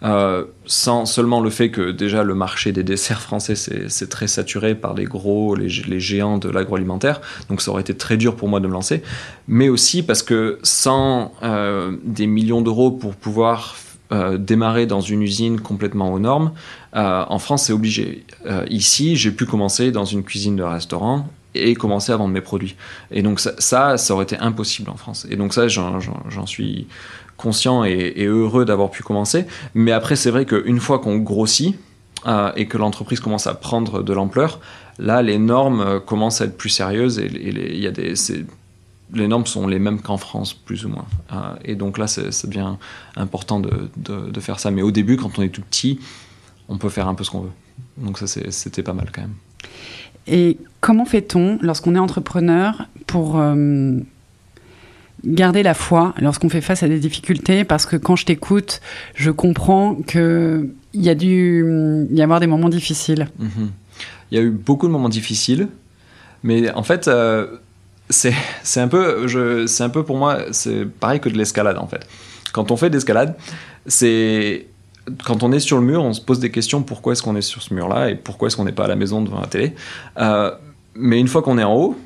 Euh, 0.03 0.45
sans 0.67 1.07
seulement 1.07 1.41
le 1.41 1.51
fait 1.51 1.71
que 1.71 1.91
déjà 1.91 2.25
le 2.25 2.35
marché 2.35 2.73
des 2.73 2.83
desserts 2.83 3.21
français 3.21 3.55
c'est 3.55 4.09
très 4.09 4.27
saturé 4.27 4.75
par 4.75 4.95
les 4.95 5.05
gros, 5.05 5.55
les, 5.55 5.69
géants 6.01 6.39
de 6.39 6.49
l'agroalimentaire, 6.51 7.21
donc 7.49 7.63
ça 7.63 7.71
aurait 7.71 7.83
été 7.83 7.97
très 7.97 8.17
dur 8.17 8.37
pour 8.37 8.49
moi 8.49 8.61
de 8.61 8.67
me 8.67 8.73
lancer, 8.73 9.03
mais 9.49 9.69
aussi 9.69 10.03
parce 10.03 10.23
que 10.23 10.59
sans 10.63 11.33
euh, 11.43 11.97
des 12.05 12.27
millions 12.27 12.61
d'euros 12.61 12.91
pour 12.91 13.15
pouvoir 13.15 13.77
euh, 14.13 14.37
démarrer 14.37 14.87
dans 14.87 15.01
une 15.01 15.23
usine 15.23 15.61
complètement 15.61 16.13
aux 16.13 16.19
normes, 16.19 16.53
en 16.93 17.39
France 17.39 17.65
c'est 17.65 17.73
obligé. 17.73 18.25
ici 18.69 19.17
j'ai 19.17 19.31
pu 19.31 19.47
commencer 19.47 19.91
dans 19.91 20.05
une 20.05 20.23
cuisine 20.23 20.57
de 20.57 20.63
restaurant 20.63 21.29
et 21.55 21.75
commencer 21.75 22.13
à 22.13 22.17
vendre 22.17 22.33
mes 22.33 22.41
produits. 22.41 22.77
Et 23.11 23.23
donc 23.23 23.41
ça, 23.41 23.97
ça, 23.97 24.15
aurait 24.15 24.25
été 24.25 24.37
impossible 24.39 24.91
en 24.91 24.97
France. 24.97 25.27
Et 25.31 25.37
donc 25.37 25.55
ça, 25.55 25.69
j'en 25.69 26.47
suis 26.47 26.87
conscient 27.37 27.85
et, 27.85 28.25
heureux 28.25 28.65
d'avoir 28.65 28.91
pu 28.91 29.03
commencer. 29.03 29.47
Mais 29.75 29.93
après, 29.93 30.17
c'est 30.17 30.31
vrai 30.31 30.47
qu'une 30.47 30.81
fois 30.81 30.99
qu'on 30.99 31.17
grossit 31.19 31.77
euh, 32.27 32.53
et 32.57 32.67
que 32.67 32.79
l'entreprise 32.79 33.21
commence 33.21 33.47
à 33.47 33.55
prendre 33.55 34.03
de 34.03 34.13
l'ampleur, 34.13 34.61
là, 34.99 35.23
les 35.23 35.39
normes 35.39 35.81
euh, 35.81 36.01
commencent 36.01 36.41
à 36.41 36.47
être 36.47 36.57
plus 36.57 36.71
sérieuses 36.71 37.19
et, 37.19 37.27
il 37.27 37.81
y 37.81 37.87
a 37.87 37.91
des, 37.91 38.15
les 39.13 39.29
normes 39.29 39.47
sont 39.47 39.67
les 39.67 39.79
mêmes 39.79 40.01
qu'en 40.01 40.17
France, 40.17 40.55
plus 40.55 40.85
ou 40.85 40.89
moins. 40.89 41.07
Euh, 41.33 41.55
et 41.65 41.75
donc 41.75 41.99
là, 41.99 42.07
ça 42.07 42.23
devient 42.47 42.75
important 43.17 43.61
de, 43.61 44.41
faire 44.41 44.61
ça. 44.61 44.71
Mais 44.71 44.83
au 44.83 44.91
début, 44.91 45.17
quand 45.17 45.39
on 45.39 45.43
est 45.43 45.49
tout 45.49 45.63
petit, 45.63 46.01
on 46.69 46.79
peut 46.79 46.89
faire 46.89 47.09
un 47.09 47.15
peu 47.15 47.25
ce 47.25 47.31
qu'on 47.31 47.43
veut. 47.43 47.53
Donc 47.97 48.19
ça, 48.19 48.27
c'était 48.27 48.83
pas 48.83 48.93
mal 48.93 49.11
quand 49.13 49.23
même. 49.23 49.35
Et 50.27 50.59
comment 50.81 51.05
fait-on 51.05 51.59
lorsqu'on 51.61 51.95
est 51.95 51.99
entrepreneur 51.99 52.89
pour 53.07 53.43
garder 55.25 55.63
la 55.63 55.75
foi 55.75 56.15
lorsqu'on 56.19 56.49
fait 56.49 56.61
face 56.61 56.83
à 56.83 56.89
des 56.89 56.99
difficultés? 56.99 57.65
Parce 57.65 57.87
que 57.87 57.97
quand 57.97 58.17
je 58.17 58.27
t'écoute, 58.27 58.81
je 59.15 59.31
comprends 59.31 59.95
qu'il 59.95 60.71
y 60.95 61.09
a 61.09 61.15
dû 61.15 62.07
y 62.11 62.23
avoir 62.23 62.41
des 62.41 62.47
moments 62.47 62.69
difficiles. 62.69 63.29
Mhm. 63.39 63.71
Il 64.31 64.39
y 64.39 64.41
a 64.41 64.45
eu 64.45 64.51
beaucoup 64.51 64.87
de 64.87 64.93
moments 64.93 65.09
difficiles, 65.09 65.69
mais 66.43 66.71
en 66.73 66.83
fait, 66.83 67.09
euh, 67.09 67.47
c'est 68.11 68.35
un, 68.77 68.89
peu, 68.89 69.27
un 69.27 69.89
peu 69.89 70.05
pour 70.05 70.17
moi, 70.17 70.41
c'est 70.53 70.85
pareil 70.85 71.21
que 71.21 71.29
de 71.29 71.39
l'escalade 71.39 71.79
en 71.79 71.87
fait. 71.87 72.07
Quand 72.53 72.71
on 72.71 72.77
fait 72.77 72.91
de 72.91 72.95
l'escalade, 72.95 73.35
c'est 73.87 74.67
quand 75.25 75.43
on 75.43 75.53
est 75.53 75.61
sur 75.61 75.79
le 75.79 75.85
mur, 75.85 76.03
on 76.03 76.13
se 76.13 76.21
pose 76.21 76.39
des 76.39 76.51
questions 76.51 76.83
pourquoi 76.83 77.13
est-ce 77.13 77.23
qu'on 77.23 77.37
est 77.37 77.43
sur 77.43 77.63
ce 77.63 77.75
mur-là 77.75 78.11
et 78.11 78.15
pourquoi 78.15 78.49
est-ce 78.49 78.57
qu'on 78.57 78.65
n'est 78.65 78.73
pas 78.73 78.85
à 78.85 78.89
la 78.89 78.97
maison 78.97 79.23
devant 79.23 79.41
la 79.41 79.47
télé? 79.47 79.75
Euh, 80.19 80.51
mais 80.95 81.19
une 81.21 81.29
fois 81.29 81.43
qu'on 81.43 81.59
est 81.59 81.65
en 81.65 81.75
haut, 81.75 81.99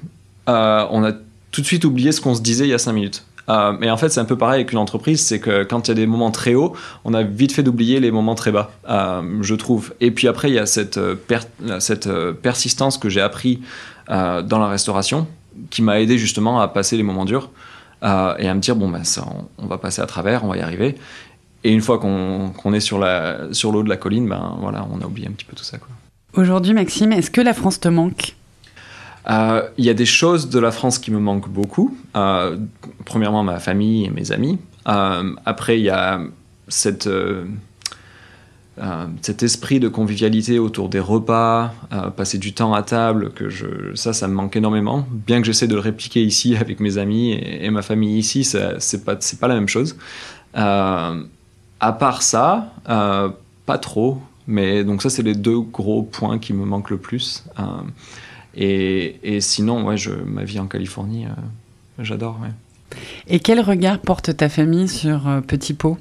euh, 0.48 0.86
on 0.90 1.04
a 1.04 1.12
tout 1.50 1.60
de 1.60 1.66
suite 1.66 1.84
oublier 1.84 2.12
ce 2.12 2.20
qu'on 2.20 2.34
se 2.34 2.40
disait 2.40 2.64
il 2.64 2.70
y 2.70 2.74
a 2.74 2.78
cinq 2.78 2.92
minutes. 2.92 3.24
Euh, 3.48 3.90
en 3.90 3.96
fait, 3.96 4.10
c'est 4.10 4.20
un 4.20 4.26
peu 4.26 4.36
pareil 4.36 4.56
avec 4.56 4.72
une 4.72 4.78
entreprise, 4.78 5.24
c'est 5.24 5.40
que 5.40 5.62
quand 5.64 5.88
il 5.88 5.90
y 5.90 5.92
a 5.92 5.94
des 5.94 6.06
moments 6.06 6.30
très 6.30 6.54
hauts, 6.54 6.74
on 7.04 7.14
a 7.14 7.22
vite 7.22 7.52
fait 7.52 7.62
d'oublier 7.62 7.98
les 7.98 8.10
moments 8.10 8.34
très 8.34 8.52
bas, 8.52 8.72
euh, 8.90 9.22
je 9.40 9.54
trouve. 9.54 9.94
Et 10.00 10.10
puis 10.10 10.28
après, 10.28 10.50
il 10.50 10.54
y 10.54 10.58
a 10.58 10.66
cette 10.66 12.10
persistance 12.42 12.98
que 12.98 13.08
j'ai 13.08 13.22
appris 13.22 13.60
dans 14.08 14.58
la 14.58 14.68
restauration, 14.68 15.26
qui 15.70 15.82
m'a 15.82 16.00
aidé 16.00 16.18
justement 16.18 16.60
à 16.60 16.68
passer 16.68 16.96
les 16.96 17.02
moments 17.02 17.24
durs 17.24 17.50
et 18.02 18.06
à 18.06 18.54
me 18.54 18.60
dire 18.60 18.76
bon 18.76 18.88
ben 18.88 19.04
ça, 19.04 19.26
on, 19.58 19.66
va 19.66 19.76
passer 19.76 20.02
à 20.02 20.06
travers, 20.06 20.44
on 20.44 20.48
va 20.48 20.58
y 20.58 20.60
arriver. 20.60 20.96
Et 21.64 21.72
une 21.72 21.80
fois 21.80 21.98
qu'on 21.98 22.72
est 22.72 22.80
sur 22.80 22.98
l'eau 22.98 23.52
sur 23.52 23.82
de 23.82 23.88
la 23.88 23.96
colline, 23.96 24.28
ben 24.28 24.56
voilà, 24.60 24.86
on 24.90 25.00
a 25.00 25.06
oublié 25.06 25.26
un 25.28 25.32
petit 25.32 25.44
peu 25.44 25.56
tout 25.56 25.64
ça. 25.64 25.78
Aujourd'hui, 26.34 26.72
Maxime, 26.72 27.12
est-ce 27.12 27.30
que 27.30 27.40
la 27.40 27.54
France 27.54 27.80
te 27.80 27.88
manque? 27.88 28.34
Euh, 29.28 29.68
il 29.76 29.84
y 29.84 29.90
a 29.90 29.94
des 29.94 30.06
choses 30.06 30.48
de 30.48 30.58
la 30.58 30.70
France 30.70 30.98
qui 30.98 31.10
me 31.10 31.18
manquent 31.18 31.48
beaucoup. 31.48 31.96
Euh, 32.16 32.56
premièrement, 33.04 33.42
ma 33.42 33.58
famille 33.58 34.06
et 34.06 34.10
mes 34.10 34.32
amis. 34.32 34.58
Euh, 34.86 35.34
après, 35.44 35.78
il 35.78 35.84
y 35.84 35.90
a 35.90 36.20
cette, 36.68 37.08
cet 39.20 39.42
esprit 39.42 39.80
de 39.80 39.88
convivialité 39.88 40.58
autour 40.58 40.88
des 40.88 41.00
repas, 41.00 41.74
passer 42.16 42.38
du 42.38 42.52
temps 42.52 42.72
à 42.74 42.82
table, 42.82 43.32
que 43.32 43.48
je, 43.48 43.66
ça, 43.94 44.12
ça 44.12 44.28
me 44.28 44.34
manque 44.34 44.54
énormément. 44.56 45.06
Bien 45.10 45.40
que 45.40 45.46
j'essaie 45.46 45.66
de 45.66 45.74
le 45.74 45.80
répliquer 45.80 46.22
ici 46.22 46.56
avec 46.60 46.80
mes 46.80 46.98
amis 46.98 47.32
et, 47.32 47.68
ma 47.70 47.82
famille 47.82 48.18
ici, 48.18 48.44
c'est 48.44 49.04
pas, 49.04 49.16
pas 49.40 49.48
la 49.48 49.54
même 49.54 49.68
chose. 49.68 49.96
À 51.80 51.92
part 51.92 52.22
ça, 52.22 52.72
pas 52.84 53.78
trop. 53.80 54.20
Mais 54.46 54.82
donc 54.82 55.02
ça, 55.02 55.10
c'est 55.10 55.22
les 55.22 55.34
deux 55.34 55.60
gros 55.60 56.02
points 56.02 56.38
qui 56.38 56.54
me 56.54 56.64
manquent 56.64 56.90
le 56.90 56.98
plus. 56.98 57.44
Et, 58.60 59.40
sinon, 59.40 59.84
ouais, 59.84 59.96
je, 59.96 60.10
ma 60.10 60.42
vie 60.42 60.58
en 60.58 60.66
Californie, 60.66 61.26
euh, 61.26 61.30
j'adore. 62.00 62.40
Et 63.28 63.38
quel 63.38 63.60
regard 63.60 64.00
porte 64.00 64.36
ta 64.36 64.48
famille 64.48 64.88
sur 64.88 65.28
euh, 65.28 65.40
Petit 65.40 65.74
Pot 65.74 65.96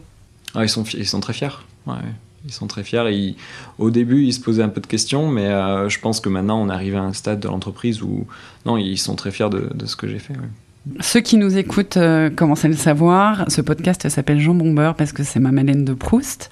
ah, 0.56 0.64
ils, 0.64 0.70
sont, 0.70 0.84
ils 0.84 1.06
sont 1.06 1.20
très 1.20 1.34
fiers. 1.34 1.50
ils 2.46 2.54
sont 2.54 2.66
très 2.66 2.84
fiers. 2.84 3.36
Au 3.78 3.92
début, 3.92 4.24
ils 4.24 4.34
se 4.34 4.40
posaient 4.40 4.64
un 4.64 4.70
peu 4.70 4.82
de 4.82 4.88
questions, 4.88 5.30
mais 5.30 5.46
euh, 5.46 5.88
je 5.88 6.00
pense 6.00 6.20
que 6.20 6.30
maintenant, 6.30 6.60
on 6.60 6.70
arrive 6.70 6.96
à 6.96 7.02
un 7.02 7.14
stade 7.14 7.40
de 7.40 7.48
l'entreprise 7.48 8.02
où 8.02 8.26
non, 8.66 8.78
ils 8.78 8.98
sont 8.98 9.16
très 9.16 9.32
fiers 9.32 9.50
de, 9.50 9.86
ce 9.86 9.96
que 9.96 10.08
j'ai 10.08 10.20
fait. 10.20 10.34
Ceux 11.00 11.22
qui 11.22 11.38
nous 11.38 11.58
écoutent 11.58 11.98
commencent 12.36 12.66
à 12.66 12.68
le 12.68 12.76
savoir. 12.76 13.46
Ce 13.50 13.62
podcast 13.62 14.08
s'appelle 14.10 14.40
Jean 14.40 14.54
Bombeur 14.54 14.96
parce 14.96 15.12
que 15.12 15.24
c'est 15.24 15.40
ma 15.40 15.52
Madeleine 15.52 15.86
de 15.86 15.94
Proust. 15.94 16.50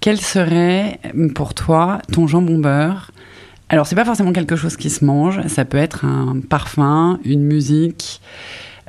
Quel 0.00 0.20
serait 0.20 1.00
pour 1.34 1.54
toi 1.54 2.00
ton 2.12 2.26
Jean 2.26 2.42
Bombeur? 2.42 3.10
Alors, 3.68 3.86
c'est 3.86 3.96
pas 3.96 4.04
forcément 4.04 4.32
quelque 4.32 4.56
chose 4.56 4.76
qui 4.76 4.90
se 4.90 5.04
mange, 5.04 5.40
ça 5.48 5.64
peut 5.64 5.78
être 5.78 6.04
un 6.04 6.40
parfum, 6.48 7.18
une 7.24 7.42
musique, 7.42 8.20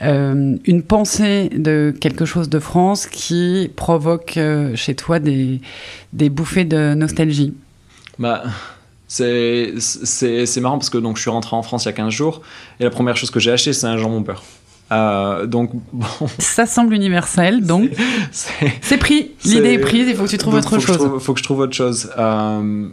euh, 0.02 0.58
une 0.66 0.84
pensée 0.84 1.50
de 1.56 1.94
quelque 2.00 2.26
chose 2.26 2.50
de 2.50 2.60
France 2.60 3.08
qui 3.08 3.72
provoque 3.76 4.36
euh, 4.38 4.76
chez 4.76 4.94
toi 4.94 5.20
des, 5.20 5.62
des 6.12 6.30
bouffées 6.30 6.66
de 6.66 6.94
nostalgie. 6.94 7.54
Bah. 8.20 8.44
C'est 9.08 9.72
marrant 10.62 10.78
parce 10.78 10.90
que 10.90 10.98
donc, 10.98 11.16
je 11.16 11.22
suis 11.22 11.32
rentré 11.32 11.56
en 11.56 11.64
France 11.64 11.86
il 11.86 11.88
y 11.88 11.90
a 11.90 11.94
15 11.94 12.12
jours 12.12 12.42
et 12.80 12.84
la 12.84 12.90
première 12.90 13.16
chose 13.16 13.32
que 13.32 13.40
j'ai 13.40 13.52
acheté 13.52 13.72
c'est 13.72 13.88
un 13.88 13.98
jambon 13.98 14.22
beurre. 14.22 14.44
Euh, 14.92 15.48
donc 15.48 15.72
bon. 15.92 16.06
Ça 16.40 16.66
semble 16.66 16.94
universel, 16.94 17.66
donc 17.66 17.92
c'est 18.32 18.98
pris. 18.98 19.32
L'idée 19.44 19.74
est 19.74 19.80
prise, 19.80 20.08
il 20.08 20.16
faut 20.16 20.26
que 20.26 20.30
tu 20.30 20.38
trouves 20.38 20.56
autre 20.56 20.80
chose. 20.80 21.10
Il 21.16 21.20
faut 21.20 21.34
que 21.34 21.40
je 21.40 21.44
trouve 21.44 21.60
autre 21.60 21.74
chose. 21.74 22.12
Euh, 22.18 22.90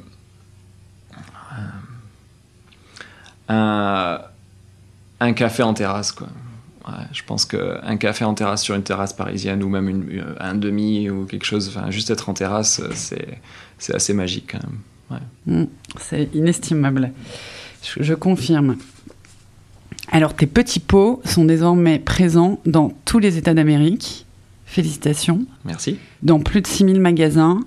un, 3.48 5.32
café 5.34 5.62
en 5.62 5.74
terrasse, 5.74 6.12
quoi. 6.12 6.28
je 7.12 7.22
pense 7.26 7.44
qu'un 7.44 7.96
café 7.98 8.24
en 8.24 8.32
terrasse 8.32 8.62
sur 8.62 8.74
une 8.74 8.82
terrasse 8.82 9.12
parisienne 9.12 9.62
ou 9.62 9.68
même 9.68 9.88
une, 9.88 10.24
un 10.40 10.54
demi 10.54 11.10
ou 11.10 11.26
quelque 11.26 11.44
chose, 11.44 11.68
enfin, 11.68 11.90
juste 11.90 12.10
être 12.10 12.30
en 12.30 12.34
terrasse, 12.34 12.80
c'est 12.94 13.94
assez 13.94 14.14
magique. 14.14 14.56
Mm, 15.46 15.64
c'est 16.00 16.30
inestimable. 16.34 17.12
Je, 17.82 18.02
je, 18.02 18.14
confirme. 18.14 18.76
Alors, 20.10 20.34
tes 20.34 20.46
petits 20.46 20.80
pots 20.80 21.22
sont 21.24 21.44
désormais 21.44 21.98
présents 21.98 22.58
dans 22.66 22.92
tous 23.04 23.18
les 23.18 23.38
États 23.38 23.54
d'Amérique. 23.54 24.26
Félicitations. 24.66 25.44
Merci. 25.64 25.98
Dans 26.22 26.40
plus 26.40 26.60
de 26.60 26.66
6000 26.66 27.00
magasins. 27.00 27.60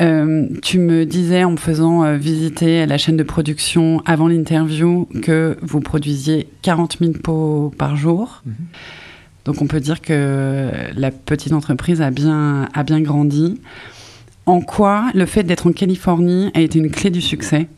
Euh, 0.00 0.46
tu 0.62 0.78
me 0.78 1.04
disais 1.04 1.42
en 1.42 1.52
me 1.52 1.56
faisant 1.56 2.04
euh, 2.04 2.16
visiter 2.16 2.86
la 2.86 2.98
chaîne 2.98 3.16
de 3.16 3.24
production 3.24 4.00
avant 4.04 4.28
l'interview 4.28 5.08
que 5.22 5.56
vous 5.60 5.80
produisiez 5.80 6.48
40 6.62 6.98
000 7.00 7.12
pots 7.22 7.72
par 7.76 7.96
jour. 7.96 8.42
Mhm. 8.46 8.54
Donc 9.44 9.62
on 9.62 9.66
peut 9.66 9.80
dire 9.80 10.00
que 10.00 10.70
la 10.94 11.10
petite 11.10 11.52
entreprise 11.52 12.00
a 12.02 12.10
bien, 12.10 12.68
a 12.74 12.82
bien 12.84 13.00
grandi. 13.00 13.60
En 14.46 14.60
quoi 14.60 15.10
le 15.14 15.26
fait 15.26 15.42
d'être 15.42 15.66
en 15.66 15.72
Californie 15.72 16.50
a 16.54 16.60
été 16.60 16.78
une 16.78 16.90
clé 16.90 17.10
du 17.10 17.20
succès? 17.20 17.68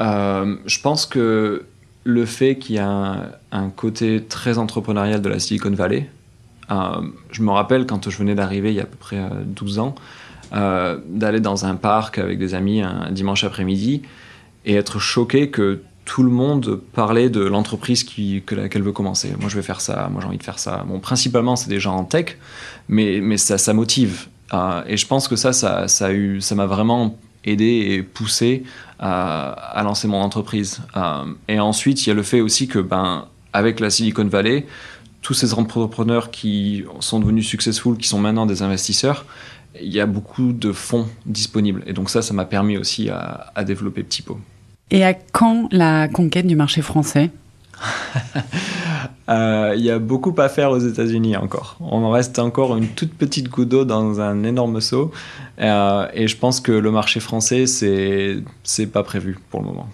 Euh, 0.00 0.56
Je 0.64 0.80
pense 0.80 1.04
que 1.06 1.64
le 2.04 2.26
fait 2.26 2.56
qu'il 2.56 2.76
y 2.76 2.78
a 2.78 3.38
un, 3.52 3.70
côté 3.70 4.22
très 4.24 4.58
entrepreneurial 4.58 5.22
de 5.22 5.28
la 5.28 5.38
Silicon 5.38 5.70
Valley, 5.70 6.08
je 7.30 7.42
me 7.42 7.50
rappelle 7.50 7.86
quand 7.86 8.08
je 8.08 8.16
venais 8.16 8.34
d'arriver 8.34 8.70
il 8.70 8.76
y 8.76 8.80
a 8.80 8.84
à 8.84 8.86
peu 8.86 8.96
près 8.96 9.20
12 9.44 9.78
ans, 9.78 9.94
euh, 10.54 10.98
d'aller 11.08 11.40
dans 11.40 11.64
un 11.64 11.76
parc 11.76 12.18
avec 12.18 12.38
des 12.38 12.54
amis 12.54 12.82
un 12.82 13.10
dimanche 13.10 13.42
après-midi 13.42 14.02
et 14.66 14.74
être 14.74 14.98
choqué 14.98 15.48
que 15.48 15.80
tout 16.04 16.22
le 16.22 16.28
monde 16.28 16.78
parlait 16.92 17.30
de 17.30 17.40
l'entreprise 17.40 18.04
que 18.04 18.54
laquelle 18.54 18.82
veut 18.82 18.92
commencer. 18.92 19.32
Moi, 19.40 19.48
je 19.48 19.56
vais 19.56 19.62
faire 19.62 19.80
ça. 19.80 20.08
Moi, 20.10 20.20
j'ai 20.20 20.28
envie 20.28 20.36
de 20.36 20.42
faire 20.42 20.58
ça. 20.58 20.84
Bon, 20.86 20.98
principalement, 20.98 21.56
c'est 21.56 21.70
des 21.70 21.80
gens 21.80 21.96
en 21.96 22.04
tech, 22.04 22.36
mais, 22.88 23.20
mais 23.22 23.38
ça, 23.38 23.56
ça 23.56 23.72
motive. 23.72 24.26
Euh, 24.52 24.82
et 24.86 24.98
je 24.98 25.06
pense 25.06 25.26
que 25.26 25.36
ça, 25.36 25.54
ça, 25.54 25.88
ça 25.88 26.54
m'a 26.54 26.66
vraiment 26.66 27.16
aidé 27.44 27.64
et 27.90 28.02
poussé 28.02 28.64
à, 28.98 29.50
à 29.50 29.82
lancer 29.82 30.08
mon 30.08 30.20
entreprise. 30.20 30.80
Euh, 30.96 31.24
et 31.48 31.58
ensuite, 31.60 32.06
il 32.06 32.08
y 32.08 32.12
a 32.12 32.14
le 32.14 32.22
fait 32.22 32.40
aussi 32.40 32.68
que, 32.68 32.78
ben, 32.78 33.26
avec 33.52 33.80
la 33.80 33.90
Silicon 33.90 34.24
Valley, 34.24 34.66
tous 35.22 35.34
ces 35.34 35.54
entrepreneurs 35.54 36.30
qui 36.30 36.84
sont 37.00 37.20
devenus 37.20 37.46
successful, 37.46 37.96
qui 37.96 38.08
sont 38.08 38.18
maintenant 38.18 38.46
des 38.46 38.62
investisseurs, 38.62 39.24
il 39.80 39.92
y 39.92 40.00
a 40.00 40.06
beaucoup 40.06 40.52
de 40.52 40.72
fonds 40.72 41.08
disponibles. 41.26 41.82
Et 41.86 41.92
donc 41.92 42.10
ça, 42.10 42.22
ça 42.22 42.34
m'a 42.34 42.44
permis 42.44 42.76
aussi 42.76 43.08
à, 43.08 43.64
développer 43.64 44.02
Petit 44.02 44.22
Pot. 44.22 44.38
Et 44.90 45.04
à 45.04 45.14
quand 45.14 45.68
la 45.70 46.08
conquête 46.08 46.46
du 46.46 46.56
marché 46.56 46.82
français? 46.82 47.30
Il 49.28 49.80
y 49.80 49.90
a 49.90 49.98
beaucoup 49.98 50.34
à 50.36 50.48
faire 50.48 50.70
aux 50.70 50.78
États-Unis 50.78 51.36
encore. 51.36 51.76
On 51.80 52.10
reste 52.10 52.38
encore 52.38 52.76
une 52.76 52.88
toute 52.88 53.14
petite 53.14 53.48
goutte 53.48 53.70
d'eau 53.70 53.84
dans 53.84 54.20
un 54.20 54.44
énorme 54.44 54.80
seau. 54.80 55.10
Euh, 55.60 56.06
et 56.12 56.28
je 56.28 56.36
pense 56.36 56.60
que 56.60 56.72
le 56.72 56.90
marché 56.90 57.20
français, 57.20 57.66
c'est 57.66 58.38
c'est 58.62 58.86
pas 58.86 59.02
prévu 59.02 59.38
pour 59.50 59.60
le 59.60 59.66
moment. 59.66 59.88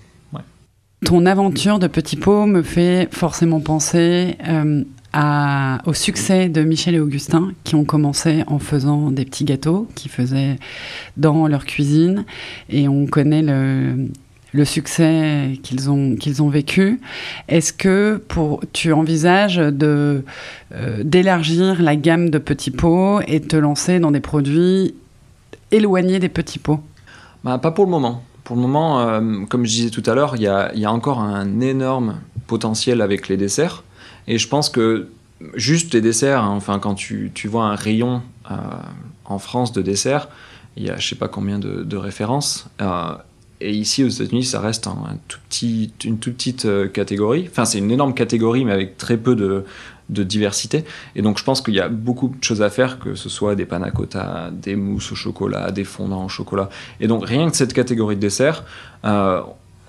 Ton 1.05 1.27
aventure 1.27 1.79
de 1.79 1.87
Petit 1.87 2.17
Pot 2.17 2.47
me 2.47 2.63
fait 2.63 3.09
forcément 3.15 3.61
penser 3.61 4.37
euh, 4.49 4.83
au 5.87 5.93
succès 5.95 6.49
de 6.49 6.63
Michel 6.63 6.97
et 6.97 7.01
Augustin, 7.01 7.53
qui 7.63 7.77
ont 7.77 7.85
commencé 7.85 8.43
en 8.49 8.59
faisant 8.59 9.13
des 9.13 9.25
petits 9.25 9.45
gâteaux 9.45 9.87
qu'ils 9.95 10.11
faisaient 10.11 10.59
dans 11.17 11.47
leur 11.47 11.67
cuisine. 11.67 12.25
Et 12.69 12.89
on 12.89 13.07
connaît 13.07 13.43
le, 13.43 14.09
le 14.53 14.65
succès 14.65 15.59
qu'ils 15.63 15.91
ont, 15.91 16.17
qu'ils 16.17 16.43
ont 16.43 16.49
vécu. 16.49 17.01
Est-ce 17.49 17.73
que 17.73 18.23
pour, 18.29 18.61
tu 18.73 18.93
envisages 18.93 19.57
de, 19.57 20.25
euh, 20.75 21.03
d'élargir 21.05 21.83
la 21.83 21.97
gamme 21.97 22.31
de 22.31 22.39
petits 22.39 22.71
pots 22.71 23.21
et 23.27 23.41
te 23.41 23.57
lancer 23.57 24.01
dans 24.01 24.11
des 24.11 24.21
produits 24.21 24.95
éloignés 25.71 26.19
des 26.19 26.29
petits 26.29 26.59
pots? 26.59 26.81
Bah, 27.45 27.59
Pas 27.59 27.71
pour 27.71 27.85
le 27.85 27.91
moment. 27.91 28.23
Pour 28.45 28.57
le 28.57 28.63
moment, 28.63 29.01
euh, 29.01 29.45
comme 29.49 29.67
je 29.67 29.71
disais 29.71 29.91
tout 29.91 30.03
à 30.07 30.15
l'heure, 30.15 30.37
il 30.37 30.43
y 30.43 30.49
a, 30.49 30.75
y 30.75 30.87
a 30.87 30.93
encore 30.93 31.21
un 31.21 31.61
énorme 31.61 32.21
potentiel 32.47 33.03
avec 33.03 33.29
les 33.29 33.37
desserts. 33.37 33.85
Et 34.27 34.39
je 34.39 34.49
pense 34.49 34.71
que 34.71 35.09
juste 35.55 35.95
les 35.95 36.01
desserts, 36.01 36.43
hein, 36.43 36.55
enfin, 36.57 36.79
quand 36.79 36.95
tu, 36.95 37.31
tu, 37.35 37.49
vois 37.49 37.65
un 37.65 37.75
rayon 37.75 38.23
euh, 38.51 38.55
en 39.25 39.39
France 39.39 39.73
de 39.73 39.83
desserts, 39.83 40.29
il 40.77 40.85
y 40.85 40.91
a 40.91 40.97
je 40.97 41.07
sais 41.07 41.17
pas 41.17 41.29
combien 41.29 41.59
de, 41.59 41.97
références. 41.97 42.69
Et 43.61 43.73
ici, 43.73 44.05
aux 44.05 44.09
États-Unis, 44.09 44.45
ça 44.45 44.61
reste 44.61 44.87
un, 44.87 45.19
tout 45.27 45.39
une 46.05 46.19
toute 46.19 46.35
petite 46.35 46.65
euh, 46.65 46.87
catégorie. 46.87 47.49
Enfin, 47.51 47.65
c'est 47.65 47.79
une 47.79 47.91
énorme 47.91 48.15
catégorie, 48.15 48.65
mais 48.65 48.73
avec 48.73 48.97
très 48.97 49.17
peu 49.17 49.35
de, 49.35 49.65
diversité. 50.09 50.85
Et 51.17 51.23
donc, 51.23 51.39
je 51.39 51.45
pense 51.45 51.61
qu'il 51.61 51.75
y 51.75 51.81
a 51.81 51.89
beaucoup 51.89 52.29
de 52.29 52.43
choses 52.43 52.63
à 52.63 52.71
faire, 52.71 52.99
que 52.99 53.15
ce 53.15 53.29
soit 53.29 53.55
des 53.57 53.67
panna 53.67 53.91
cotta, 53.91 54.51
des 54.53 54.77
mousses 54.77 55.13
au 55.13 55.15
chocolat, 55.15 55.71
des 55.71 55.85
fondants 55.85 56.25
au 56.25 56.29
chocolat. 56.29 56.71
Et 57.01 57.09
donc, 57.09 57.27
rien 57.27 57.51
que 57.51 57.57
cette 57.57 57.75
catégorie 57.75 58.17
de 58.17 58.21
desserts, 58.21 58.65
euh, 59.05 59.43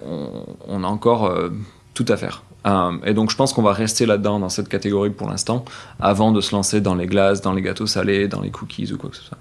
on, 0.05 0.45
on, 0.67 0.83
a 0.83 0.87
encore 0.87 1.25
euh, 1.25 1.49
tout 1.93 2.05
à 2.09 2.17
faire. 2.17 2.43
Euh, 2.65 2.97
et 3.05 3.13
donc 3.13 3.31
je 3.31 3.35
pense 3.35 3.53
qu'on 3.53 3.61
va 3.61 3.73
rester 3.73 4.05
là-dedans, 4.05 4.39
dans 4.39 4.49
cette 4.49 4.67
catégorie 4.67 5.09
pour 5.09 5.29
l'instant, 5.29 5.63
avant 5.99 6.31
de 6.31 6.41
se 6.41 6.53
lancer 6.53 6.81
dans 6.81 6.95
les 6.95 7.07
glaces, 7.07 7.41
dans 7.41 7.53
les 7.53 7.61
gâteaux 7.61 7.87
salés, 7.87 8.27
dans 8.27 8.41
les 8.41 8.49
cookies 8.49 8.91
ou 8.91 8.97
quoi 8.97 9.09
que 9.09 9.15
ce 9.15 9.23
soit. 9.23 9.37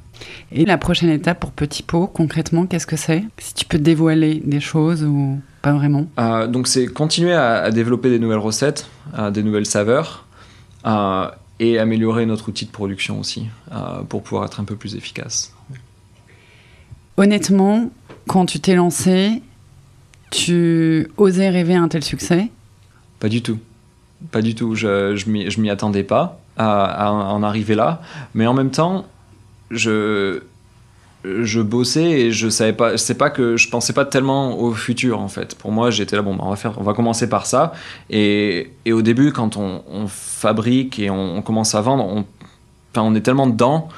Et 0.52 0.64
la 0.64 0.78
prochaine 0.78 1.10
étape 1.10 1.40
pour 1.40 1.50
Petit 1.50 1.82
Pot, 1.82 2.06
concrètement, 2.06 2.66
qu'est-ce 2.66 2.86
que 2.86 2.96
c'est? 2.96 3.24
Si 3.38 3.54
tu 3.54 3.64
peux 3.64 3.78
dévoiler 3.78 4.40
des 4.44 4.60
choses 4.60 5.04
ou 5.04 5.40
pas 5.62 5.72
vraiment? 5.72 6.06
Euh, 6.18 6.46
Donc 6.46 6.68
c'est 6.68 6.86
continuer 6.86 7.34
à, 7.34 7.70
développer 7.70 8.10
des 8.10 8.18
nouvelles 8.18 8.38
recettes, 8.38 8.88
euh, 9.18 9.30
des 9.30 9.42
nouvelles 9.42 9.66
saveurs, 9.66 10.24
et 11.60 11.78
améliorer 11.78 12.24
notre 12.24 12.48
outil 12.48 12.64
de 12.64 12.70
production 12.70 13.20
aussi, 13.20 13.46
pour 14.08 14.22
pouvoir 14.22 14.46
être 14.46 14.60
un 14.60 14.64
peu 14.64 14.76
plus 14.76 14.94
efficace. 14.94 15.52
Honnêtement, 17.18 17.90
quand 18.26 18.46
tu 18.46 18.60
t'es 18.60 18.76
lancé, 18.76 19.42
tu 20.30 21.08
osais 21.16 21.50
rêver 21.50 21.74
un 21.74 21.88
tel 21.88 22.04
succès? 22.04 22.48
Pas 23.20 23.28
du 23.28 23.42
tout. 23.42 23.58
Pas 24.30 24.42
du 24.42 24.54
tout. 24.54 24.74
Je, 24.74 25.16
je 25.16 25.60
m'y 25.60 25.70
attendais 25.70 26.04
pas 26.04 26.40
à, 26.56 27.12
en 27.12 27.42
arriver 27.42 27.74
là. 27.74 28.02
Mais 28.34 28.46
en 28.46 28.54
même 28.54 28.70
temps, 28.70 29.06
je, 29.70 30.42
je 31.24 31.60
bossais 31.60 32.10
et 32.10 32.32
je 32.32 32.48
savais 32.48 32.72
pas. 32.72 32.98
C'est 32.98 33.16
pas 33.16 33.30
que 33.30 33.56
je 33.56 33.68
pensais 33.68 33.92
pas 33.92 34.04
tellement 34.04 34.58
au 34.58 34.72
futur 34.72 35.20
en 35.20 35.28
fait. 35.28 35.54
Pour 35.54 35.72
moi, 35.72 35.90
j'étais 35.90 36.16
là. 36.16 36.22
Bon, 36.22 36.34
bah, 36.34 36.44
on 36.46 36.50
va 36.50 36.56
faire. 36.56 36.78
On 36.78 36.82
va 36.82 36.94
commencer 36.94 37.28
par 37.28 37.46
ça. 37.46 37.72
Et, 38.10 38.72
et 38.84 38.92
au 38.92 39.02
début, 39.02 39.32
quand 39.32 39.56
on, 39.56 39.82
fabrique 40.08 40.98
et 40.98 41.10
on, 41.10 41.42
commence 41.42 41.74
à 41.74 41.80
vendre, 41.80 42.04
on, 42.04 42.24
on 42.96 43.14
est 43.14 43.20
tellement 43.20 43.46
dedans 43.46 43.88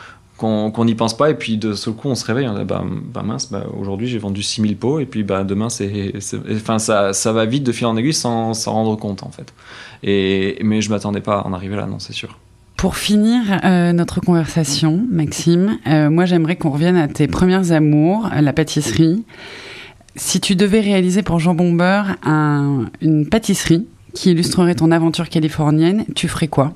qu'on 0.40 0.84
n'y 0.86 0.94
pense 0.94 1.14
pas 1.14 1.28
et 1.28 1.34
puis 1.34 1.58
de 1.58 1.74
ce 1.74 1.90
coup 1.90 2.08
on 2.08 2.14
se 2.14 2.24
réveille 2.24 2.48
on 2.48 2.58
dit 2.58 2.64
bah, 2.64 2.82
bah 3.12 3.22
mince 3.22 3.50
bah, 3.50 3.66
aujourd'hui 3.78 4.06
j'ai 4.06 4.16
vendu 4.16 4.42
6000 4.42 4.76
pots 4.76 4.98
et 4.98 5.04
puis 5.04 5.22
bah 5.22 5.44
demain 5.44 5.68
c'est 5.68 6.14
enfin 6.50 6.78
ça, 6.78 7.12
ça 7.12 7.32
va 7.32 7.44
vite 7.44 7.62
de 7.62 7.72
fil 7.72 7.86
en 7.86 7.96
aiguille 7.96 8.14
sans 8.14 8.54
s'en 8.54 8.72
rendre 8.72 8.96
compte 8.96 9.22
en 9.22 9.30
fait. 9.30 9.52
Et 10.02 10.58
mais 10.62 10.80
je 10.80 10.88
m'attendais 10.88 11.20
pas 11.20 11.40
à 11.40 11.46
en 11.46 11.52
arriver 11.52 11.76
là 11.76 11.84
non 11.84 11.98
c'est 11.98 12.14
sûr. 12.14 12.38
Pour 12.78 12.96
finir 12.96 13.42
euh, 13.64 13.92
notre 13.92 14.20
conversation 14.20 15.04
Maxime 15.10 15.78
euh, 15.86 16.08
moi 16.08 16.24
j'aimerais 16.24 16.56
qu'on 16.56 16.70
revienne 16.70 16.96
à 16.96 17.06
tes 17.06 17.28
premières 17.28 17.72
amours 17.72 18.30
la 18.40 18.54
pâtisserie. 18.54 19.24
Si 20.16 20.40
tu 20.40 20.56
devais 20.56 20.80
réaliser 20.80 21.22
pour 21.22 21.38
Jean 21.38 21.54
Bomber 21.54 22.02
un, 22.24 22.86
une 23.02 23.28
pâtisserie 23.28 23.86
qui 24.14 24.30
illustrerait 24.30 24.74
ton 24.74 24.90
aventure 24.90 25.28
californienne 25.28 26.06
tu 26.14 26.28
ferais 26.28 26.48
quoi? 26.48 26.72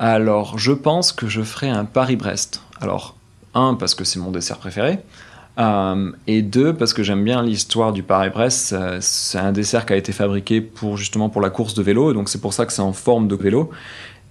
Alors, 0.00 0.58
je 0.58 0.72
pense 0.72 1.12
que 1.12 1.28
je 1.28 1.42
ferai 1.42 1.68
un 1.68 1.84
Paris-Brest. 1.84 2.62
Alors, 2.80 3.16
un, 3.54 3.74
parce 3.74 3.94
que 3.94 4.02
c'est 4.04 4.18
mon 4.18 4.30
dessert 4.30 4.56
préféré. 4.56 4.98
Euh, 5.58 6.10
et 6.26 6.40
deux, 6.40 6.72
parce 6.72 6.94
que 6.94 7.02
j'aime 7.02 7.22
bien 7.22 7.42
l'histoire 7.42 7.92
du 7.92 8.02
Paris-Brest. 8.02 8.74
C'est 9.00 9.38
un 9.38 9.52
dessert 9.52 9.84
qui 9.84 9.92
a 9.92 9.96
été 9.96 10.12
fabriqué 10.12 10.62
pour 10.62 10.96
justement 10.96 11.28
pour 11.28 11.42
la 11.42 11.50
course 11.50 11.74
de 11.74 11.82
vélo, 11.82 12.14
donc 12.14 12.30
c'est 12.30 12.40
pour 12.40 12.54
ça 12.54 12.64
que 12.64 12.72
c'est 12.72 12.80
en 12.80 12.94
forme 12.94 13.28
de 13.28 13.34
vélo. 13.34 13.70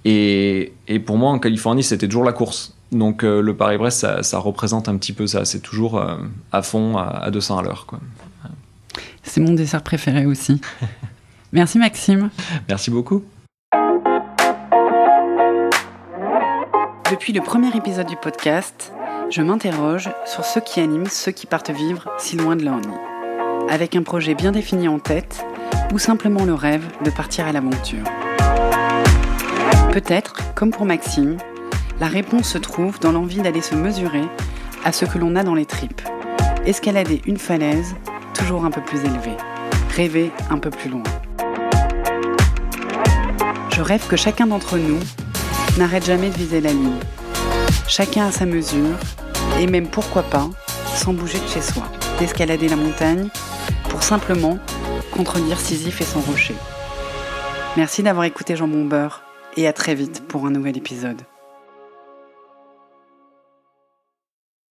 Et, 0.05 0.74
pour 1.05 1.17
moi, 1.17 1.30
en 1.30 1.38
Californie, 1.38 1.84
c'était 1.84 2.07
toujours 2.07 2.24
la 2.24 2.34
course. 2.34 2.74
Donc 2.91 3.24
euh, 3.24 3.39
le 3.39 3.55
Paris-Brest, 3.55 4.24
ça, 4.24 4.39
représente 4.39 4.89
un 4.89 4.97
petit 4.97 5.13
peu 5.13 5.28
ça. 5.28 5.45
C'est 5.45 5.59
toujours 5.59 5.99
euh, 5.99 6.17
à 6.51 6.63
fond, 6.63 6.97
à, 6.97 7.03
à 7.03 7.30
200 7.30 7.59
à 7.59 7.61
l'heure. 7.61 7.86
C'est 9.22 9.39
mon 9.39 9.53
dessert 9.53 9.84
préféré 9.84 10.26
aussi. 10.26 10.59
Merci 11.51 11.78
Maxime. 11.78 12.32
Merci 12.67 12.89
beaucoup. 12.89 13.24
Depuis 17.10 17.34
le 17.34 17.41
premier 17.41 17.76
épisode 17.76 18.05
du 18.05 18.16
podcast, 18.16 18.93
je 19.32 19.41
m'interroge 19.41 20.12
sur 20.28 20.45
ce 20.45 20.60
qui 20.60 20.80
anime 20.80 21.07
ceux 21.07 21.32
qui 21.32 21.47
partent 21.47 21.72
vivre 21.72 22.07
si 22.20 22.36
loin 22.36 22.55
de 22.55 22.64
leur 22.64 22.76
nid. 22.76 22.97
Avec 23.68 23.95
un 23.95 24.03
projet 24.03 24.36
bien 24.36 24.51
défini 24.51 24.88
en 24.88 24.99
tête 24.99 25.43
ou 25.91 25.97
simplement 25.97 26.45
le 26.45 26.53
rêve 26.53 26.86
de 27.03 27.10
partir 27.10 27.47
à 27.47 27.51
l'aventure. 27.51 28.03
Peut-être, 29.91 30.53
comme 30.53 30.70
pour 30.70 30.86
Maxime, 30.86 31.38
la 31.99 32.05
réponse 32.05 32.49
se 32.49 32.60
trouve 32.60 32.99
dans 32.99 33.12
l'envie 33.12 33.41
d'aller 33.41 33.62
se 33.62 33.74
mesurer 33.74 34.26
à 34.86 34.91
ce 34.91 35.05
que 35.05 35.18
l'on 35.18 35.36
a 35.36 35.41
dans 35.43 35.55
les 35.55 35.66
tripes. 35.66 36.03
Escalader 36.68 37.24
une 37.26 37.39
falaise 37.39 37.95
toujours 38.36 38.66
un 38.66 38.72
peu 38.72 38.82
plus 38.82 38.99
élevée. 38.99 39.38
Rêver 39.95 40.32
un 40.51 40.60
peu 40.60 40.70
plus 40.70 40.91
loin. 40.91 41.03
Je 43.74 43.82
rêve 43.82 44.07
que 44.07 44.16
chacun 44.16 44.45
d'entre 44.45 44.78
nous 44.78 44.99
n'arrête 45.80 46.05
jamais 46.05 46.30
de 46.30 46.36
viser 46.36 46.59
la 46.59 46.71
ligne. 46.71 46.99
Chacun 47.88 48.27
à 48.27 48.32
sa 48.32 48.45
mesure, 48.45 48.97
et 49.59 49.65
même 49.65 49.88
pourquoi 49.88 50.23
pas, 50.23 50.49
sans 50.93 51.13
bouger 51.13 51.39
de 51.39 51.47
chez 51.47 51.61
soi, 51.61 51.84
d'escalader 52.19 52.67
la 52.67 52.75
montagne 52.75 53.30
pour 53.89 54.03
simplement 54.03 54.59
contredire 55.11 55.59
Sisyphe 55.59 56.01
et 56.01 56.05
son 56.05 56.19
rocher. 56.19 56.55
Merci 57.77 58.03
d'avoir 58.03 58.25
écouté 58.25 58.57
Jean 58.57 58.67
Beurre 58.67 59.23
et 59.55 59.67
à 59.67 59.73
très 59.73 59.95
vite 59.95 60.27
pour 60.27 60.45
un 60.45 60.51
nouvel 60.51 60.77
épisode. 60.77 61.21